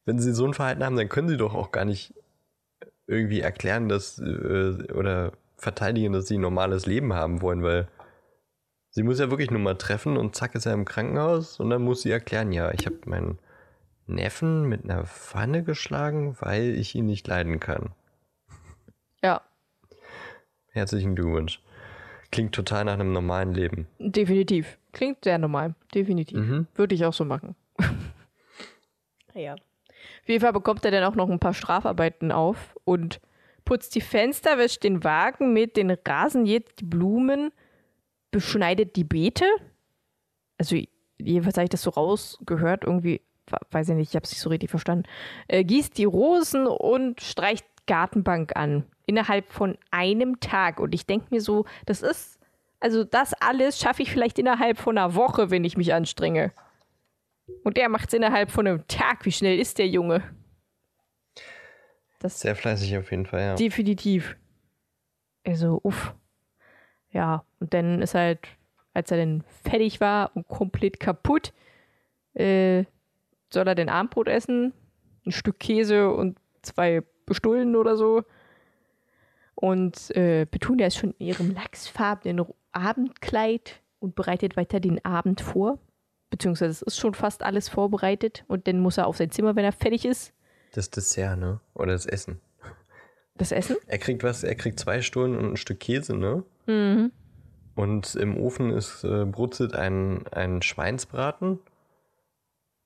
Wenn 0.05 0.19
sie 0.19 0.33
so 0.33 0.47
ein 0.47 0.55
Verhalten 0.55 0.85
haben, 0.85 0.97
dann 0.97 1.09
können 1.09 1.29
sie 1.29 1.37
doch 1.37 1.55
auch 1.55 1.73
gar 1.73 1.85
nicht 1.85 2.15
irgendwie 3.07 3.41
erklären, 3.41 3.89
dass 3.89 4.19
äh, 4.19 4.93
oder 4.95 5.33
verteidigen, 5.57 6.13
dass 6.13 6.29
sie 6.29 6.39
ein 6.39 6.41
normales 6.41 6.87
Leben 6.87 7.13
haben 7.13 7.43
wollen, 7.43 7.63
weil 7.63 7.89
sie 8.91 9.03
muss 9.03 9.19
ja 9.19 9.29
wirklich 9.31 9.51
nur 9.51 9.61
mal 9.61 9.77
treffen 9.77 10.17
und 10.17 10.37
zack 10.37 10.55
ist 10.55 10.67
er 10.67 10.73
im 10.73 10.85
Krankenhaus 10.85 11.59
und 11.59 11.69
dann 11.71 11.83
muss 11.83 12.03
sie 12.03 12.11
erklären, 12.11 12.53
ja, 12.53 12.71
ich 12.73 12.87
habe 12.87 12.97
meinen 13.07 13.39
Neffen 14.09 14.69
mit 14.69 14.85
einer 14.85 15.05
Pfanne 15.07 15.63
geschlagen, 15.63 16.37
weil 16.41 16.75
ich 16.75 16.95
ihn 16.95 17.07
nicht 17.07 17.27
leiden 17.27 17.61
kann. 17.61 17.93
Ja, 19.23 19.43
Herzlichen 20.79 21.17
Glückwunsch. 21.17 21.61
Klingt 22.31 22.55
total 22.55 22.85
nach 22.85 22.93
einem 22.95 23.13
normalen 23.13 23.53
Leben. 23.53 23.89
definitiv. 23.99 24.79
Klingt 24.93 25.25
sehr 25.25 25.39
normal. 25.39 25.75
Definitiv. 25.95 26.39
Mhm. 26.39 26.67
Würde 26.75 26.95
ich 26.95 27.05
auch 27.05 27.13
so 27.13 27.25
machen. 27.25 27.57
ja. 29.35 29.55
Auf 29.55 30.29
jeden 30.29 30.41
Fall 30.41 30.53
bekommt 30.53 30.85
er 30.85 30.91
dann 30.93 31.05
auch 31.05 31.17
noch 31.17 31.29
ein 31.29 31.41
paar 31.41 31.55
Strafarbeiten 31.55 32.31
auf 32.31 32.77
und 32.85 33.21
putzt 33.65 33.95
die 33.97 34.01
Fenster, 34.01 34.57
wäscht 34.57 34.85
den 34.85 35.03
Wagen 35.03 35.53
mit 35.53 35.77
den 35.77 35.91
Rasen, 35.91 36.47
jätet 36.47 36.81
die 36.81 36.85
Blumen, 36.85 37.51
beschneidet 38.31 38.95
die 38.95 39.05
Beete. 39.05 39.47
Also, 40.59 40.77
jedenfalls 41.19 41.57
habe 41.57 41.65
ich 41.65 41.71
das 41.71 41.83
so 41.83 41.91
rausgehört, 41.91 42.85
irgendwie, 42.85 43.21
weiß 43.71 43.91
ich 43.91 43.95
nicht, 43.95 44.11
ich 44.11 44.17
habe 44.17 44.25
es 44.25 44.31
nicht 44.31 44.41
so 44.41 44.51
richtig 44.51 44.71
verstanden. 44.71 45.09
Äh, 45.49 45.65
gießt 45.65 45.97
die 45.99 46.05
Rosen 46.05 46.67
und 46.67 47.21
streicht 47.21 47.67
Gartenbank 47.87 48.57
an. 48.57 48.85
Innerhalb 49.07 49.51
von 49.51 49.77
einem 49.91 50.41
Tag. 50.41 50.81
Und 50.81 50.95
ich 50.95 51.07
denke 51.07 51.27
mir 51.31 51.41
so, 51.41 51.65
das 51.87 52.03
ist, 52.03 52.39
also 52.81 53.05
das 53.05 53.35
alles 53.35 53.79
schaffe 53.79 54.03
ich 54.03 54.11
vielleicht 54.11 54.39
innerhalb 54.39 54.79
von 54.79 54.97
einer 54.97 55.15
Woche, 55.15 55.51
wenn 55.51 55.65
ich 55.65 55.77
mich 55.77 55.95
anstrenge. 55.95 56.53
Und 57.65 57.77
der 57.77 57.89
macht 57.89 58.09
es 58.09 58.15
innerhalb 58.15 58.51
von 58.51 58.67
einem 58.67 58.87
Tag. 58.89 59.25
Wie 59.25 59.33
schnell 59.33 59.59
ist 59.59 59.79
der 59.79 59.89
Junge? 59.89 60.23
Das 62.19 62.41
Sehr 62.41 62.57
fleißig 62.57 62.97
auf 62.99 63.11
jeden 63.11 63.27
Fall, 63.27 63.41
ja. 63.41 63.55
Definitiv. 63.55 64.37
Also, 65.47 65.81
uff. 65.83 66.15
Ja, 67.11 67.45
und 67.61 67.73
dann 67.73 68.03
ist 68.03 68.15
halt, 68.15 68.41
als 68.93 69.11
er 69.11 69.19
dann 69.19 69.45
fertig 69.63 70.01
war 70.01 70.33
und 70.35 70.47
komplett 70.49 71.01
kaputt, 71.01 71.55
äh, 72.35 72.85
soll 73.53 73.67
er 73.67 73.75
den 73.75 73.89
Abendbrot 73.89 74.29
essen, 74.29 74.73
ein 75.27 75.33
Stück 75.33 75.59
Käse 75.59 76.11
und 76.11 76.39
zwei 76.63 77.03
Bestullen 77.27 77.77
oder 77.77 77.97
so. 77.97 78.25
Und 79.55 80.15
äh, 80.17 80.47
Petunia 80.47 80.87
ist 80.87 80.97
schon 80.97 81.15
in 81.19 81.27
ihrem 81.27 81.55
lachsfarbenen 81.55 82.47
Abendkleid 82.73 83.81
und 83.99 84.15
bereitet 84.15 84.57
weiter 84.57 84.81
den 84.81 85.05
Abend 85.05 85.41
vor. 85.41 85.79
Beziehungsweise 86.31 86.71
es 86.71 86.83
ist 86.83 86.99
schon 86.99 87.15
fast 87.15 87.43
alles 87.43 87.69
vorbereitet 87.69 88.45
und 88.49 88.69
dann 88.69 88.81
muss 88.81 88.99
er 88.99 89.07
auf 89.07 89.17
sein 89.17 89.31
Zimmer, 89.31 89.57
wenn 89.57 89.65
er 89.65 89.73
fertig 89.73 90.05
ist. 90.05 90.33
Das 90.73 90.91
Dessert, 90.91 91.39
ne? 91.39 91.61
Oder 91.75 91.93
das 91.93 92.07
Essen. 92.07 92.41
Das 93.37 93.53
Essen? 93.53 93.77
Er 93.87 93.99
kriegt 93.99 94.23
was, 94.23 94.45
er 94.45 94.55
kriegt 94.55 94.79
zwei 94.79 95.01
Stullen 95.01 95.37
und 95.37 95.53
ein 95.53 95.57
Stück 95.57 95.81
Käse, 95.81 96.17
ne? 96.17 96.45
Mhm. 96.67 97.13
Und 97.75 98.17
im 98.17 98.37
Ofen 98.37 98.71
ist 98.71 99.05
äh, 99.05 99.25
brutzelt 99.25 99.75
ein, 99.75 100.27
ein 100.29 100.63
Schweinsbraten. 100.63 101.61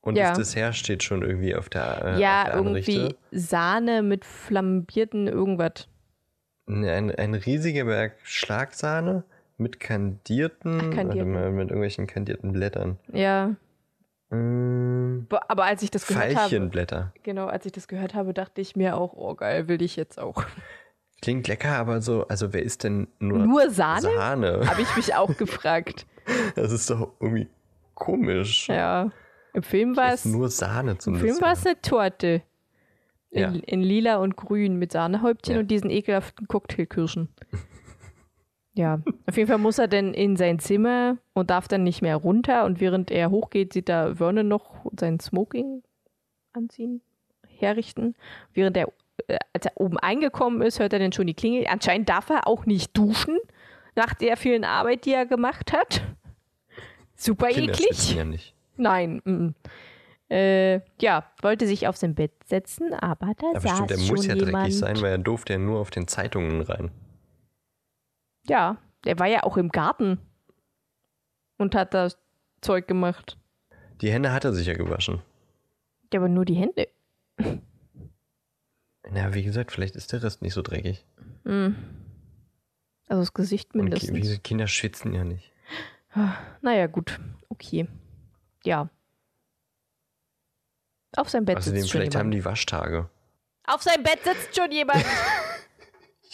Und 0.02 0.16
Ja. 0.16 0.30
das 0.30 0.38
Dessert 0.38 0.74
steht 0.76 1.02
schon 1.02 1.22
irgendwie 1.22 1.54
auf 1.56 1.68
der, 1.70 2.04
äh, 2.04 2.20
ja, 2.20 2.42
auf 2.42 2.48
der 2.48 2.54
irgendwie. 2.56 3.14
Sahne 3.30 4.02
mit 4.02 4.24
flambierten 4.24 5.26
irgendwas. 5.28 5.88
Ein, 6.66 7.10
ein 7.14 7.34
riesiger 7.34 7.84
Berg 7.84 8.14
Schlagsahne 8.24 9.24
mit 9.58 9.80
kandierten, 9.80 10.78
Ach, 10.80 10.94
kandiert. 10.94 11.08
Warte 11.08 11.24
mal, 11.24 11.50
mit 11.52 11.68
irgendwelchen 11.70 12.06
kandierten 12.06 12.52
Blättern. 12.52 12.98
Ja, 13.12 13.54
bo- 14.30 15.38
aber 15.48 15.64
als 15.64 15.82
ich 15.82 15.90
das 15.90 16.06
gehört 16.06 16.34
habe, 16.36 17.10
genau, 17.22 17.46
als 17.46 17.66
ich 17.66 17.72
das 17.72 17.86
gehört 17.86 18.14
habe, 18.14 18.32
dachte 18.34 18.60
ich 18.60 18.76
mir 18.76 18.96
auch, 18.96 19.12
oh 19.14 19.34
geil, 19.34 19.68
will 19.68 19.82
ich 19.82 19.96
jetzt 19.96 20.18
auch. 20.18 20.44
Klingt 21.20 21.46
lecker, 21.46 21.76
aber 21.78 22.00
so, 22.00 22.26
also 22.26 22.52
wer 22.52 22.62
isst 22.62 22.82
denn 22.82 23.06
nur, 23.20 23.38
Nur 23.38 23.70
Sahne? 23.70 24.00
Sahne? 24.00 24.62
Habe 24.68 24.82
ich 24.82 24.96
mich 24.96 25.14
auch 25.14 25.36
gefragt. 25.36 26.06
Das 26.56 26.72
ist 26.72 26.88
doch 26.90 27.12
irgendwie 27.20 27.48
komisch. 27.94 28.68
Ja. 28.68 29.10
Im 29.54 29.62
Film 29.62 29.96
war 29.96 30.12
es, 30.14 30.24
nur 30.24 30.48
Sahne 30.48 30.98
zum 30.98 31.14
im 31.14 31.20
Film 31.20 31.40
war 31.40 31.52
es 31.52 31.66
eine 31.66 31.80
Torte. 31.80 32.42
In, 33.30 33.40
Ja. 33.40 33.48
in 33.66 33.82
lila 33.82 34.16
und 34.16 34.36
grün 34.36 34.76
mit 34.78 34.92
Sahnehäubchen 34.92 35.54
Ja. 35.54 35.60
und 35.60 35.68
diesen 35.70 35.88
ekelhaften 35.90 36.48
Cocktailkirschen. 36.48 37.28
ja, 38.74 39.00
auf 39.26 39.36
jeden 39.36 39.48
Fall 39.48 39.58
muss 39.58 39.78
er 39.78 39.88
dann 39.88 40.14
in 40.14 40.36
sein 40.36 40.58
Zimmer 40.58 41.16
und 41.34 41.50
darf 41.50 41.68
dann 41.68 41.82
nicht 41.82 42.02
mehr 42.02 42.16
runter. 42.16 42.64
Und 42.64 42.80
während 42.80 43.10
er 43.10 43.30
hochgeht, 43.30 43.72
sieht 43.72 43.88
er 43.88 44.16
Vernon 44.16 44.48
noch 44.48 44.84
sein 44.98 45.18
Smoking 45.20 45.82
anziehen, 46.52 47.00
herrichten. 47.46 48.14
Während 48.52 48.76
er, 48.76 48.88
äh, 49.28 49.38
als 49.54 49.66
er 49.66 49.72
oben 49.80 49.98
eingekommen 49.98 50.60
ist, 50.62 50.78
hört 50.80 50.92
er 50.92 50.98
dann 50.98 51.12
schon 51.12 51.26
die 51.26 51.34
Klingel. 51.34 51.66
Anscheinend 51.68 52.08
darf 52.10 52.28
er 52.30 52.46
auch 52.46 52.66
nicht 52.66 52.96
duschen, 52.96 53.38
nach 53.94 54.12
der 54.14 54.36
vielen 54.38 54.64
Arbeit, 54.64 55.04
die 55.06 55.12
er 55.12 55.26
gemacht 55.26 55.72
hat. 55.72 56.02
Super 57.14 57.48
Kinder 57.48 57.72
eklig. 57.74 58.14
ja 58.14 58.24
nicht. 58.24 58.54
Nein. 58.82 59.22
Mm. 59.24 59.48
Äh, 60.30 60.80
ja, 61.00 61.30
wollte 61.42 61.66
sich 61.66 61.86
auf 61.88 61.96
sein 61.96 62.14
Bett 62.14 62.32
setzen, 62.46 62.94
aber 62.94 63.32
da 63.38 63.48
Aber 63.50 63.60
saß 63.60 63.72
stimmt, 63.72 63.90
der 63.90 63.98
schon 63.98 64.16
muss 64.16 64.26
ja 64.26 64.34
jemand. 64.34 64.54
dreckig 64.54 64.78
sein, 64.78 65.00
weil 65.02 65.10
er 65.12 65.18
durfte 65.18 65.52
ja 65.52 65.58
nur 65.58 65.78
auf 65.80 65.90
den 65.90 66.08
Zeitungen 66.08 66.62
rein. 66.62 66.90
Ja, 68.48 68.78
der 69.04 69.18
war 69.18 69.26
ja 69.26 69.42
auch 69.42 69.56
im 69.56 69.68
Garten 69.68 70.18
und 71.58 71.74
hat 71.74 71.92
das 71.94 72.18
Zeug 72.60 72.88
gemacht. 72.88 73.36
Die 74.00 74.10
Hände 74.10 74.32
hat 74.32 74.44
er 74.44 74.52
sich 74.52 74.66
ja 74.66 74.74
gewaschen. 74.74 75.20
Ja, 76.12 76.18
aber 76.20 76.28
nur 76.28 76.44
die 76.44 76.54
Hände. 76.54 76.88
Na, 79.10 79.34
wie 79.34 79.42
gesagt, 79.42 79.70
vielleicht 79.70 79.96
ist 79.96 80.12
der 80.12 80.22
Rest 80.22 80.42
nicht 80.42 80.54
so 80.54 80.62
dreckig. 80.62 81.04
Mm. 81.44 81.70
Also 83.08 83.22
das 83.22 83.34
Gesicht 83.34 83.74
Und 83.74 83.82
mindestens. 83.82 84.18
gesagt, 84.18 84.44
Kinder 84.44 84.66
schwitzen 84.66 85.12
ja 85.12 85.24
nicht. 85.24 85.52
Naja, 86.62 86.86
gut. 86.86 87.20
Okay. 87.48 87.86
Ja. 88.64 88.88
Auf 91.16 91.28
seinem 91.28 91.44
Bett 91.44 91.58
Außerdem, 91.58 91.80
sitzt 91.80 91.90
schon 91.90 92.00
vielleicht 92.00 92.14
haben 92.16 92.32
jemand. 92.32 92.34
die 92.34 92.44
Waschtage. 92.44 93.10
Auf 93.64 93.82
seinem 93.82 94.02
Bett 94.02 94.20
sitzt 94.24 94.56
schon 94.56 94.70
jemand. 94.72 95.04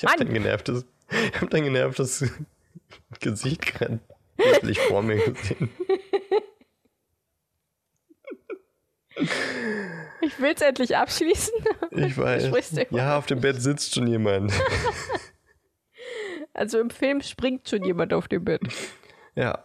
Ich 0.00 0.04
hab 0.04 0.16
Mann. 0.16 0.28
dein 0.28 0.34
genervtes, 0.34 0.84
ich 1.10 1.40
hab 1.40 1.50
dein 1.50 1.64
genervtes 1.64 2.24
Gesicht 3.20 3.62
gerade 3.66 3.98
wirklich 4.36 4.78
vor 4.78 5.02
mir 5.02 5.16
gesehen. 5.16 5.70
Ich 10.20 10.38
will 10.38 10.52
es 10.54 10.60
endlich 10.60 10.96
abschließen. 10.96 11.52
Ich 11.90 12.16
weiß. 12.16 12.72
Ja, 12.90 13.18
auf 13.18 13.26
dem 13.26 13.40
Bett 13.40 13.60
sitzt 13.60 13.94
schon 13.94 14.06
jemand. 14.06 14.52
Also 16.52 16.78
im 16.80 16.90
Film 16.90 17.20
springt 17.22 17.68
schon 17.68 17.82
jemand 17.84 18.12
auf 18.12 18.28
dem 18.28 18.44
Bett. 18.44 18.62
Ja, 19.34 19.64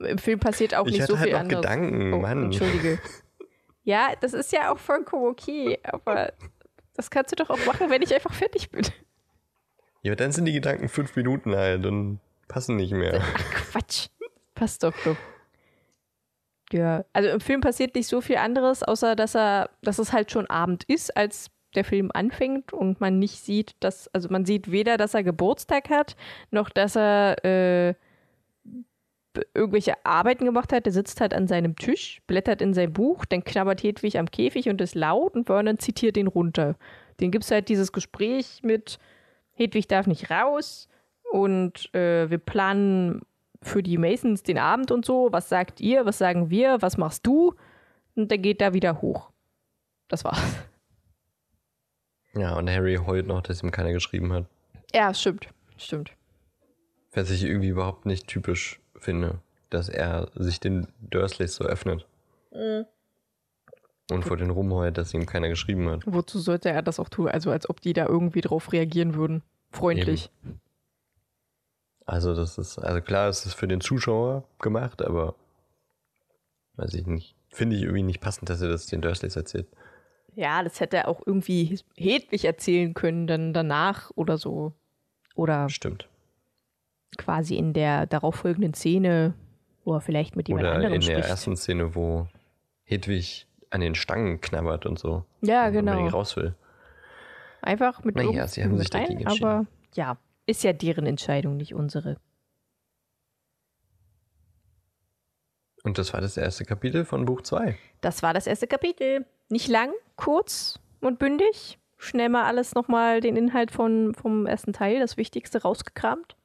Im 0.00 0.18
Film 0.18 0.38
passiert 0.38 0.74
auch 0.74 0.86
ich 0.86 0.92
nicht 0.94 1.06
so 1.06 1.18
halt 1.18 1.24
viel 1.26 1.32
noch 1.32 1.40
anderes. 1.40 1.62
Gedanken, 1.62 2.12
Oh, 2.12 2.18
Mann. 2.18 2.44
Entschuldige. 2.44 2.98
Ja, 3.84 4.10
das 4.20 4.34
ist 4.34 4.52
ja 4.52 4.70
auch 4.70 4.76
vollkommen 4.78 5.24
okay, 5.28 5.78
aber 5.82 6.34
das 6.92 7.08
kannst 7.10 7.32
du 7.32 7.36
doch 7.36 7.48
auch 7.48 7.64
machen, 7.64 7.88
wenn 7.88 8.02
ich 8.02 8.12
einfach 8.14 8.34
fertig 8.34 8.68
bin. 8.70 8.82
Ja, 10.02 10.12
aber 10.12 10.16
dann 10.16 10.30
sind 10.30 10.44
die 10.44 10.52
Gedanken 10.52 10.90
fünf 10.90 11.16
Minuten 11.16 11.54
alt 11.54 11.86
und 11.86 12.20
passen 12.48 12.76
nicht 12.76 12.92
mehr. 12.92 13.22
Ach 13.22 13.50
Quatsch. 13.50 14.08
Passt 14.54 14.82
doch 14.82 14.92
doch. 15.06 15.16
Ja, 16.70 17.06
also 17.14 17.30
im 17.30 17.40
Film 17.40 17.62
passiert 17.62 17.94
nicht 17.94 18.08
so 18.08 18.20
viel 18.20 18.36
anderes, 18.36 18.82
außer 18.82 19.16
dass 19.16 19.34
er, 19.34 19.70
dass 19.80 19.98
es 19.98 20.12
halt 20.12 20.30
schon 20.30 20.50
Abend 20.50 20.84
ist, 20.84 21.16
als 21.16 21.50
der 21.74 21.84
Film 21.84 22.10
anfängt 22.12 22.74
und 22.74 23.00
man 23.00 23.18
nicht 23.18 23.42
sieht, 23.42 23.74
dass, 23.80 24.08
also 24.08 24.28
man 24.28 24.44
sieht 24.44 24.70
weder, 24.70 24.98
dass 24.98 25.14
er 25.14 25.22
Geburtstag 25.22 25.88
hat, 25.88 26.14
noch 26.50 26.68
dass 26.68 26.94
er 26.94 27.42
äh, 27.42 27.94
irgendwelche 29.54 29.94
Arbeiten 30.04 30.44
gemacht 30.44 30.72
hat. 30.72 30.86
Der 30.86 30.92
sitzt 30.92 31.20
halt 31.20 31.34
an 31.34 31.46
seinem 31.46 31.76
Tisch, 31.76 32.20
blättert 32.26 32.62
in 32.62 32.74
sein 32.74 32.92
Buch, 32.92 33.24
dann 33.24 33.44
knabbert 33.44 33.82
Hedwig 33.82 34.18
am 34.18 34.30
Käfig 34.30 34.68
und 34.68 34.80
ist 34.80 34.94
laut 34.94 35.34
und 35.34 35.46
Vernon 35.46 35.78
zitiert 35.78 36.16
den 36.16 36.26
runter. 36.26 36.76
Den 37.20 37.30
gibt 37.30 37.44
es 37.44 37.50
halt 37.50 37.68
dieses 37.68 37.92
Gespräch 37.92 38.60
mit 38.62 38.98
Hedwig 39.58 39.88
darf 39.88 40.06
nicht 40.06 40.30
raus 40.30 40.88
und 41.32 41.92
äh, 41.94 42.30
wir 42.30 42.38
planen 42.38 43.22
für 43.60 43.82
die 43.82 43.98
Masons 43.98 44.44
den 44.44 44.58
Abend 44.58 44.92
und 44.92 45.04
so. 45.04 45.28
Was 45.32 45.48
sagt 45.48 45.80
ihr? 45.80 46.06
Was 46.06 46.18
sagen 46.18 46.48
wir? 46.48 46.80
Was 46.80 46.96
machst 46.96 47.26
du? 47.26 47.54
Und 48.14 48.30
der 48.30 48.38
geht 48.38 48.60
da 48.60 48.72
wieder 48.72 49.02
hoch. 49.02 49.30
Das 50.06 50.24
war's. 50.24 50.40
Ja, 52.34 52.56
und 52.56 52.70
Harry 52.70 52.96
heult 52.96 53.26
noch, 53.26 53.42
dass 53.42 53.62
ihm 53.62 53.72
keiner 53.72 53.92
geschrieben 53.92 54.32
hat. 54.32 54.46
Ja, 54.94 55.12
stimmt. 55.12 55.48
Stimmt. 55.76 56.12
Was 57.12 57.30
ich 57.30 57.42
irgendwie 57.42 57.68
überhaupt 57.68 58.06
nicht 58.06 58.28
typisch 58.28 58.80
finde, 58.98 59.38
dass 59.70 59.88
er 59.88 60.28
sich 60.34 60.60
den 60.60 60.88
Dursleys 61.00 61.54
so 61.54 61.64
öffnet. 61.64 62.06
Und 64.10 64.24
vor 64.24 64.36
den 64.36 64.50
rumheult, 64.50 64.96
dass 64.96 65.12
ihm 65.12 65.26
keiner 65.26 65.48
geschrieben 65.48 65.88
hat. 65.90 66.02
Wozu 66.06 66.38
sollte 66.38 66.70
er 66.70 66.82
das 66.82 66.98
auch 66.98 67.08
tun? 67.08 67.28
Also 67.28 67.50
als 67.50 67.68
ob 67.68 67.80
die 67.80 67.92
da 67.92 68.06
irgendwie 68.06 68.40
drauf 68.40 68.72
reagieren 68.72 69.14
würden. 69.14 69.42
Freundlich. 69.70 70.30
Also 72.06 72.34
das 72.34 72.56
ist, 72.56 72.78
also 72.78 73.02
klar, 73.02 73.28
es 73.28 73.44
ist 73.44 73.52
für 73.52 73.68
den 73.68 73.82
Zuschauer 73.82 74.44
gemacht, 74.60 75.02
aber 75.02 75.34
weiß 76.76 76.94
ich 76.94 77.06
nicht. 77.06 77.34
Finde 77.50 77.76
ich 77.76 77.82
irgendwie 77.82 78.02
nicht 78.02 78.20
passend, 78.20 78.48
dass 78.48 78.62
er 78.62 78.70
das 78.70 78.86
den 78.86 79.02
Dursleys 79.02 79.36
erzählt. 79.36 79.66
Ja, 80.34 80.62
das 80.62 80.80
hätte 80.80 80.96
er 80.96 81.08
auch 81.08 81.20
irgendwie 81.26 81.78
Hedwig 81.96 82.44
erzählen 82.44 82.94
können, 82.94 83.26
dann 83.26 83.52
danach 83.52 84.10
oder 84.14 84.38
so. 84.38 84.72
Oder 85.34 85.68
Stimmt. 85.68 86.08
Quasi 87.16 87.56
in 87.56 87.72
der 87.72 88.06
darauffolgenden 88.06 88.74
Szene, 88.74 89.34
wo 89.84 89.94
er 89.94 90.00
vielleicht 90.00 90.36
mit 90.36 90.48
jemand 90.48 90.66
Oder 90.66 90.74
anderem 90.74 90.94
in 90.94 91.00
der 91.00 91.24
ersten 91.24 91.56
Szene, 91.56 91.94
wo 91.94 92.28
Hedwig 92.84 93.46
an 93.70 93.80
den 93.80 93.94
Stangen 93.94 94.40
knabbert 94.40 94.86
und 94.86 94.98
so. 94.98 95.24
ja, 95.40 95.70
genau. 95.70 95.92
unbedingt 95.92 96.14
raus 96.14 96.36
will. 96.36 96.54
Einfach 97.60 98.04
mit 98.04 98.16
Naja, 98.16 98.46
sie 98.46 98.62
haben 98.62 98.78
sich 98.78 98.92
rein, 98.94 99.26
aber 99.26 99.66
ja, 99.94 100.16
ist 100.46 100.62
ja 100.62 100.72
deren 100.72 101.06
Entscheidung, 101.06 101.56
nicht 101.56 101.74
unsere. 101.74 102.16
Und 105.82 105.98
das 105.98 106.12
war 106.12 106.20
das 106.20 106.36
erste 106.36 106.64
Kapitel 106.64 107.04
von 107.04 107.24
Buch 107.24 107.42
2. 107.42 107.76
Das 108.00 108.22
war 108.22 108.34
das 108.34 108.46
erste 108.46 108.66
Kapitel. 108.66 109.26
Nicht 109.48 109.68
lang, 109.68 109.92
kurz 110.16 110.78
und 111.00 111.18
bündig. 111.18 111.78
Schnell 111.96 112.28
mal 112.28 112.44
alles 112.44 112.74
nochmal 112.74 113.20
den 113.20 113.36
Inhalt 113.36 113.70
von, 113.70 114.14
vom 114.14 114.46
ersten 114.46 114.72
Teil, 114.72 115.00
das 115.00 115.16
Wichtigste 115.16 115.62
rausgekramt. 115.62 116.36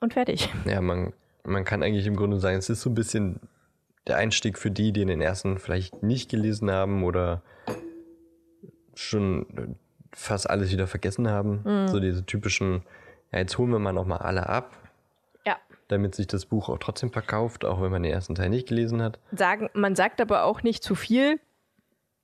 Und 0.00 0.12
fertig. 0.14 0.48
Ja, 0.64 0.80
man, 0.80 1.12
man 1.44 1.64
kann 1.64 1.82
eigentlich 1.82 2.06
im 2.06 2.16
Grunde 2.16 2.38
sagen, 2.40 2.56
es 2.56 2.70
ist 2.70 2.80
so 2.82 2.90
ein 2.90 2.94
bisschen 2.94 3.40
der 4.06 4.16
Einstieg 4.16 4.58
für 4.58 4.70
die, 4.70 4.92
die 4.92 5.04
den 5.04 5.20
ersten 5.20 5.58
vielleicht 5.58 6.02
nicht 6.02 6.30
gelesen 6.30 6.70
haben 6.70 7.04
oder 7.04 7.42
schon 8.94 9.76
fast 10.12 10.48
alles 10.50 10.70
wieder 10.72 10.86
vergessen 10.86 11.28
haben. 11.28 11.60
Mhm. 11.64 11.88
So 11.88 12.00
diese 12.00 12.24
typischen, 12.24 12.82
ja, 13.32 13.38
jetzt 13.40 13.56
holen 13.58 13.70
wir 13.70 13.78
mal 13.78 13.92
nochmal 13.92 14.18
alle 14.18 14.48
ab, 14.48 14.72
Ja. 15.46 15.56
damit 15.88 16.14
sich 16.14 16.26
das 16.26 16.46
Buch 16.46 16.68
auch 16.68 16.78
trotzdem 16.78 17.12
verkauft, 17.12 17.64
auch 17.64 17.80
wenn 17.80 17.90
man 17.90 18.02
den 18.02 18.12
ersten 18.12 18.34
Teil 18.34 18.48
nicht 18.48 18.68
gelesen 18.68 19.02
hat. 19.02 19.18
Sagen, 19.32 19.68
man 19.74 19.94
sagt 19.94 20.20
aber 20.20 20.44
auch 20.44 20.62
nicht 20.62 20.82
zu 20.82 20.94
viel, 20.94 21.38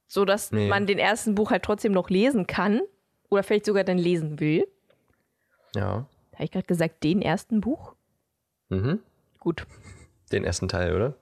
sodass 0.09 0.51
Nee. 0.53 0.68
man 0.68 0.87
den 0.87 0.99
ersten 0.99 1.35
Buch 1.35 1.51
halt 1.51 1.62
trotzdem 1.62 1.93
noch 1.93 2.11
lesen 2.11 2.47
kann. 2.47 2.81
Oder 3.29 3.43
vielleicht 3.43 3.66
sogar 3.66 3.83
dann 3.85 3.99
lesen 3.99 4.39
will. 4.39 4.68
Ja. 5.74 6.07
Habe 6.37 6.45
ich 6.45 6.51
gerade 6.53 6.66
gesagt, 6.66 7.03
den 7.03 7.20
ersten 7.22 7.61
Buch? 7.61 7.95
Mhm. 8.68 9.01
Gut, 9.41 9.66
Den 10.32 10.45
ersten 10.45 10.68
Teil, 10.68 10.95
oder? 10.95 11.14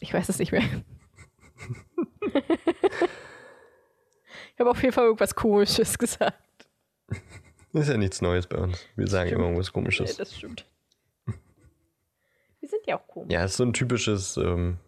ich 0.00 0.12
weiß 0.12 0.28
es 0.28 0.38
nicht 0.40 0.50
mehr. 0.52 0.62
ich 4.54 4.60
habe 4.60 4.70
auf 4.70 4.82
jeden 4.82 4.92
Fall 4.92 5.04
irgendwas 5.04 5.34
Komisches 5.34 5.96
gesagt. 5.98 6.38
Ist 7.72 7.88
ja 7.88 7.96
nichts 7.96 8.20
Neues 8.20 8.46
bei 8.46 8.58
uns. 8.58 8.84
Wir 8.96 9.06
sagen 9.06 9.28
Stimmt. 9.28 9.38
immer 9.38 9.48
irgendwas 9.48 9.68
Ja, 9.68 9.72
Komisches. 9.72 10.16
das 10.16 10.36
stimmt. 10.36 10.66
Wir 12.60 12.68
sind 12.68 12.86
ja 12.86 12.98
auch 12.98 13.06
komisch. 13.06 13.32
Ja, 13.32 13.44
es 13.44 13.52
ist 13.52 13.56
so 13.56 13.64
ein 13.64 13.72
typisches 13.72 14.36
ähm, 14.36 14.78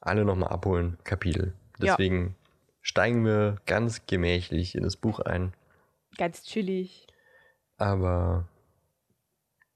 alle 0.00 0.24
nochmal 0.24 0.50
abholen 0.50 0.98
Kapitel. 1.04 1.54
Ja. 1.78 1.96
Deswegen 1.96 2.36
steigen 2.82 3.24
wir 3.24 3.56
ganz 3.66 4.04
gemächlich 4.06 4.74
in 4.74 4.82
das 4.82 4.96
Buch 4.96 5.20
ein. 5.20 5.54
Ganz 6.18 6.42
chillig. 6.44 7.06
Aber 7.78 8.48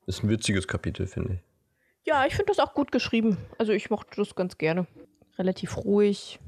ist 0.06 0.22
ein 0.22 0.28
witziges 0.28 0.68
Kapitel, 0.68 1.06
finde 1.06 1.34
ich. 1.34 1.40
Ja, 2.06 2.26
ich 2.26 2.34
finde 2.34 2.52
das 2.54 2.58
auch 2.58 2.74
gut 2.74 2.92
geschrieben. 2.92 3.38
Also 3.58 3.72
ich 3.72 3.90
mochte 3.90 4.16
das 4.16 4.34
ganz 4.34 4.58
gerne. 4.58 4.86
Relativ 5.38 5.78
ruhig, 5.78 6.38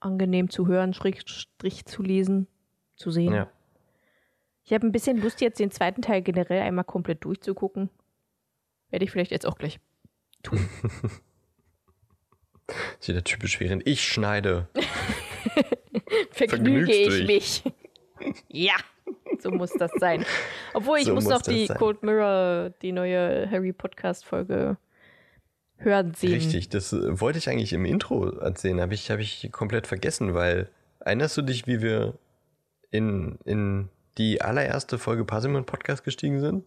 angenehm 0.00 0.50
zu 0.50 0.66
hören, 0.66 0.92
Schrägstrich 0.92 1.84
zu 1.86 2.02
lesen, 2.02 2.48
zu 2.96 3.10
sehen. 3.10 3.32
Ja. 3.32 3.50
Ich 4.64 4.72
habe 4.72 4.86
ein 4.86 4.92
bisschen 4.92 5.20
Lust, 5.20 5.40
jetzt 5.40 5.60
den 5.60 5.70
zweiten 5.70 6.02
Teil 6.02 6.22
generell 6.22 6.62
einmal 6.62 6.84
komplett 6.84 7.24
durchzugucken. 7.24 7.90
Werde 8.90 9.04
ich 9.04 9.10
vielleicht 9.10 9.30
jetzt 9.30 9.46
auch 9.46 9.56
gleich 9.56 9.78
tun. 10.42 10.68
ist 12.98 13.08
wieder 13.08 13.24
typisch 13.24 13.60
während 13.60 13.86
ich 13.86 14.04
schneide. 14.04 14.68
Vergnüge 16.30 16.92
ich 16.92 17.26
mich. 17.26 17.62
ja, 18.48 18.74
so 19.40 19.50
muss 19.50 19.72
das 19.72 19.90
sein. 19.98 20.24
Obwohl 20.74 20.98
ich 20.98 21.06
So 21.06 21.14
muss 21.14 21.24
muss 21.24 21.32
noch 21.32 21.42
die 21.42 21.66
sein. 21.66 21.76
Cold 21.76 22.02
Mirror, 22.02 22.70
die 22.82 22.92
neue 22.92 23.50
Harry 23.50 23.72
Podcast 23.72 24.24
Folge 24.24 24.76
hören 25.76 26.14
sehen. 26.14 26.32
Richtig, 26.32 26.68
das 26.68 26.92
äh, 26.92 27.20
wollte 27.20 27.38
ich 27.38 27.48
eigentlich 27.48 27.72
im 27.72 27.84
Intro 27.84 28.28
erzählen, 28.28 28.80
habe 28.80 28.94
ich, 28.94 29.10
hab 29.10 29.18
ich 29.18 29.48
komplett 29.52 29.86
vergessen, 29.86 30.34
weil 30.34 30.68
erinnerst 31.00 31.36
du 31.36 31.42
dich, 31.42 31.66
wie 31.66 31.80
wir 31.80 32.14
in, 32.90 33.38
in 33.44 33.88
die 34.18 34.42
allererste 34.42 34.98
Folge 34.98 35.24
Parsimon 35.24 35.64
Podcast 35.64 36.04
gestiegen 36.04 36.40
sind? 36.40 36.64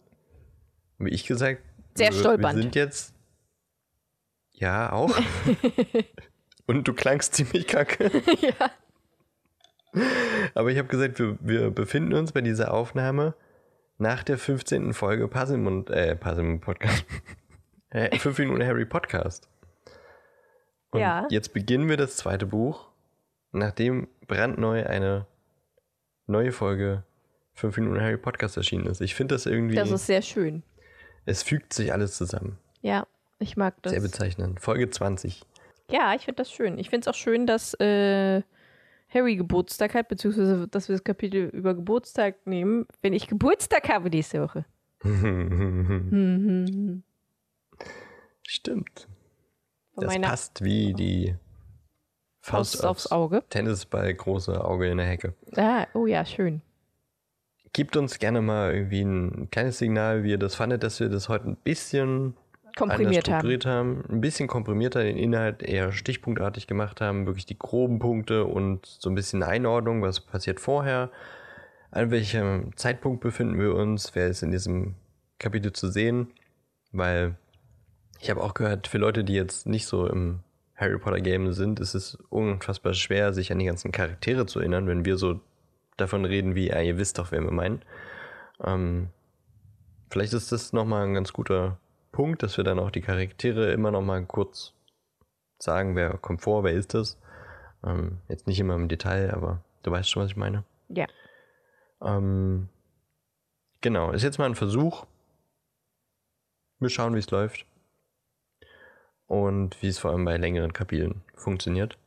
Wie 0.98 1.10
ich 1.10 1.26
gesagt, 1.26 1.62
Sehr 1.94 2.10
wir, 2.10 2.18
stolpernd. 2.18 2.56
Wir 2.56 2.62
sind 2.62 2.74
jetzt. 2.74 3.14
Ja, 4.52 4.92
auch. 4.92 5.16
Und 6.66 6.88
du 6.88 6.94
klangst 6.94 7.34
ziemlich 7.34 7.66
kacke. 7.66 8.10
ja. 8.40 8.70
Aber 10.54 10.70
ich 10.70 10.78
habe 10.78 10.88
gesagt, 10.88 11.18
wir, 11.18 11.36
wir 11.40 11.70
befinden 11.70 12.14
uns 12.14 12.32
bei 12.32 12.40
dieser 12.40 12.72
Aufnahme 12.72 13.34
nach 13.98 14.22
der 14.24 14.38
15. 14.38 14.92
Folge 14.92 15.28
Parsimon, 15.28 15.86
äh, 15.88 16.16
Parsimon 16.16 16.60
Podcast. 16.60 17.04
äh, 17.90 18.16
5 18.18 18.38
Minuten 18.38 18.64
Harry 18.64 18.84
Podcast. 18.84 19.48
Und 20.90 21.00
Ja. 21.00 21.26
jetzt 21.30 21.52
beginnen 21.52 21.88
wir 21.88 21.96
das 21.96 22.16
zweite 22.16 22.46
Buch, 22.46 22.88
nachdem 23.52 24.08
brandneu 24.26 24.84
eine 24.86 25.26
neue 26.26 26.52
Folge 26.52 27.04
5 27.54 27.76
Minuten 27.78 28.00
Harry 28.00 28.16
Podcast 28.16 28.56
erschienen 28.56 28.86
ist. 28.86 29.00
Ich 29.00 29.14
finde 29.14 29.34
das 29.34 29.46
irgendwie, 29.46 29.76
Das 29.76 29.90
ist 29.90 30.06
sehr 30.06 30.22
schön. 30.22 30.62
es 31.24 31.42
fügt 31.42 31.72
sich 31.72 31.92
alles 31.92 32.16
zusammen. 32.16 32.58
Ja, 32.80 33.06
ich 33.38 33.56
mag 33.56 33.74
das. 33.82 33.92
Sehr 33.92 34.02
bezeichnend. 34.02 34.60
Folge 34.60 34.90
20. 34.90 35.42
Ja, 35.90 36.14
ich 36.14 36.24
finde 36.24 36.36
das 36.42 36.50
schön. 36.50 36.78
Ich 36.78 36.90
finde 36.90 37.04
es 37.04 37.14
auch 37.14 37.18
schön, 37.18 37.46
dass 37.46 37.74
äh, 37.74 38.42
Harry 39.14 39.36
Geburtstag 39.36 39.94
hat, 39.94 40.08
beziehungsweise 40.08 40.66
dass 40.68 40.88
wir 40.88 40.96
das 40.96 41.04
Kapitel 41.04 41.48
über 41.50 41.74
Geburtstag 41.74 42.46
nehmen, 42.46 42.86
wenn 43.00 43.12
ich 43.12 43.28
Geburtstag 43.28 43.88
habe 43.88 44.10
nächste 44.10 44.42
Woche. 44.42 44.64
Stimmt. 48.46 49.08
Von 49.94 50.04
Das 50.04 50.12
meiner, 50.12 50.28
passt 50.28 50.64
wie 50.64 50.92
die 50.92 51.34
Faust, 52.40 52.76
Faust 52.76 52.84
aufs 52.84 53.12
Auge. 53.12 53.42
Tennisball, 53.48 54.12
große 54.12 54.62
Auge 54.62 54.90
in 54.90 54.98
der 54.98 55.06
Hecke. 55.06 55.34
Ah, 55.56 55.86
oh 55.94 56.06
ja, 56.06 56.24
schön. 56.24 56.60
Gebt 57.72 57.96
uns 57.96 58.18
gerne 58.18 58.40
mal 58.40 58.74
irgendwie 58.74 59.02
ein 59.02 59.48
kleines 59.50 59.78
Signal, 59.78 60.24
wie 60.24 60.30
ihr 60.30 60.38
das 60.38 60.54
fandet, 60.54 60.82
dass 60.82 61.00
wir 61.00 61.08
das 61.08 61.28
heute 61.28 61.48
ein 61.48 61.56
bisschen 61.56 62.36
Komprimiert 62.76 63.28
haben. 63.30 63.48
haben. 63.66 64.04
Ein 64.08 64.20
bisschen 64.20 64.48
komprimierter 64.48 65.02
den 65.04 65.16
Inhalt 65.16 65.62
eher 65.62 65.92
stichpunktartig 65.92 66.66
gemacht 66.66 67.00
haben, 67.00 67.26
wirklich 67.26 67.46
die 67.46 67.58
groben 67.58 67.98
Punkte 67.98 68.44
und 68.44 68.84
so 68.86 69.10
ein 69.10 69.14
bisschen 69.14 69.42
Einordnung, 69.42 70.02
was 70.02 70.20
passiert 70.20 70.58
vorher, 70.60 71.10
an 71.92 72.10
welchem 72.10 72.76
Zeitpunkt 72.76 73.20
befinden 73.20 73.58
wir 73.60 73.74
uns, 73.74 74.16
wer 74.16 74.26
ist 74.26 74.42
in 74.42 74.50
diesem 74.50 74.96
Kapitel 75.38 75.72
zu 75.72 75.88
sehen, 75.88 76.32
weil 76.90 77.36
ich 78.20 78.30
habe 78.30 78.42
auch 78.42 78.54
gehört, 78.54 78.88
für 78.88 78.98
Leute, 78.98 79.22
die 79.22 79.34
jetzt 79.34 79.66
nicht 79.66 79.86
so 79.86 80.08
im 80.08 80.40
Harry 80.74 80.98
Potter 80.98 81.20
Game 81.20 81.52
sind, 81.52 81.78
ist 81.78 81.94
es 81.94 82.16
unfassbar 82.30 82.94
schwer, 82.94 83.32
sich 83.32 83.52
an 83.52 83.60
die 83.60 83.66
ganzen 83.66 83.92
Charaktere 83.92 84.46
zu 84.46 84.58
erinnern, 84.58 84.88
wenn 84.88 85.04
wir 85.04 85.16
so 85.16 85.40
davon 85.96 86.24
reden, 86.24 86.56
wie, 86.56 86.68
ja, 86.68 86.80
ihr 86.80 86.98
wisst 86.98 87.18
doch, 87.18 87.30
wer 87.30 87.42
wir 87.42 87.52
meinen. 87.52 87.82
Ähm, 88.64 89.10
vielleicht 90.10 90.32
ist 90.32 90.50
das 90.50 90.72
nochmal 90.72 91.06
ein 91.06 91.14
ganz 91.14 91.32
guter 91.32 91.78
Punkt, 92.14 92.44
dass 92.44 92.56
wir 92.56 92.62
dann 92.62 92.78
auch 92.78 92.92
die 92.92 93.00
Charaktere 93.00 93.72
immer 93.72 93.90
nochmal 93.90 94.24
kurz 94.24 94.72
sagen, 95.58 95.96
wer 95.96 96.16
kommt 96.18 96.42
vor, 96.42 96.62
wer 96.62 96.70
ist 96.70 96.94
das. 96.94 97.18
Ähm, 97.84 98.18
jetzt 98.28 98.46
nicht 98.46 98.60
immer 98.60 98.76
im 98.76 98.86
Detail, 98.86 99.34
aber 99.34 99.64
du 99.82 99.90
weißt 99.90 100.08
schon, 100.08 100.22
was 100.22 100.30
ich 100.30 100.36
meine. 100.36 100.62
Ja. 100.90 101.06
Ähm, 102.00 102.68
genau, 103.80 104.12
ist 104.12 104.22
jetzt 104.22 104.38
mal 104.38 104.46
ein 104.46 104.54
Versuch. 104.54 105.06
Wir 106.78 106.88
schauen, 106.88 107.16
wie 107.16 107.18
es 107.18 107.32
läuft. 107.32 107.66
Und 109.26 109.82
wie 109.82 109.88
es 109.88 109.98
vor 109.98 110.12
allem 110.12 110.24
bei 110.24 110.36
längeren 110.36 110.72
Kapiteln 110.72 111.22
funktioniert. 111.34 111.98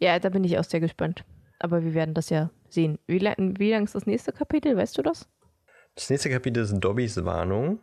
Ja, 0.00 0.18
da 0.18 0.28
bin 0.28 0.42
ich 0.42 0.58
auch 0.58 0.64
sehr 0.64 0.80
gespannt. 0.80 1.24
Aber 1.60 1.84
wir 1.84 1.94
werden 1.94 2.14
das 2.14 2.30
ja 2.30 2.50
sehen. 2.68 2.98
Wie, 3.06 3.20
lang, 3.20 3.60
wie 3.60 3.70
lang 3.70 3.84
ist 3.84 3.94
das 3.94 4.06
nächste 4.06 4.32
Kapitel? 4.32 4.76
Weißt 4.76 4.98
du 4.98 5.02
das? 5.02 5.28
Das 5.94 6.10
nächste 6.10 6.30
Kapitel 6.30 6.64
ist 6.64 6.76
Dobbys 6.80 7.24
Warnung. 7.24 7.78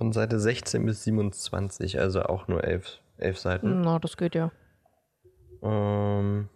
Von 0.00 0.14
Seite 0.14 0.40
16 0.40 0.86
bis 0.86 1.04
27, 1.04 2.00
also 2.00 2.22
auch 2.22 2.48
nur 2.48 2.64
elf, 2.64 3.02
elf 3.18 3.38
Seiten. 3.38 3.82
Na, 3.82 3.98
das 3.98 4.16
geht 4.16 4.34
ja. 4.34 4.50
Ähm, 5.60 6.48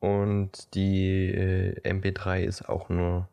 und 0.00 0.74
die 0.74 1.30
äh, 1.30 1.80
MP3 1.88 2.42
ist 2.42 2.68
auch 2.68 2.88
nur 2.88 3.28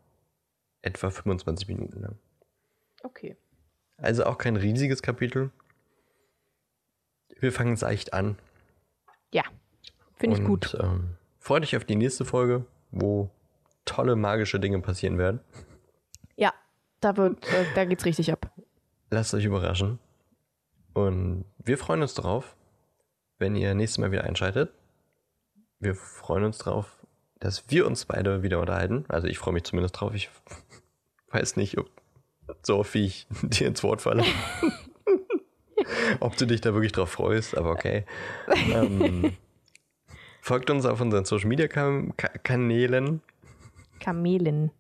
etwa 0.84 1.10
25 1.10 1.70
Minuten 1.70 2.02
lang. 2.02 2.20
Okay. 3.02 3.36
Also 3.98 4.26
auch 4.26 4.38
kein 4.38 4.56
riesiges 4.56 5.02
Kapitel. 5.02 5.50
Wir 7.40 7.52
fangen 7.52 7.78
seicht 7.78 8.14
an. 8.14 8.38
Ja, 9.34 9.46
finde 10.18 10.38
ich 10.38 10.44
gut. 10.44 10.78
Ähm, 10.80 11.18
freu 11.40 11.62
dich 11.62 11.76
auf 11.76 11.84
die 11.84 11.96
nächste 11.96 12.26
Folge, 12.26 12.68
wo 12.92 13.32
tolle 13.86 14.16
magische 14.16 14.60
Dinge 14.60 14.80
passieren 14.82 15.18
werden. 15.18 15.40
Da, 17.02 17.18
wird, 17.18 17.46
äh, 17.48 17.66
da 17.74 17.86
geht's 17.86 18.06
richtig 18.06 18.32
ab. 18.32 18.52
Lasst 19.10 19.34
euch 19.34 19.44
überraschen. 19.44 20.00
Und 20.94 21.46
wir 21.58 21.78
freuen 21.78 22.02
uns 22.02 22.14
drauf, 22.14 22.56
wenn 23.40 23.56
ihr 23.56 23.74
nächstes 23.74 23.98
Mal 23.98 24.12
wieder 24.12 24.24
einschaltet. 24.24 24.72
Wir 25.80 25.96
freuen 25.96 26.44
uns 26.44 26.60
drauf, 26.60 26.96
dass 27.40 27.70
wir 27.72 27.88
uns 27.88 28.06
beide 28.06 28.44
wieder 28.44 28.60
unterhalten. 28.60 29.06
Also 29.08 29.28
ich 29.28 29.40
freue 29.40 29.54
mich 29.54 29.64
zumindest 29.64 30.00
drauf. 30.00 30.14
Ich 30.14 30.30
weiß 31.32 31.56
nicht, 31.56 31.78
ob 31.80 31.90
so 32.62 32.78
oft 32.78 32.94
wie 32.94 33.06
ich 33.06 33.28
dir 33.42 33.68
ins 33.68 33.82
Wort 33.84 34.02
falle. 34.02 34.24
ob 36.20 36.38
du 36.38 36.46
dich 36.46 36.62
da 36.62 36.74
wirklich 36.74 36.92
drauf 36.92 37.12
freust, 37.12 37.58
aber 37.58 37.72
okay. 37.72 38.06
ähm, 38.72 39.36
folgt 40.42 40.70
uns 40.70 40.86
auf 40.86 41.02
unseren 41.02 41.26
Social 41.26 41.48
Media 41.48 41.68
Kanälen. 41.68 43.22
Kamelen. 44.00 44.72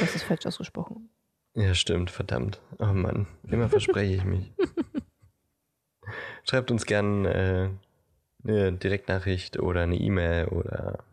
Das 0.00 0.16
ist 0.16 0.24
falsch 0.24 0.46
ausgesprochen. 0.46 1.08
Ja, 1.54 1.74
stimmt, 1.74 2.10
verdammt. 2.10 2.60
Oh 2.78 2.86
Mann, 2.86 3.26
immer 3.44 3.68
verspreche 3.68 4.14
ich 4.14 4.24
mich. 4.24 4.52
Schreibt 6.44 6.70
uns 6.70 6.86
gerne 6.86 7.74
äh, 8.44 8.48
eine 8.48 8.72
Direktnachricht 8.72 9.58
oder 9.58 9.82
eine 9.82 9.96
E-Mail 9.96 10.46
oder 10.48 11.04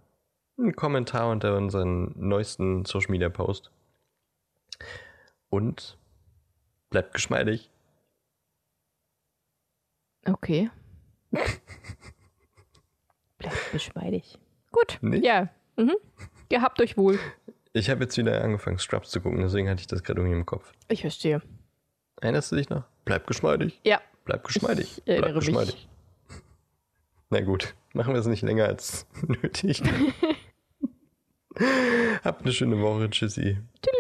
einen 0.58 0.76
Kommentar 0.76 1.30
unter 1.30 1.58
unseren 1.58 2.14
neuesten 2.16 2.86
Social 2.86 3.12
Media 3.12 3.30
Post. 3.30 3.72
Und 5.50 5.98
bleibt 6.90 7.14
geschmeidig. 7.14 7.70
Okay. 10.26 10.70
Bleibt 13.38 13.72
geschmeidig. 13.72 14.40
Gut. 14.72 14.98
Nicht? 15.02 15.24
Ja. 15.24 15.50
Mhm. 15.76 15.96
Gehabt 16.50 16.80
euch 16.82 16.98
wohl. 16.98 17.20
Ich 17.78 17.90
habe 17.90 18.06
jetzt 18.06 18.18
wieder 18.18 18.42
angefangen, 18.42 18.80
Scrubs 18.80 19.10
zu 19.12 19.20
gucken, 19.20 19.42
deswegen 19.42 19.68
hatte 19.70 19.82
ich 19.82 19.88
das 19.88 20.02
gerade 20.02 20.22
irgendwie 20.22 20.38
im 20.38 20.46
Kopf. 20.46 20.72
Ich 20.88 21.02
verstehe. 21.02 21.42
Erinnerst 22.22 22.54
du 22.54 22.56
dich 22.56 22.70
noch? 22.70 22.86
Bleib 23.04 23.28
geschmeidig. 23.28 23.82
Ja. 23.84 24.00
Bleib 24.24 24.46
geschmeidig. 24.46 25.02
Ich 25.04 25.08
erinnere 25.10 25.34
Bleib 25.34 25.36
mich. 25.36 25.46
geschmeidig. 25.46 25.90
Na 27.30 27.42
gut, 27.42 27.76
machen 27.92 28.14
wir 28.14 28.22
es 28.22 28.28
nicht 28.28 28.44
länger 28.44 28.64
als 28.64 29.06
nötig. 29.28 29.84
Habt 32.24 32.44
eine 32.44 32.54
schöne 32.54 32.80
Woche. 32.80 33.10
Tschüssi. 33.10 33.58
Tschüss. 33.86 33.95